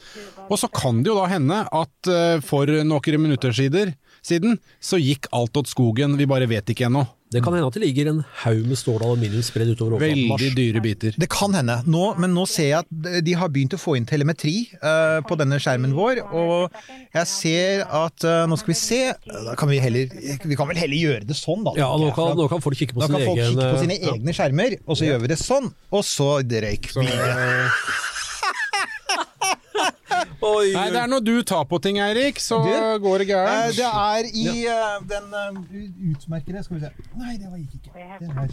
[0.47, 3.93] Og så kan det jo da hende at eh, for noen minutter siden,
[4.25, 7.05] siden så gikk alt åt skogen, vi bare vet ikke ennå.
[7.35, 10.31] Det kan hende at det ligger en haug med stål og aluminium spredd utover overflaten
[10.35, 11.17] Veldig dyre biter.
[11.19, 14.07] Det kan hende, nå, men nå ser jeg at de har begynt å få inn
[14.09, 16.23] telemetri uh, på denne skjermen vår.
[16.35, 16.79] Og
[17.15, 20.11] jeg ser at uh, Nå skal vi se Da kan vi heller
[20.45, 21.75] Vi kan vel heller gjøre det sånn, da.
[21.79, 23.77] Ja, nå kan, nå kan folk kikke på Da sin kan folk egen kikke på
[23.77, 25.71] eh, sine egne skjermer, og så gjør vi det sånn.
[25.95, 27.07] Og så røyk vi.
[30.45, 32.69] Oi, Nei, det er når du tar på ting, Eirik, så Du,
[33.01, 33.77] går det Eh, gærent.
[33.77, 35.57] Det er i eh, den uh,
[36.11, 37.93] utmerkede Skal vi se Nei, det var gikk ikke.
[38.19, 38.51] Det var,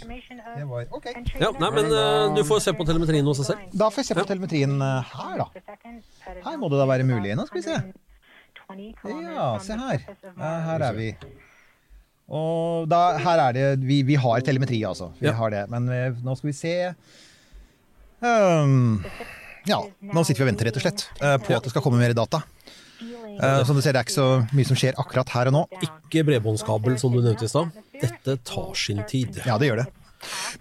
[0.57, 1.11] Det var Ok.
[1.43, 3.67] Ja, nei, men uh, du får se på telemetrien hos deg selv.
[3.77, 5.47] Da får jeg se på telemetrien eh, her, da.
[6.49, 7.37] Her må det da være mulig.
[7.37, 7.79] Nå skal vi se.
[8.73, 10.05] Ja, se her.
[10.33, 11.11] Ja, her er vi.
[12.33, 15.11] Og da, her er det Vi, vi har telemetri, altså.
[15.21, 15.35] Vi Ja.
[15.37, 15.67] har det.
[15.69, 16.75] Men eh, nå skal vi se
[18.23, 19.03] um,
[19.69, 22.01] Ja, nå sitter vi og venter, rett og slett, eh, på at det skal komme
[22.01, 22.43] mer data.
[23.03, 25.63] Eh, Som du ser, det er ikke så mye som skjer akkurat her og nå.
[25.83, 27.71] Ikke bredbåndskabel, som du nevnte i stad.
[28.01, 29.41] Dette tar sin tid.
[29.47, 29.87] Ja, det gjør det.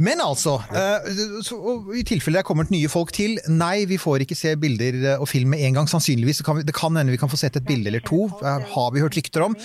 [0.02, 4.38] Men altså, uh, i tilfelle det er kommet nye folk til, nei, vi får ikke
[4.38, 5.90] se bilder eh, og film med en gang.
[5.90, 8.24] Sannsynligvis så kan vi, det kan hende vi kan få sett et bilde eller to,
[8.42, 9.58] uh, har vi hørt rykter om.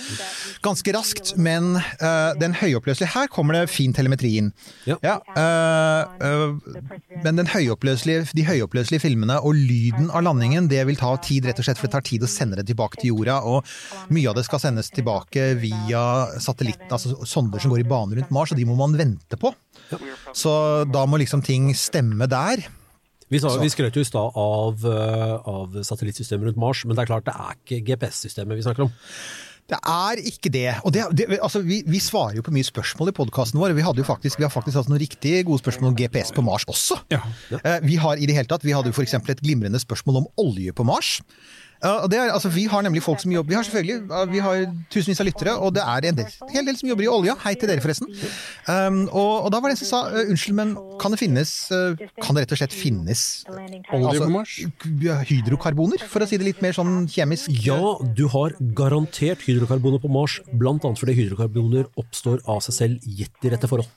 [0.65, 4.51] Ganske raskt, men uh, den høyoppløselige Her kommer det fin telemetri inn.
[4.87, 5.17] Ja.
[5.37, 6.47] eh,
[7.23, 11.59] men den høyoppløselige, de høyoppløselige filmene og lyden av landingen, det vil ta tid, rett
[11.61, 13.39] og slett, for det tar tid å sende det tilbake til jorda.
[13.47, 16.03] Og mye av det skal sendes tilbake via
[16.43, 19.53] satellitt, altså sonder som går i bane rundt Mars, og de må man vente på.
[20.35, 20.53] Så
[20.91, 22.65] da må liksom ting stemme der.
[23.27, 27.03] Vi, sa, vi skrøt jo i stad av, eh, av satellittsystemet rundt Mars, men det
[27.03, 28.93] er klart det er ikke GPS-systemet vi snakker om.
[29.67, 30.69] Det er ikke det.
[30.87, 33.75] Og det, det altså, vi, vi svarer jo på mye spørsmål i podkasten vår.
[33.75, 36.43] Vi, hadde jo faktisk, vi har faktisk hatt noen riktig gode spørsmål om GPS på
[36.45, 37.01] Mars også.
[37.11, 37.19] Ja.
[37.51, 37.59] ja.
[37.83, 39.17] Vi har i det hele tatt, vi hadde jo f.eks.
[39.19, 41.17] et glimrende spørsmål om olje på Mars.
[41.85, 44.63] Og det er, altså, vi har nemlig folk som jobber Vi har selvfølgelig vi har
[44.93, 47.35] tusenvis av lyttere, og det er en del, hel del som jobber i olja.
[47.43, 48.09] Hei til dere, forresten.
[48.67, 51.51] Um, og, og da var det en som sa eh, unnskyld, men kan det finnes
[51.75, 54.27] eh, Kan det rett og slett finnes altså
[55.29, 57.53] hydrokarboner, for å si det litt mer sånn kjemisk?
[57.65, 63.07] Ja, du har garantert hydrokarboner på Mars, blant annet fordi hydrokarboner oppstår av seg selv
[63.21, 63.89] gitt i rette forhold.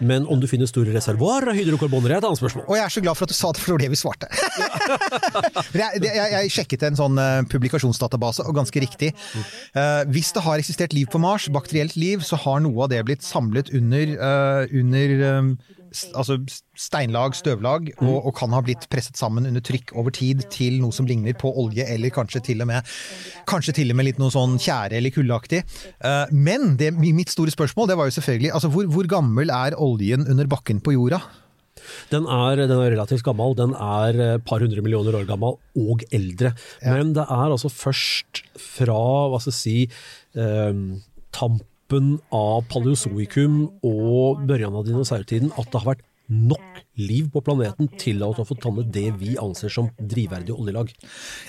[0.00, 2.64] Men om du finner store reservoarer av hydrokarboner, er et annet spørsmål.
[2.70, 4.00] Og jeg er så glad for at du sa det, for det var det vi
[4.00, 4.30] svarte.
[5.80, 9.10] Jeg, jeg, jeg sjekket en sånn eh, publikasjonsdatabase, og ganske riktig.
[9.76, 13.00] Uh, hvis det har eksistert liv på Mars, bakterielt liv, så har noe av det
[13.06, 15.79] blitt samlet under, uh, under s-
[16.14, 16.38] altså
[16.78, 20.94] steinlag, støvlag, og, og kan ha blitt presset sammen under trykk over tid til noe
[20.94, 22.94] som ligner på olje, eller kanskje til og med,
[23.50, 25.62] kanskje til og med litt noe sånn tjære eller kuldeaktig.
[25.98, 29.78] Eh, men det, mitt store spørsmål det var jo selvfølgelig altså hvor, hvor gammel er
[29.80, 31.22] oljen under bakken på jorda?
[32.10, 36.04] Den er, den er relativt gammel, den er et par hundre millioner år gammel og
[36.14, 36.52] eldre.
[36.84, 39.00] Men det er altså først fra,
[39.32, 39.76] hva skal jeg si,
[40.38, 40.84] eh,
[41.90, 47.88] tampen av paleozoikum og børjan av dinosaurtiden at det har vært nok liv på planeten
[47.98, 50.92] til at vi har fått dannet det vi anser som drivverdige oljelag.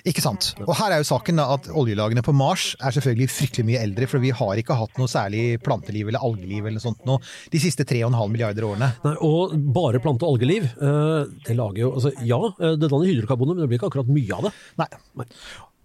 [0.09, 0.55] Ikke sant.
[0.63, 4.23] Og her er jo saken at oljelagene på Mars er selvfølgelig fryktelig mye eldre, for
[4.23, 7.19] vi har ikke hatt noe særlig planteliv eller algeliv eller sånt nå
[7.53, 8.89] de siste 3,5 milliarder årene.
[9.05, 13.11] Nei, og bare plante- og algeliv, eh, det lager jo altså, Ja, eh, det danner
[13.11, 14.55] hydrokarboner, men det blir ikke akkurat mye av det.
[14.81, 14.89] Nei.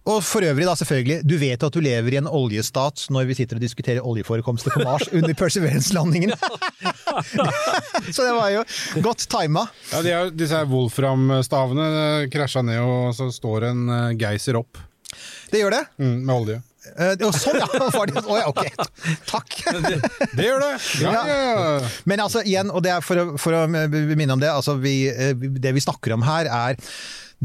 [0.07, 3.37] Og for øvrig, da selvfølgelig, du vet at du lever i en oljestat når vi
[3.41, 6.35] sitter og diskuterer oljeforekomster på Mars under Perseverance-landingen.
[8.15, 8.63] Så det var jo
[9.03, 9.67] godt tima.
[9.91, 14.79] Ja, de er, disse Wolfram-stavene eh, krasja ned, og så står en eh, geyser opp
[15.51, 15.85] Det gjør det.
[15.99, 16.63] mm, med olje.
[16.87, 17.67] Uh, sånn, ja!
[17.91, 18.63] Var det, oh, ja ok.
[19.27, 19.57] Takk.
[20.39, 20.73] Det gjør det!
[21.03, 21.37] Ja, ja.
[21.43, 21.95] ja.
[22.07, 25.01] Men altså igjen, og det er for å, for å minne om det, altså vi,
[25.35, 26.79] det vi snakker om her er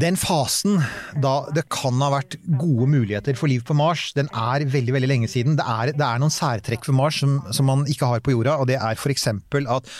[0.00, 0.80] den fasen
[1.20, 5.10] da det kan ha vært gode muligheter for liv på Mars, den er veldig veldig
[5.10, 5.58] lenge siden.
[5.58, 8.56] Det er, det er noen særtrekk for Mars som, som man ikke har på jorda,
[8.62, 9.28] og det er f.eks.
[9.28, 9.90] at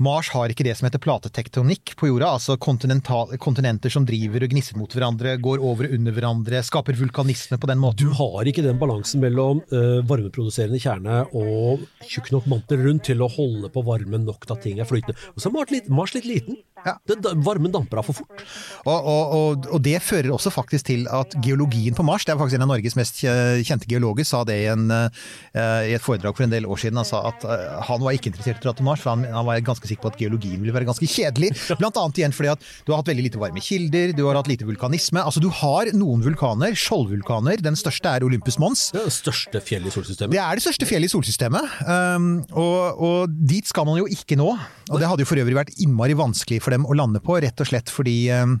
[0.00, 4.78] Mars har ikke det som heter platetektonikk på jorda, altså kontinenter som driver og gnisser
[4.80, 8.08] mot hverandre, går over og under hverandre, skaper vulkanisme på den måten.
[8.08, 13.20] Du har ikke den balansen mellom uh, varmeproduserende kjerne og tjukk nok mantel rundt til
[13.20, 15.20] å holde på varmen nok til at ting er flytende.
[15.36, 16.62] Og så er Mars litt, Mars litt liten.
[16.86, 16.96] Ja.
[17.08, 18.44] Det, varmen damper av for fort.
[18.86, 22.40] Og, og, og, og det fører også faktisk til at geologien på Mars, det er
[22.40, 26.36] faktisk en av Norges mest kjente geologer, sa det i, en, eh, i et foredrag
[26.36, 27.00] for en del år siden.
[27.00, 29.26] Han sa at eh, han var ikke interessert i å dra til Mars, for han,
[29.30, 31.52] han var ganske sikker på at geologien ville være ganske kjedelig.
[31.80, 34.50] Blant annet igjen fordi at du har hatt veldig lite varme kilder, du har hatt
[34.50, 35.22] lite vulkanisme.
[35.22, 38.88] Altså du har noen vulkaner, skjoldvulkaner, den største er Olympus Mons.
[38.94, 40.34] Det er det største fjellet i solsystemet.
[40.36, 44.38] Det er det største fjellet i solsystemet, um, og, og dit skal man jo ikke
[44.40, 44.52] nå.
[44.90, 47.60] Og det hadde jo for øvrig vært innmari vanskelig for dem å lande på, rett
[47.60, 48.58] og slett fordi um,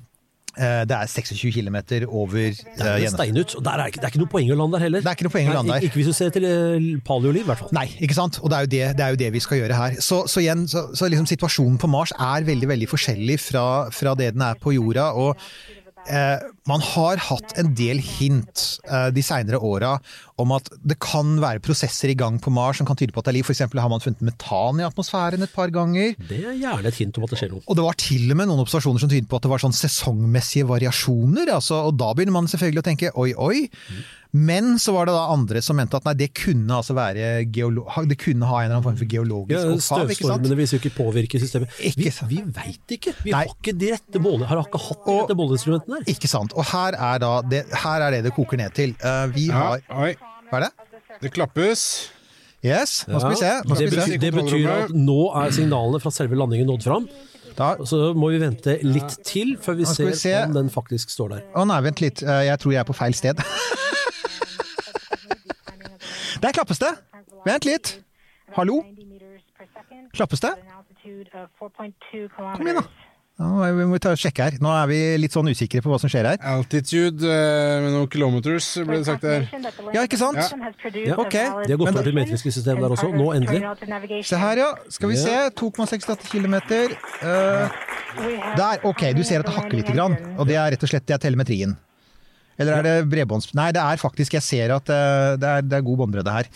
[0.58, 1.76] Eh, Det er 26 km
[2.08, 4.82] over eh, steinut, og der er ikke, det er ikke noe poeng å lande der
[4.82, 5.04] heller.
[5.04, 5.86] Det er ikke noe poeng å lande der.
[5.86, 7.70] Ikke hvis du ser til eh, paleoliv, i hvert fall.
[7.76, 8.40] Nei, ikke sant?
[8.42, 10.00] Og det er jo det, det, er jo det vi skal gjøre her.
[10.02, 14.16] Så, så igjen, så, så liksom situasjonen på Mars er veldig veldig forskjellig fra, fra
[14.18, 15.12] det den er på jorda.
[15.14, 15.38] og
[16.08, 19.96] eh, Man har hatt en del hint eh, de seinere åra
[20.40, 23.28] om at det kan være prosesser i gang på Mars som kan tyde på at
[23.28, 23.48] det er liv.
[23.48, 26.14] For eksempel har man funnet metan i atmosfæren et par ganger.
[26.30, 27.64] Det er gjerne et hint om at det skjer noe.
[27.66, 29.76] Og det var til og med noen observasjoner som tydet på at det var sånn
[29.76, 31.52] sesongmessige variasjoner.
[31.58, 33.66] Altså, og da begynner man selvfølgelig å tenke oi, oi.
[34.32, 37.82] Men så var det da andre som mente at nei, det kunne altså være geolo
[38.06, 40.04] det kunne ha en eller annen form for geologisk Ja, opphav.
[40.12, 41.72] Støvstormene vil jo ikke påvirke systemet.
[41.82, 42.30] Ikke Vi, sant.
[42.30, 43.14] vi veit ikke!
[43.24, 43.40] Vi Nei.
[43.40, 46.12] har ikke de rette måle, har ikke hatt de rette måleinstrumentene der.
[46.14, 46.54] Ikke sant.
[46.54, 48.94] Og her er, da det, her er det det koker ned til.
[49.02, 50.12] Uh, vi Ja, har oi.
[50.50, 50.70] Hva er det?
[51.24, 51.82] Det klappes.
[52.62, 53.50] Yes, nå skal vi se.
[53.64, 57.06] Skal det, betyr, det betyr at nå er signalene fra selve landingen nådd fram.
[57.58, 60.34] Da, Så må vi vente litt til før vi ser vi se.
[60.46, 61.42] om den faktisk står der.
[61.58, 62.22] å nei, vent litt.
[62.22, 63.40] Eh, Jeg tror jeg er på feil sted.
[66.38, 66.94] Der klappes det!
[67.46, 67.94] Vent litt.
[68.56, 68.80] Hallo?
[70.14, 70.54] Klappes det?
[71.60, 72.84] Kom igjen, da.
[73.40, 74.56] Ja, vi må ta og sjekke her.
[74.60, 76.36] Nå er vi litt sånn usikre på hva som skjer her.
[76.44, 79.46] Altitude eh, med noen kilometers, ble det sagt der.
[79.94, 80.36] Ja, ikke sant?
[80.36, 81.16] Ja.
[81.16, 81.32] Ok.
[81.32, 83.64] De har gått over til metriske system der også, nå endelig.
[84.28, 84.68] Se her, ja.
[84.92, 85.32] Skal vi se.
[85.56, 86.60] 2,68 km.
[86.68, 86.92] der.
[88.84, 90.20] Ok, du ser at det hakker lite grann.
[90.36, 91.72] Og det er rett og slett det er telemetrien.
[92.60, 93.50] Eller er det bredbånds...
[93.56, 96.48] Nei, det er faktisk Jeg ser at eh, det er, det er god båndbredde her.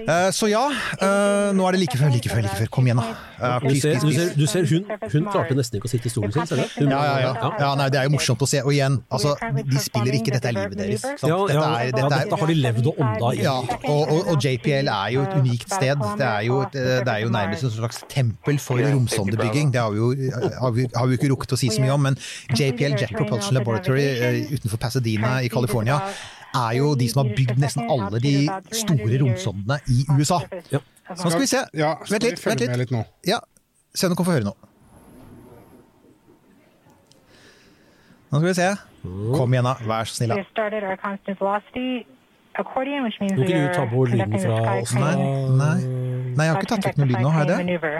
[0.00, 0.62] Eh, så ja,
[0.96, 2.70] eh, nå er det like før, like før, like før.
[2.72, 3.50] Kom igjen, da.
[3.64, 6.32] Du ser, du ser, du ser hun, hun klarte nesten ikke å sitte i stolen
[6.34, 6.86] sin, ser du?
[6.86, 7.50] Ja, ja, ja.
[7.60, 8.62] ja nei, det er jo morsomt å se.
[8.64, 11.06] Og igjen, altså, de spiller ikke 'dette er livet deres'.
[11.26, 13.42] Ja, ja, Dette er, er, har de levd og ånda i.
[13.44, 16.06] Ja, og, og, og JPL er jo et unikt sted.
[16.20, 19.74] Det er jo, det er jo nærmest et slags tempel for romsondebygging.
[19.74, 20.10] Det har vi jo
[20.60, 22.18] har vi, har vi ikke rukket å si så mye om, men
[22.56, 24.06] JPL, Jet Propulsion Laboratory
[24.54, 26.00] utenfor Pasadena i California,
[26.54, 28.34] er jo de som har bygd nesten alle de
[28.74, 30.40] store romsondene i USA.
[30.72, 30.82] Ja.
[31.10, 31.62] Nå skal vi se.
[31.74, 32.76] Ja, skal Vent vi litt, vent litt.
[32.84, 33.02] litt nå?
[33.26, 33.40] Ja,
[33.94, 34.70] se om du kan få høre noe.
[38.30, 38.70] Nå skal vi se.
[39.34, 39.74] Kom igjen, da.
[39.90, 40.36] Vær så snill.
[40.38, 41.60] Da.
[42.60, 44.94] accordion, which means kan du ta bort lyden fra oss.
[44.94, 45.14] Nei,
[45.60, 45.76] nei.
[46.36, 47.30] Nei, jeg har ikke tatt vekk noe lyd nå.
[47.34, 47.92] Har jeg det?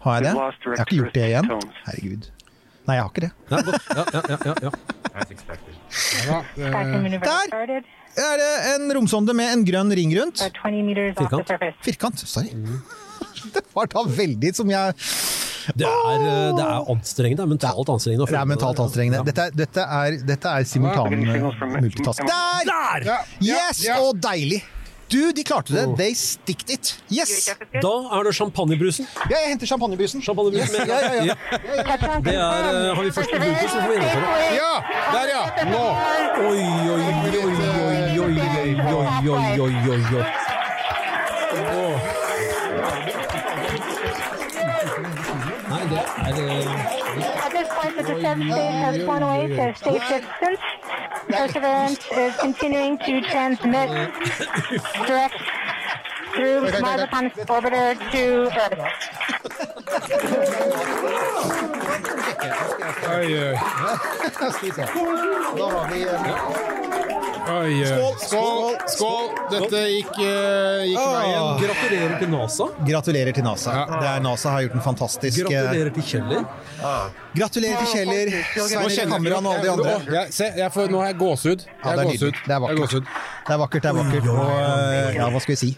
[0.00, 0.32] Har jeg det?
[0.32, 1.50] Jeg har ikke gjort det igjen.
[1.86, 2.30] Herregud.
[2.88, 3.32] Nei, jeg har ikke det.
[3.50, 4.70] Ja, ja, ja, ja, ja, ja.
[5.10, 7.82] Ja, da, Sky eh, crane maneuver Der!
[8.20, 10.40] Er det en romsonde med en grønn ring rundt?
[10.42, 11.84] About 20 meters off the Firkant.
[11.86, 12.24] Firkant.
[12.26, 12.50] Sorry.
[13.54, 14.94] Det var da veldig som jeg
[15.76, 17.36] Det er, eh, det er anstrengende.
[17.36, 18.26] Det er mentalt anstrengende.
[18.28, 19.22] Det er mentalt anstrengende.
[19.28, 21.14] Dette, er- dette er, dette er simultan
[21.80, 22.24] multitask.
[22.26, 23.08] Der!
[23.44, 23.84] Yes!
[24.00, 24.60] Og deilig!
[25.10, 25.84] Du, de klarte det.
[25.98, 26.92] They sticked it.
[27.10, 27.50] Yes!
[27.82, 29.06] Da er det champagnebrusen.
[29.30, 30.22] Ja, jeg henter champagnebrusen.
[30.22, 31.34] Champagnebrusen med Ja, ja, ja.
[32.24, 34.54] Det er, eh, har vi først bruken, så får vi gjennomføre.
[34.60, 34.72] ja!
[35.14, 35.42] Der, ja!
[35.72, 35.84] Nå!
[36.50, 36.62] Oi,
[36.94, 38.38] oi, oi, oi, oi, oi,
[38.70, 40.49] oi, oi, oi, oi,
[48.10, 50.60] the descent stage has flown away to stage distance.
[51.28, 53.88] Perseverance is continuing to transmit
[55.06, 55.36] direct
[56.34, 58.24] through Marzipan's orbiter to
[58.64, 59.90] Earth.
[63.10, 63.58] Oi, oi.
[64.62, 64.70] Vi.
[65.58, 66.10] Da har vi eh,
[67.50, 67.86] oi, oi.
[67.86, 68.76] Skål, Skål!
[68.86, 69.26] skål.
[69.50, 71.60] Dette gikk, eh, gikk veien.
[71.64, 72.68] Gratulerer til NASA.
[72.86, 73.74] Gratulerer til NASA.
[73.74, 73.98] Ja.
[74.00, 76.46] Det er NASA har gjort en fantastisk eh, Gratulerer til Kjeller.
[77.36, 79.98] Gratulerer til Kjeller, Nå Svein Kamran og alle de andre.
[80.20, 81.68] Jeg, se, jeg får, nå har jeg gåsehud.
[81.84, 82.42] Ja, det er gåsehud.
[82.46, 83.14] Det er vakkert.
[83.46, 84.34] Det er vakkert, det er vakkert.
[84.36, 85.72] Og ja, hva skal vi si?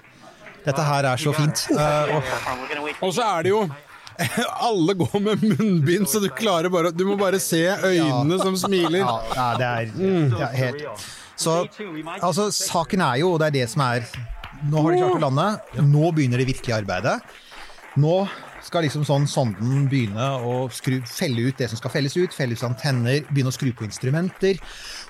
[0.62, 1.64] Dette her er så fint.
[1.74, 3.64] Eh, og så er det jo
[4.68, 9.00] alle går med munnbind, så du klarer bare Du må bare se øynene som smiler.
[9.00, 10.84] Ja, ja, det er ja, helt
[11.36, 11.62] Så
[12.20, 14.06] altså, saken er jo, og det er det som er
[14.62, 15.46] Nå har de klart å lande.
[15.90, 17.16] Nå begynner det virkelige arbeidet.
[17.98, 18.20] Nå
[18.62, 22.54] skal liksom sånn sonden begynne å skru, felle ut det som skal felles ut, felle
[22.54, 24.60] ut antenner, begynne å skru på instrumenter.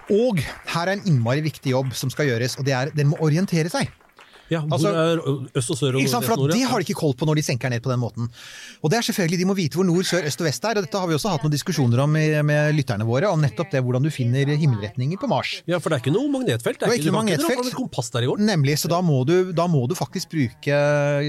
[0.08, 0.40] Og
[0.72, 3.68] her er en innmari viktig jobb som skal gjøres, og det er den må orientere
[3.72, 3.92] seg.
[4.50, 5.16] Ja, hvor Altså- er
[5.56, 6.24] øst og sør og sant?
[6.26, 8.28] For Det har de ikke koll på når de senker ned på den måten.
[8.82, 10.76] Og det er selvfølgelig, De må vite hvor nord, sør, øst og vest er.
[10.76, 13.70] og Dette har vi også hatt noen diskusjoner om med, med lytterne våre, om nettopp
[13.70, 15.62] det hvordan du finner himmelretninger på Mars.
[15.66, 16.78] Ja, for det er ikke noe magnetfelt.
[16.78, 17.64] Det Det er er ikke noe magnetfelt.
[17.64, 18.38] Det kompass der i går.
[18.38, 20.76] Nemlig, så da må du, da må du faktisk bruke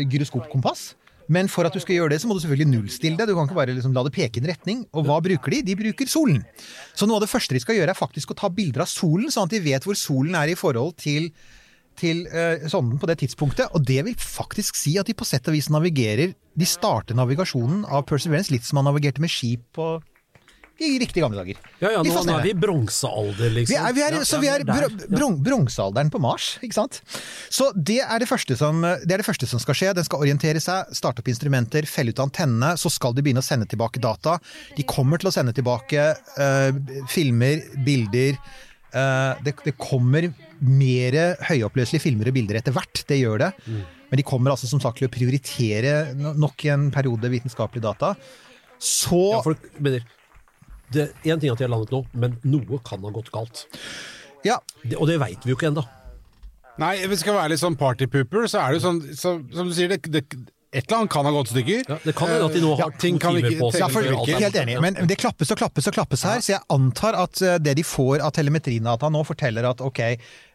[0.09, 0.95] gyroskopkompass.
[1.31, 3.27] Men for at du skal gjøre det, så må du selvfølgelig nullstille det.
[3.29, 4.85] Du kan ikke bare liksom la det peke i en retning.
[4.93, 5.61] Og hva bruker de?
[5.69, 6.43] De bruker solen.
[6.93, 9.31] Så noe av det første de skal gjøre, er faktisk å ta bilder av solen,
[9.31, 11.31] sånn at de vet hvor solen er i forhold til
[11.99, 15.47] til eh, sonden på det tidspunktet, og det vil faktisk si at de på sett
[15.49, 19.95] og vis navigerer De starter navigasjonen av Perseverance litt som man navigerte med skip på
[20.81, 21.57] i riktig gamle dager.
[21.79, 23.71] Ja, ja, nå, nå er vi i bronsealder, liksom.
[23.71, 24.73] Vi er, vi er, Ja, så vi er der.
[24.89, 26.97] bro- bron, bronsealderen på Mars, ikke sant?
[27.53, 29.91] Så det er det, første som, det er det første som skal skje.
[29.95, 32.73] Den skal orientere seg, starte opp instrumenter, felle ut antennene.
[32.81, 34.39] Så skal de begynne å sende tilbake data.
[34.75, 36.09] De kommer til å sende tilbake
[36.41, 36.73] uh,
[37.13, 38.41] filmer, bilder.
[38.93, 40.29] Eh, det, det kommer
[40.63, 41.17] mer
[41.49, 43.51] høyoppløselige filmer og bilder etter hvert, det gjør det.
[43.65, 43.83] Mm.
[44.11, 48.13] Men de kommer altså som sagt til å prioritere nok nok en periode vitenskapelig data.
[48.77, 50.03] Så Ja, folk mener
[50.93, 53.65] det, er En ting at de har landet nå, men noe kan ha gått galt.
[54.45, 54.59] Ja.
[54.83, 55.85] Det, og det veit vi jo ikke ennå.
[56.81, 59.69] Nei, hvis vi skal være litt sånn partypooper, så er det jo sånn så, Som
[59.69, 60.23] du sier, det, det,
[60.73, 61.83] et eller annet kan ha gått i stykker.
[61.89, 64.07] Ja, det kan jo at de nå har Ja, to timer på seg Ja, før
[64.09, 67.43] er helt enig, men det klappes og klappes og klappes her, så jeg antar at
[67.45, 70.01] eh, det de får av telemetridata nå, forteller at ok,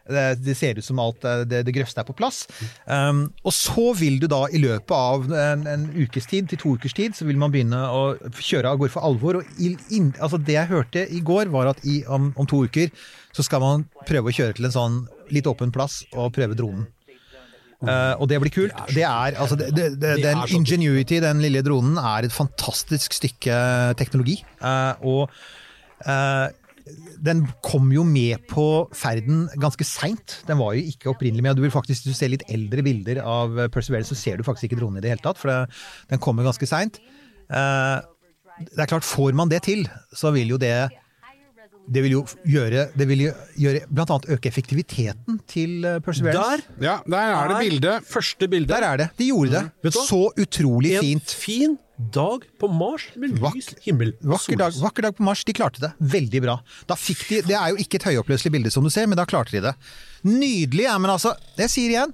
[0.09, 2.41] det, det ser ut som alt eh, det, det grøvste er på plass.
[2.85, 6.75] Um, og så vil du da i løpet av en, en ukes tid til to
[6.75, 8.03] ukers tid, så vil man begynne å
[8.35, 9.39] kjøre av gårde for alvor.
[9.39, 12.65] Og i, inn, altså det jeg hørte i går, var at i, om, om to
[12.67, 12.91] uker
[13.35, 16.89] så skal man prøve å kjøre til en sånn litt åpen plass og prøve dronen.
[17.79, 18.75] Eh, og det blir kult.
[18.91, 20.41] Det er, altså, det, det, det, den.
[20.57, 23.59] Ingenuity, den lille dronen, er et fantastisk stykke
[23.99, 24.39] teknologi.
[24.59, 25.31] Uh, og
[26.03, 26.49] uh,
[27.23, 28.65] den kom jo med på
[28.97, 30.41] ferden ganske seint.
[30.49, 31.55] Den var jo ikke opprinnelig med.
[31.55, 34.69] Du vil faktisk, Hvis du ser litt eldre bilder av Perseverance, så ser du faktisk
[34.69, 35.39] ikke dronen i det hele tatt.
[35.39, 35.59] For det,
[36.11, 36.99] den kommer ganske seint.
[37.49, 40.89] Det er klart, får man det til, så vil jo det
[41.89, 46.63] det vil jo gjøre, det vil jo gjøre blant annet øke effektiviteten til eh, Perseverance.
[46.77, 48.05] Der Ja, der er det bildet.
[48.09, 48.69] Første bilde.
[48.69, 49.07] Der er det.
[49.17, 49.63] De gjorde det.
[49.83, 49.91] Mm.
[49.97, 51.33] Så utrolig En fint.
[51.45, 51.77] fin
[52.13, 53.41] dag på Mars med lys
[53.73, 54.13] Vak- himmel.
[54.23, 55.41] Vakker dag, vakker dag på Mars.
[55.43, 55.89] De klarte det.
[55.99, 56.59] Veldig bra.
[56.87, 59.25] Da fikk de, det er jo ikke et høyoppløselig bilde, som du ser, men da
[59.27, 59.73] klarte de det.
[60.23, 60.85] Nydelig.
[60.87, 62.13] Ja, men altså, jeg sier igjen,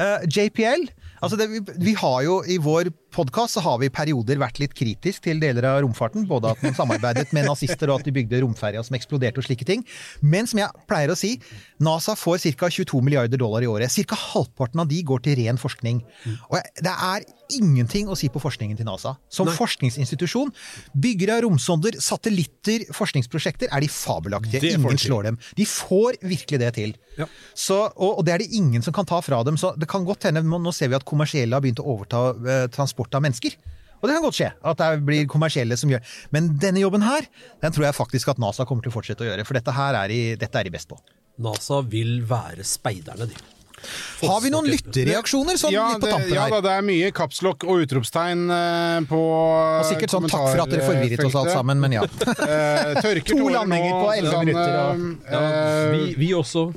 [0.00, 0.88] uh, JPL
[1.22, 4.74] altså det, vi, vi har jo I vår podkast har vi i perioder vært litt
[4.76, 6.24] kritisk til deler av romfarten.
[6.28, 9.66] Både at man samarbeidet med nazister og at de bygde romferja som eksploderte og slike
[9.68, 9.84] ting.
[10.24, 11.34] Men som jeg pleier å si,
[11.82, 12.70] NASA får ca.
[12.72, 13.92] 22 milliarder dollar i året.
[13.92, 14.18] Ca.
[14.32, 16.02] halvparten av de går til ren forskning.
[16.50, 19.14] Og det er ingenting å si på forskningen til NASA.
[19.32, 20.52] Som forskningsinstitusjon,
[20.96, 24.74] byggere av romsonder, satellitter, forskningsprosjekter, er de fabelaktige.
[24.78, 25.40] Ingen slår dem.
[25.58, 26.94] De får virkelig det til.
[27.18, 27.26] Ja.
[27.52, 29.58] Så, og, og det er det ingen som kan ta fra dem.
[29.60, 32.64] Så det kan godt hende, nå ser vi at kommersielle har begynt å overta eh,
[32.72, 33.56] transport av mennesker.
[34.02, 36.02] Og det kan godt skje at det blir kommersielle som gjør
[36.34, 37.22] Men denne jobben her,
[37.62, 39.44] den tror jeg faktisk at NASA kommer til å fortsette å gjøre.
[39.46, 40.98] For dette her er de, dette er de best på.
[41.38, 43.34] NASA vil være speiderne, de.
[44.22, 47.08] Har vi noen lytterreaksjoner sånn Ja, litt på det, tampen ja da, det er mye
[47.10, 51.50] kapslokk og utropstegn eh, på Og sikkert sånn takk for at dere forvirret oss alt
[51.50, 52.04] sammen, men ja.
[52.52, 55.02] Eh, To landinger nå, på 11 sånn, minutter, Og,
[55.32, 56.68] Ja, eh, vi, vi også.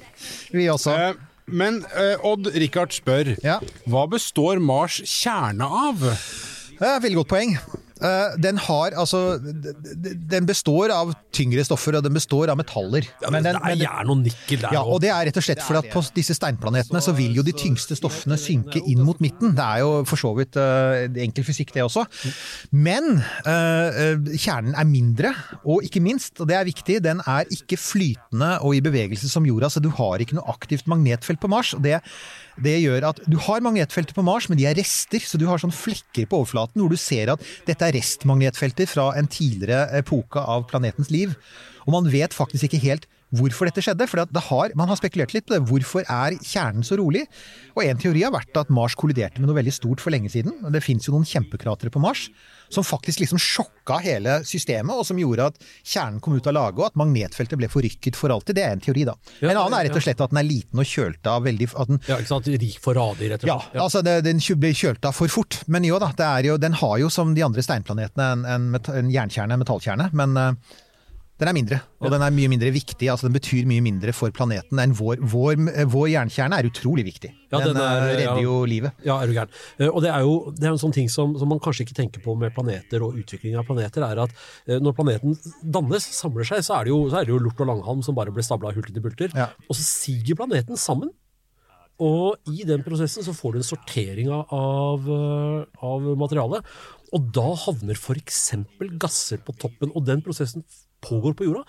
[0.55, 0.95] Vi også.
[0.97, 3.59] eh, men eh, Odd Rikard spør Ja.
[3.89, 6.01] Hva består Mars kjerne av?
[6.01, 7.57] Det er et veldig godt poeng.
[8.01, 13.05] Eh, Den har altså Den består av tyngre stoffer, og den består av metaller.
[13.21, 15.37] Ja, Men men den- det er jern og nikkel der Ja, og det er rett
[15.37, 19.03] og slett fordi at på disse steinplanetene så vil jo de tyngste stoffene synke inn
[19.03, 19.55] mot midten.
[19.55, 22.05] Det er jo for så vidt uh, enkel fysikk det også.
[22.71, 25.33] Men eh, kjernen er mindre,
[25.65, 29.45] og ikke minst, og det er viktig, den er ikke flytende og i bevegelse som
[29.47, 31.73] jorda, så du har ikke noe aktivt magnetfelt på Mars.
[31.73, 32.01] og det
[32.61, 35.23] det gjør at Du har magnetfelter på Mars, men de er rester.
[35.23, 39.11] Så du har sånn flekker på overflaten hvor du ser at dette er restmagnetfelter fra
[39.19, 41.35] en tidligere epoke av planetens liv.
[41.85, 44.07] Og man vet faktisk ikke helt hvorfor dette skjedde.
[44.09, 45.63] For det har, man har spekulert litt på det.
[45.69, 47.25] Hvorfor er kjernen så rolig?
[47.75, 50.61] Og en teori har vært at Mars kolliderte med noe veldig stort for lenge siden.
[50.71, 52.29] Det fins jo noen kjempekratre på Mars
[52.69, 56.79] som faktisk liksom sjokka hele systemet, og som gjorde at kjernen kom ut av lage,
[56.81, 58.57] og at magnetfeltet ble forrykket for alltid.
[58.57, 59.15] Det er en teori, da.
[59.41, 61.69] Ja, en annen er rett og slett at den er liten og kjølt av veldig
[61.91, 62.47] den, Ja, ikke sant?
[62.55, 63.75] Rik for radig, rett og slett.
[63.75, 65.61] ja, altså det, den ble kjølt av for fort.
[65.67, 69.11] Men jo da, det jo, den har jo som de andre steinplanetene en, en, en
[69.11, 70.09] jernkjerne, en metallkjerne.
[70.17, 70.75] Men eh,
[71.35, 73.09] den er mindre, og den er mye mindre viktig.
[73.11, 75.17] altså Den betyr mye mindre for planeten enn vår.
[75.19, 75.57] Vår,
[75.91, 77.31] vår jernkjerne er utrolig viktig.
[77.51, 78.43] Ja, den den er- eh, redder ja.
[78.45, 78.93] jo livet.
[79.03, 79.49] Ja, er du gæren.
[79.77, 81.97] Eh, Og det er jo det er en sånn ting som, som man kanskje ikke
[81.99, 84.31] tenker på med planeter og utvikling av planeter, er at
[84.67, 87.59] eh, når planeten dannes, samler seg, så er det jo, så er det jo lort
[87.59, 89.35] og langhalm som bare blir stabla hulter til bulter.
[89.35, 89.49] Ja.
[89.67, 91.11] Og så siger planeten sammen.
[91.99, 95.05] Og i den prosessen så får du en sortering av, av,
[95.83, 96.63] av materialet.
[97.15, 98.39] Og da havner f.eks.
[98.99, 100.63] gasser på toppen, og den prosessen
[101.09, 101.63] pågår på jorda.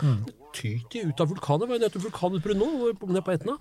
[0.57, 1.69] Tyter ut av vulkaner.
[1.71, 2.71] Hva heter vulkanutbrudd nå,
[3.07, 3.57] nede på Etna?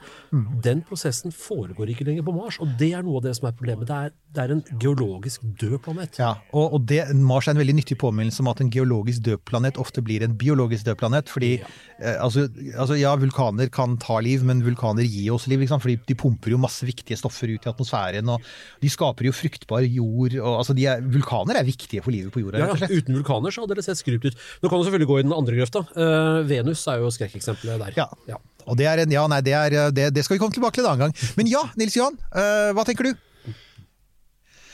[0.66, 3.56] Den prosessen foregår ikke lenger på Mars, og det er noe av det som er
[3.58, 3.88] problemet.
[3.90, 6.20] Det er, det er en geologisk død planet.
[6.22, 9.44] Ja, og, og det, Mars er en veldig nyttig påminnelse om at en geologisk død
[9.48, 11.32] planet ofte blir en biologisk død planet.
[11.32, 15.66] fordi eh, altså, altså, Ja, vulkaner kan ta liv, men vulkaner gir oss liv.
[15.66, 18.30] Fordi de pumper jo masse viktige stoffer ut i atmosfæren.
[18.30, 18.44] og
[18.82, 20.38] De skaper jo fruktbar jord.
[20.40, 22.62] og altså, de er, Vulkaner er viktige for livet på jorda.
[22.62, 22.90] Ja, ja.
[22.92, 24.38] Uten vulkaner så hadde det sett skrupt ut.
[24.62, 25.86] Nå kan du selvfølgelig gå i den andre grøfta.
[25.96, 28.10] Uh, Venus er jo skrekkeksempelet der.
[28.30, 28.40] Ja.
[28.66, 30.86] Og det er en, ja, nei, det, er, det, det skal vi komme tilbake til
[30.86, 31.32] en annen gang.
[31.38, 33.14] Men ja, Nils Johan, uh, hva tenker du?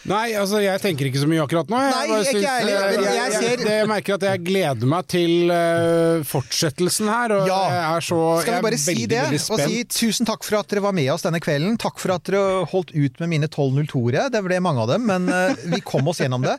[0.10, 1.78] Nei, altså jeg tenker ikke så mye akkurat nå.
[1.78, 4.90] Jeg, Nei, ikke syns- jeg jeg, jeg jeg, ser- det- jeg merker at jeg gleder
[4.90, 7.34] meg til uh, fortsettelsen her.
[7.36, 7.60] Og Ja.
[7.70, 10.58] jeg er så Skal vi bare si veldig, det, veldig og si tusen takk for
[10.58, 11.78] at dere var med oss denne kvelden.
[11.78, 14.26] Takk for at dere holdt ut med mine 1202-ere.
[14.34, 16.58] Det ble mange av dem, men uh, vi kom oss gjennom det.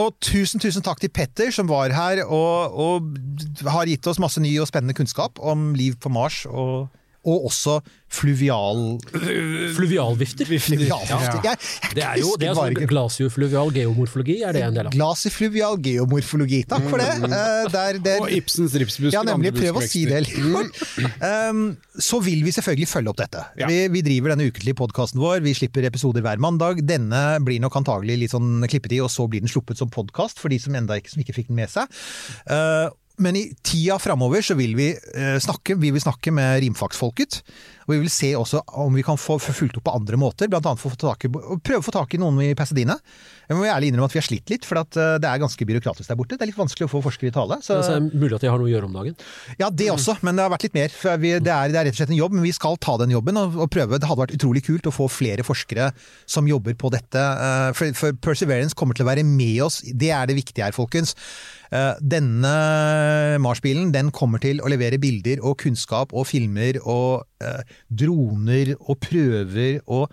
[0.00, 4.40] Og tusen, tusen takk til Petter som var her og, og har gitt oss masse
[4.40, 6.46] ny og spennende kunnskap om liv på Mars.
[6.48, 6.88] og
[7.28, 7.78] og også
[8.08, 8.98] fluvial...
[9.76, 10.48] Fluvialvifter.
[10.48, 11.44] Fluvialvifter.
[11.44, 11.54] Ja.
[11.94, 14.96] Det er jo det er sånn glasiofluvial geomorfologi, er det en del av?
[14.96, 16.62] Glasifluvial geomorfologi.
[16.70, 17.10] Takk for det.
[17.28, 19.16] Eh, der, der, Og Ibsens ripsbusker.
[19.16, 19.52] Ja, nemlig.
[19.58, 20.22] Prøv å si det.
[20.24, 20.38] litt.
[21.20, 21.64] um,
[22.00, 23.44] så vil vi selvfølgelig følge opp dette.
[23.68, 25.42] Vi, vi driver denne ukentlige podkasten vår.
[25.44, 26.80] Vi slipper episoder hver mandag.
[26.88, 30.40] Denne blir nok antagelig litt sånn klippet i, og så blir den sluppet som podkast
[30.40, 31.92] for de som enda ikke, som ikke fikk den med seg.
[32.48, 32.88] Uh,
[33.18, 37.42] men i tida framover så vil vi eh, snakke vi vil snakke med rimfagsfolket.
[37.88, 40.50] Og vi vil se også om vi kan få fulgt opp på andre måter.
[40.52, 41.30] Blant annet for å i,
[41.64, 42.98] prøve å få tak i noen i Pasadena.
[43.48, 45.64] Jeg må ærlig innrømme at vi har slitt litt, for at, eh, det er ganske
[45.70, 46.36] byråkratisk der borte.
[46.36, 47.56] Det er litt vanskelig å få forskere i tale.
[47.64, 49.16] Så, Altså, det er mulig at de har noe å gjøre om dagen.
[49.58, 50.92] ja, det også, men det har vært litt mer.
[50.92, 52.98] For vi, det, er, det er rett og slett en jobb, men vi skal ta
[53.00, 53.96] den jobben og, og prøve.
[53.96, 55.88] Det hadde vært utrolig kult å få flere forskere
[56.28, 57.16] som jobber på dette.
[57.16, 59.80] eh, For, for Perseverance kommer til å være med oss.
[59.88, 61.16] Det er det viktige her, folkens.
[61.72, 62.52] Eh, Denne
[63.40, 67.24] Mars-bilen den kommer til å levere bilder og kunnskap og filmer og
[67.88, 70.12] droner og prøver og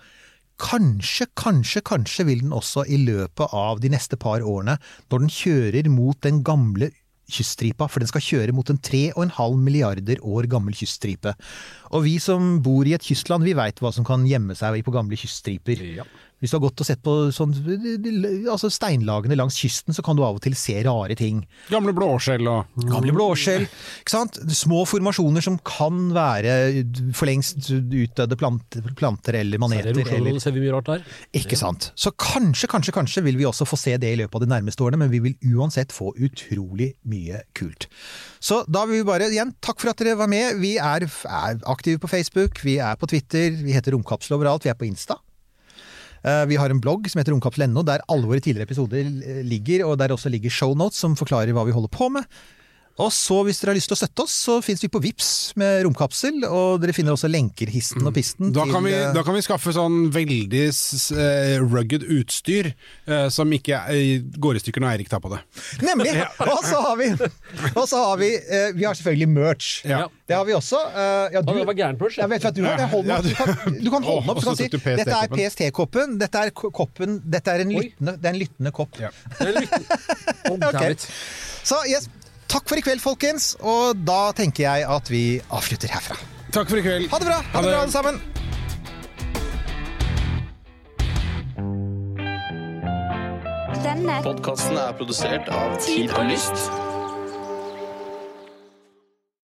[0.56, 4.78] Kanskje, kanskje, kanskje vil den også i løpet av de neste par årene,
[5.12, 6.94] når den kjører mot den gamle
[7.28, 11.34] kyststripa, for den skal kjøre mot en 3,5 milliarder år gammel kyststripe.
[11.92, 14.94] Og vi som bor i et kystland, vi veit hva som kan gjemme seg på
[14.96, 15.82] gamle kyststriper.
[16.44, 17.54] Hvis du har gått og sett på sånn,
[18.52, 21.40] altså steinlagene langs kysten, så kan du av og til se rare ting.
[21.72, 23.68] Gamle blåskjell og Gamle blåskjell.
[24.04, 24.40] Ikke sant?
[24.56, 26.84] Små formasjoner som kan være
[27.16, 29.92] for lengst utdødde planter, planter eller er maneter.
[29.96, 31.06] det eller, ser vi mye rart der.
[31.40, 31.90] ikke sant.
[31.96, 34.84] Så kanskje, kanskje, kanskje vil vi også få se det i løpet av de nærmeste
[34.84, 37.88] årene, men vi vil uansett få utrolig mye kult.
[38.44, 40.60] Så da vil vi bare igjen, takk for at dere var med.
[40.62, 44.74] Vi er, er aktive på Facebook, vi er på Twitter, vi heter Romkapsel overalt, vi
[44.74, 45.18] er på Insta.
[46.26, 49.86] Eh, Vi har en blogg som heter romkapsel.no, der alle våre tidligere episoder eh, ligger,
[49.86, 52.26] og der også ligger shownotes som forklarer hva vi holder på med.
[52.96, 55.30] Og så hvis dere har lyst til å støtte oss, så finnes vi på Vips
[55.60, 59.10] med romkapsel, og dere finner også lenker histen og pisten Da til kan, vi, eh,
[59.12, 64.64] da kan vi skaffe sånn veldig eh, rugged utstyr eh, som ikke eh, går i
[64.64, 65.42] stykker når Eirik tar på det.
[65.84, 66.14] Nemlig!
[66.56, 67.10] Og så har vi,
[67.76, 69.70] og så har vi eh, Vi har selvfølgelig merch.
[69.88, 70.06] Ja.
[70.26, 70.80] Det har vi også.
[70.96, 72.18] eh, ja, du, det var gæren push.
[72.22, 72.80] jeg vet hva du har.
[73.26, 74.40] Du kan, du kan holde den opp.
[74.42, 76.16] Så kan si, dette er PST-koppen.
[76.22, 78.96] Dette er koppen Dette er en lyttende, det er en lyttende kopp.
[79.04, 79.12] Ja.
[79.42, 79.82] Det litt-
[80.46, 80.62] Ok.
[80.72, 81.10] damn it.
[81.66, 82.08] Så yes,
[82.52, 83.54] takk for i kveld, folkens.
[83.62, 86.18] Og da tenker jeg at vi avslutter herfra.
[86.56, 87.10] Takk for i kveld.
[87.12, 88.22] Ha det bra, ha det bra alle sammen.
[93.86, 96.95] Denne Podkasten er produsert av Tid og Lyst.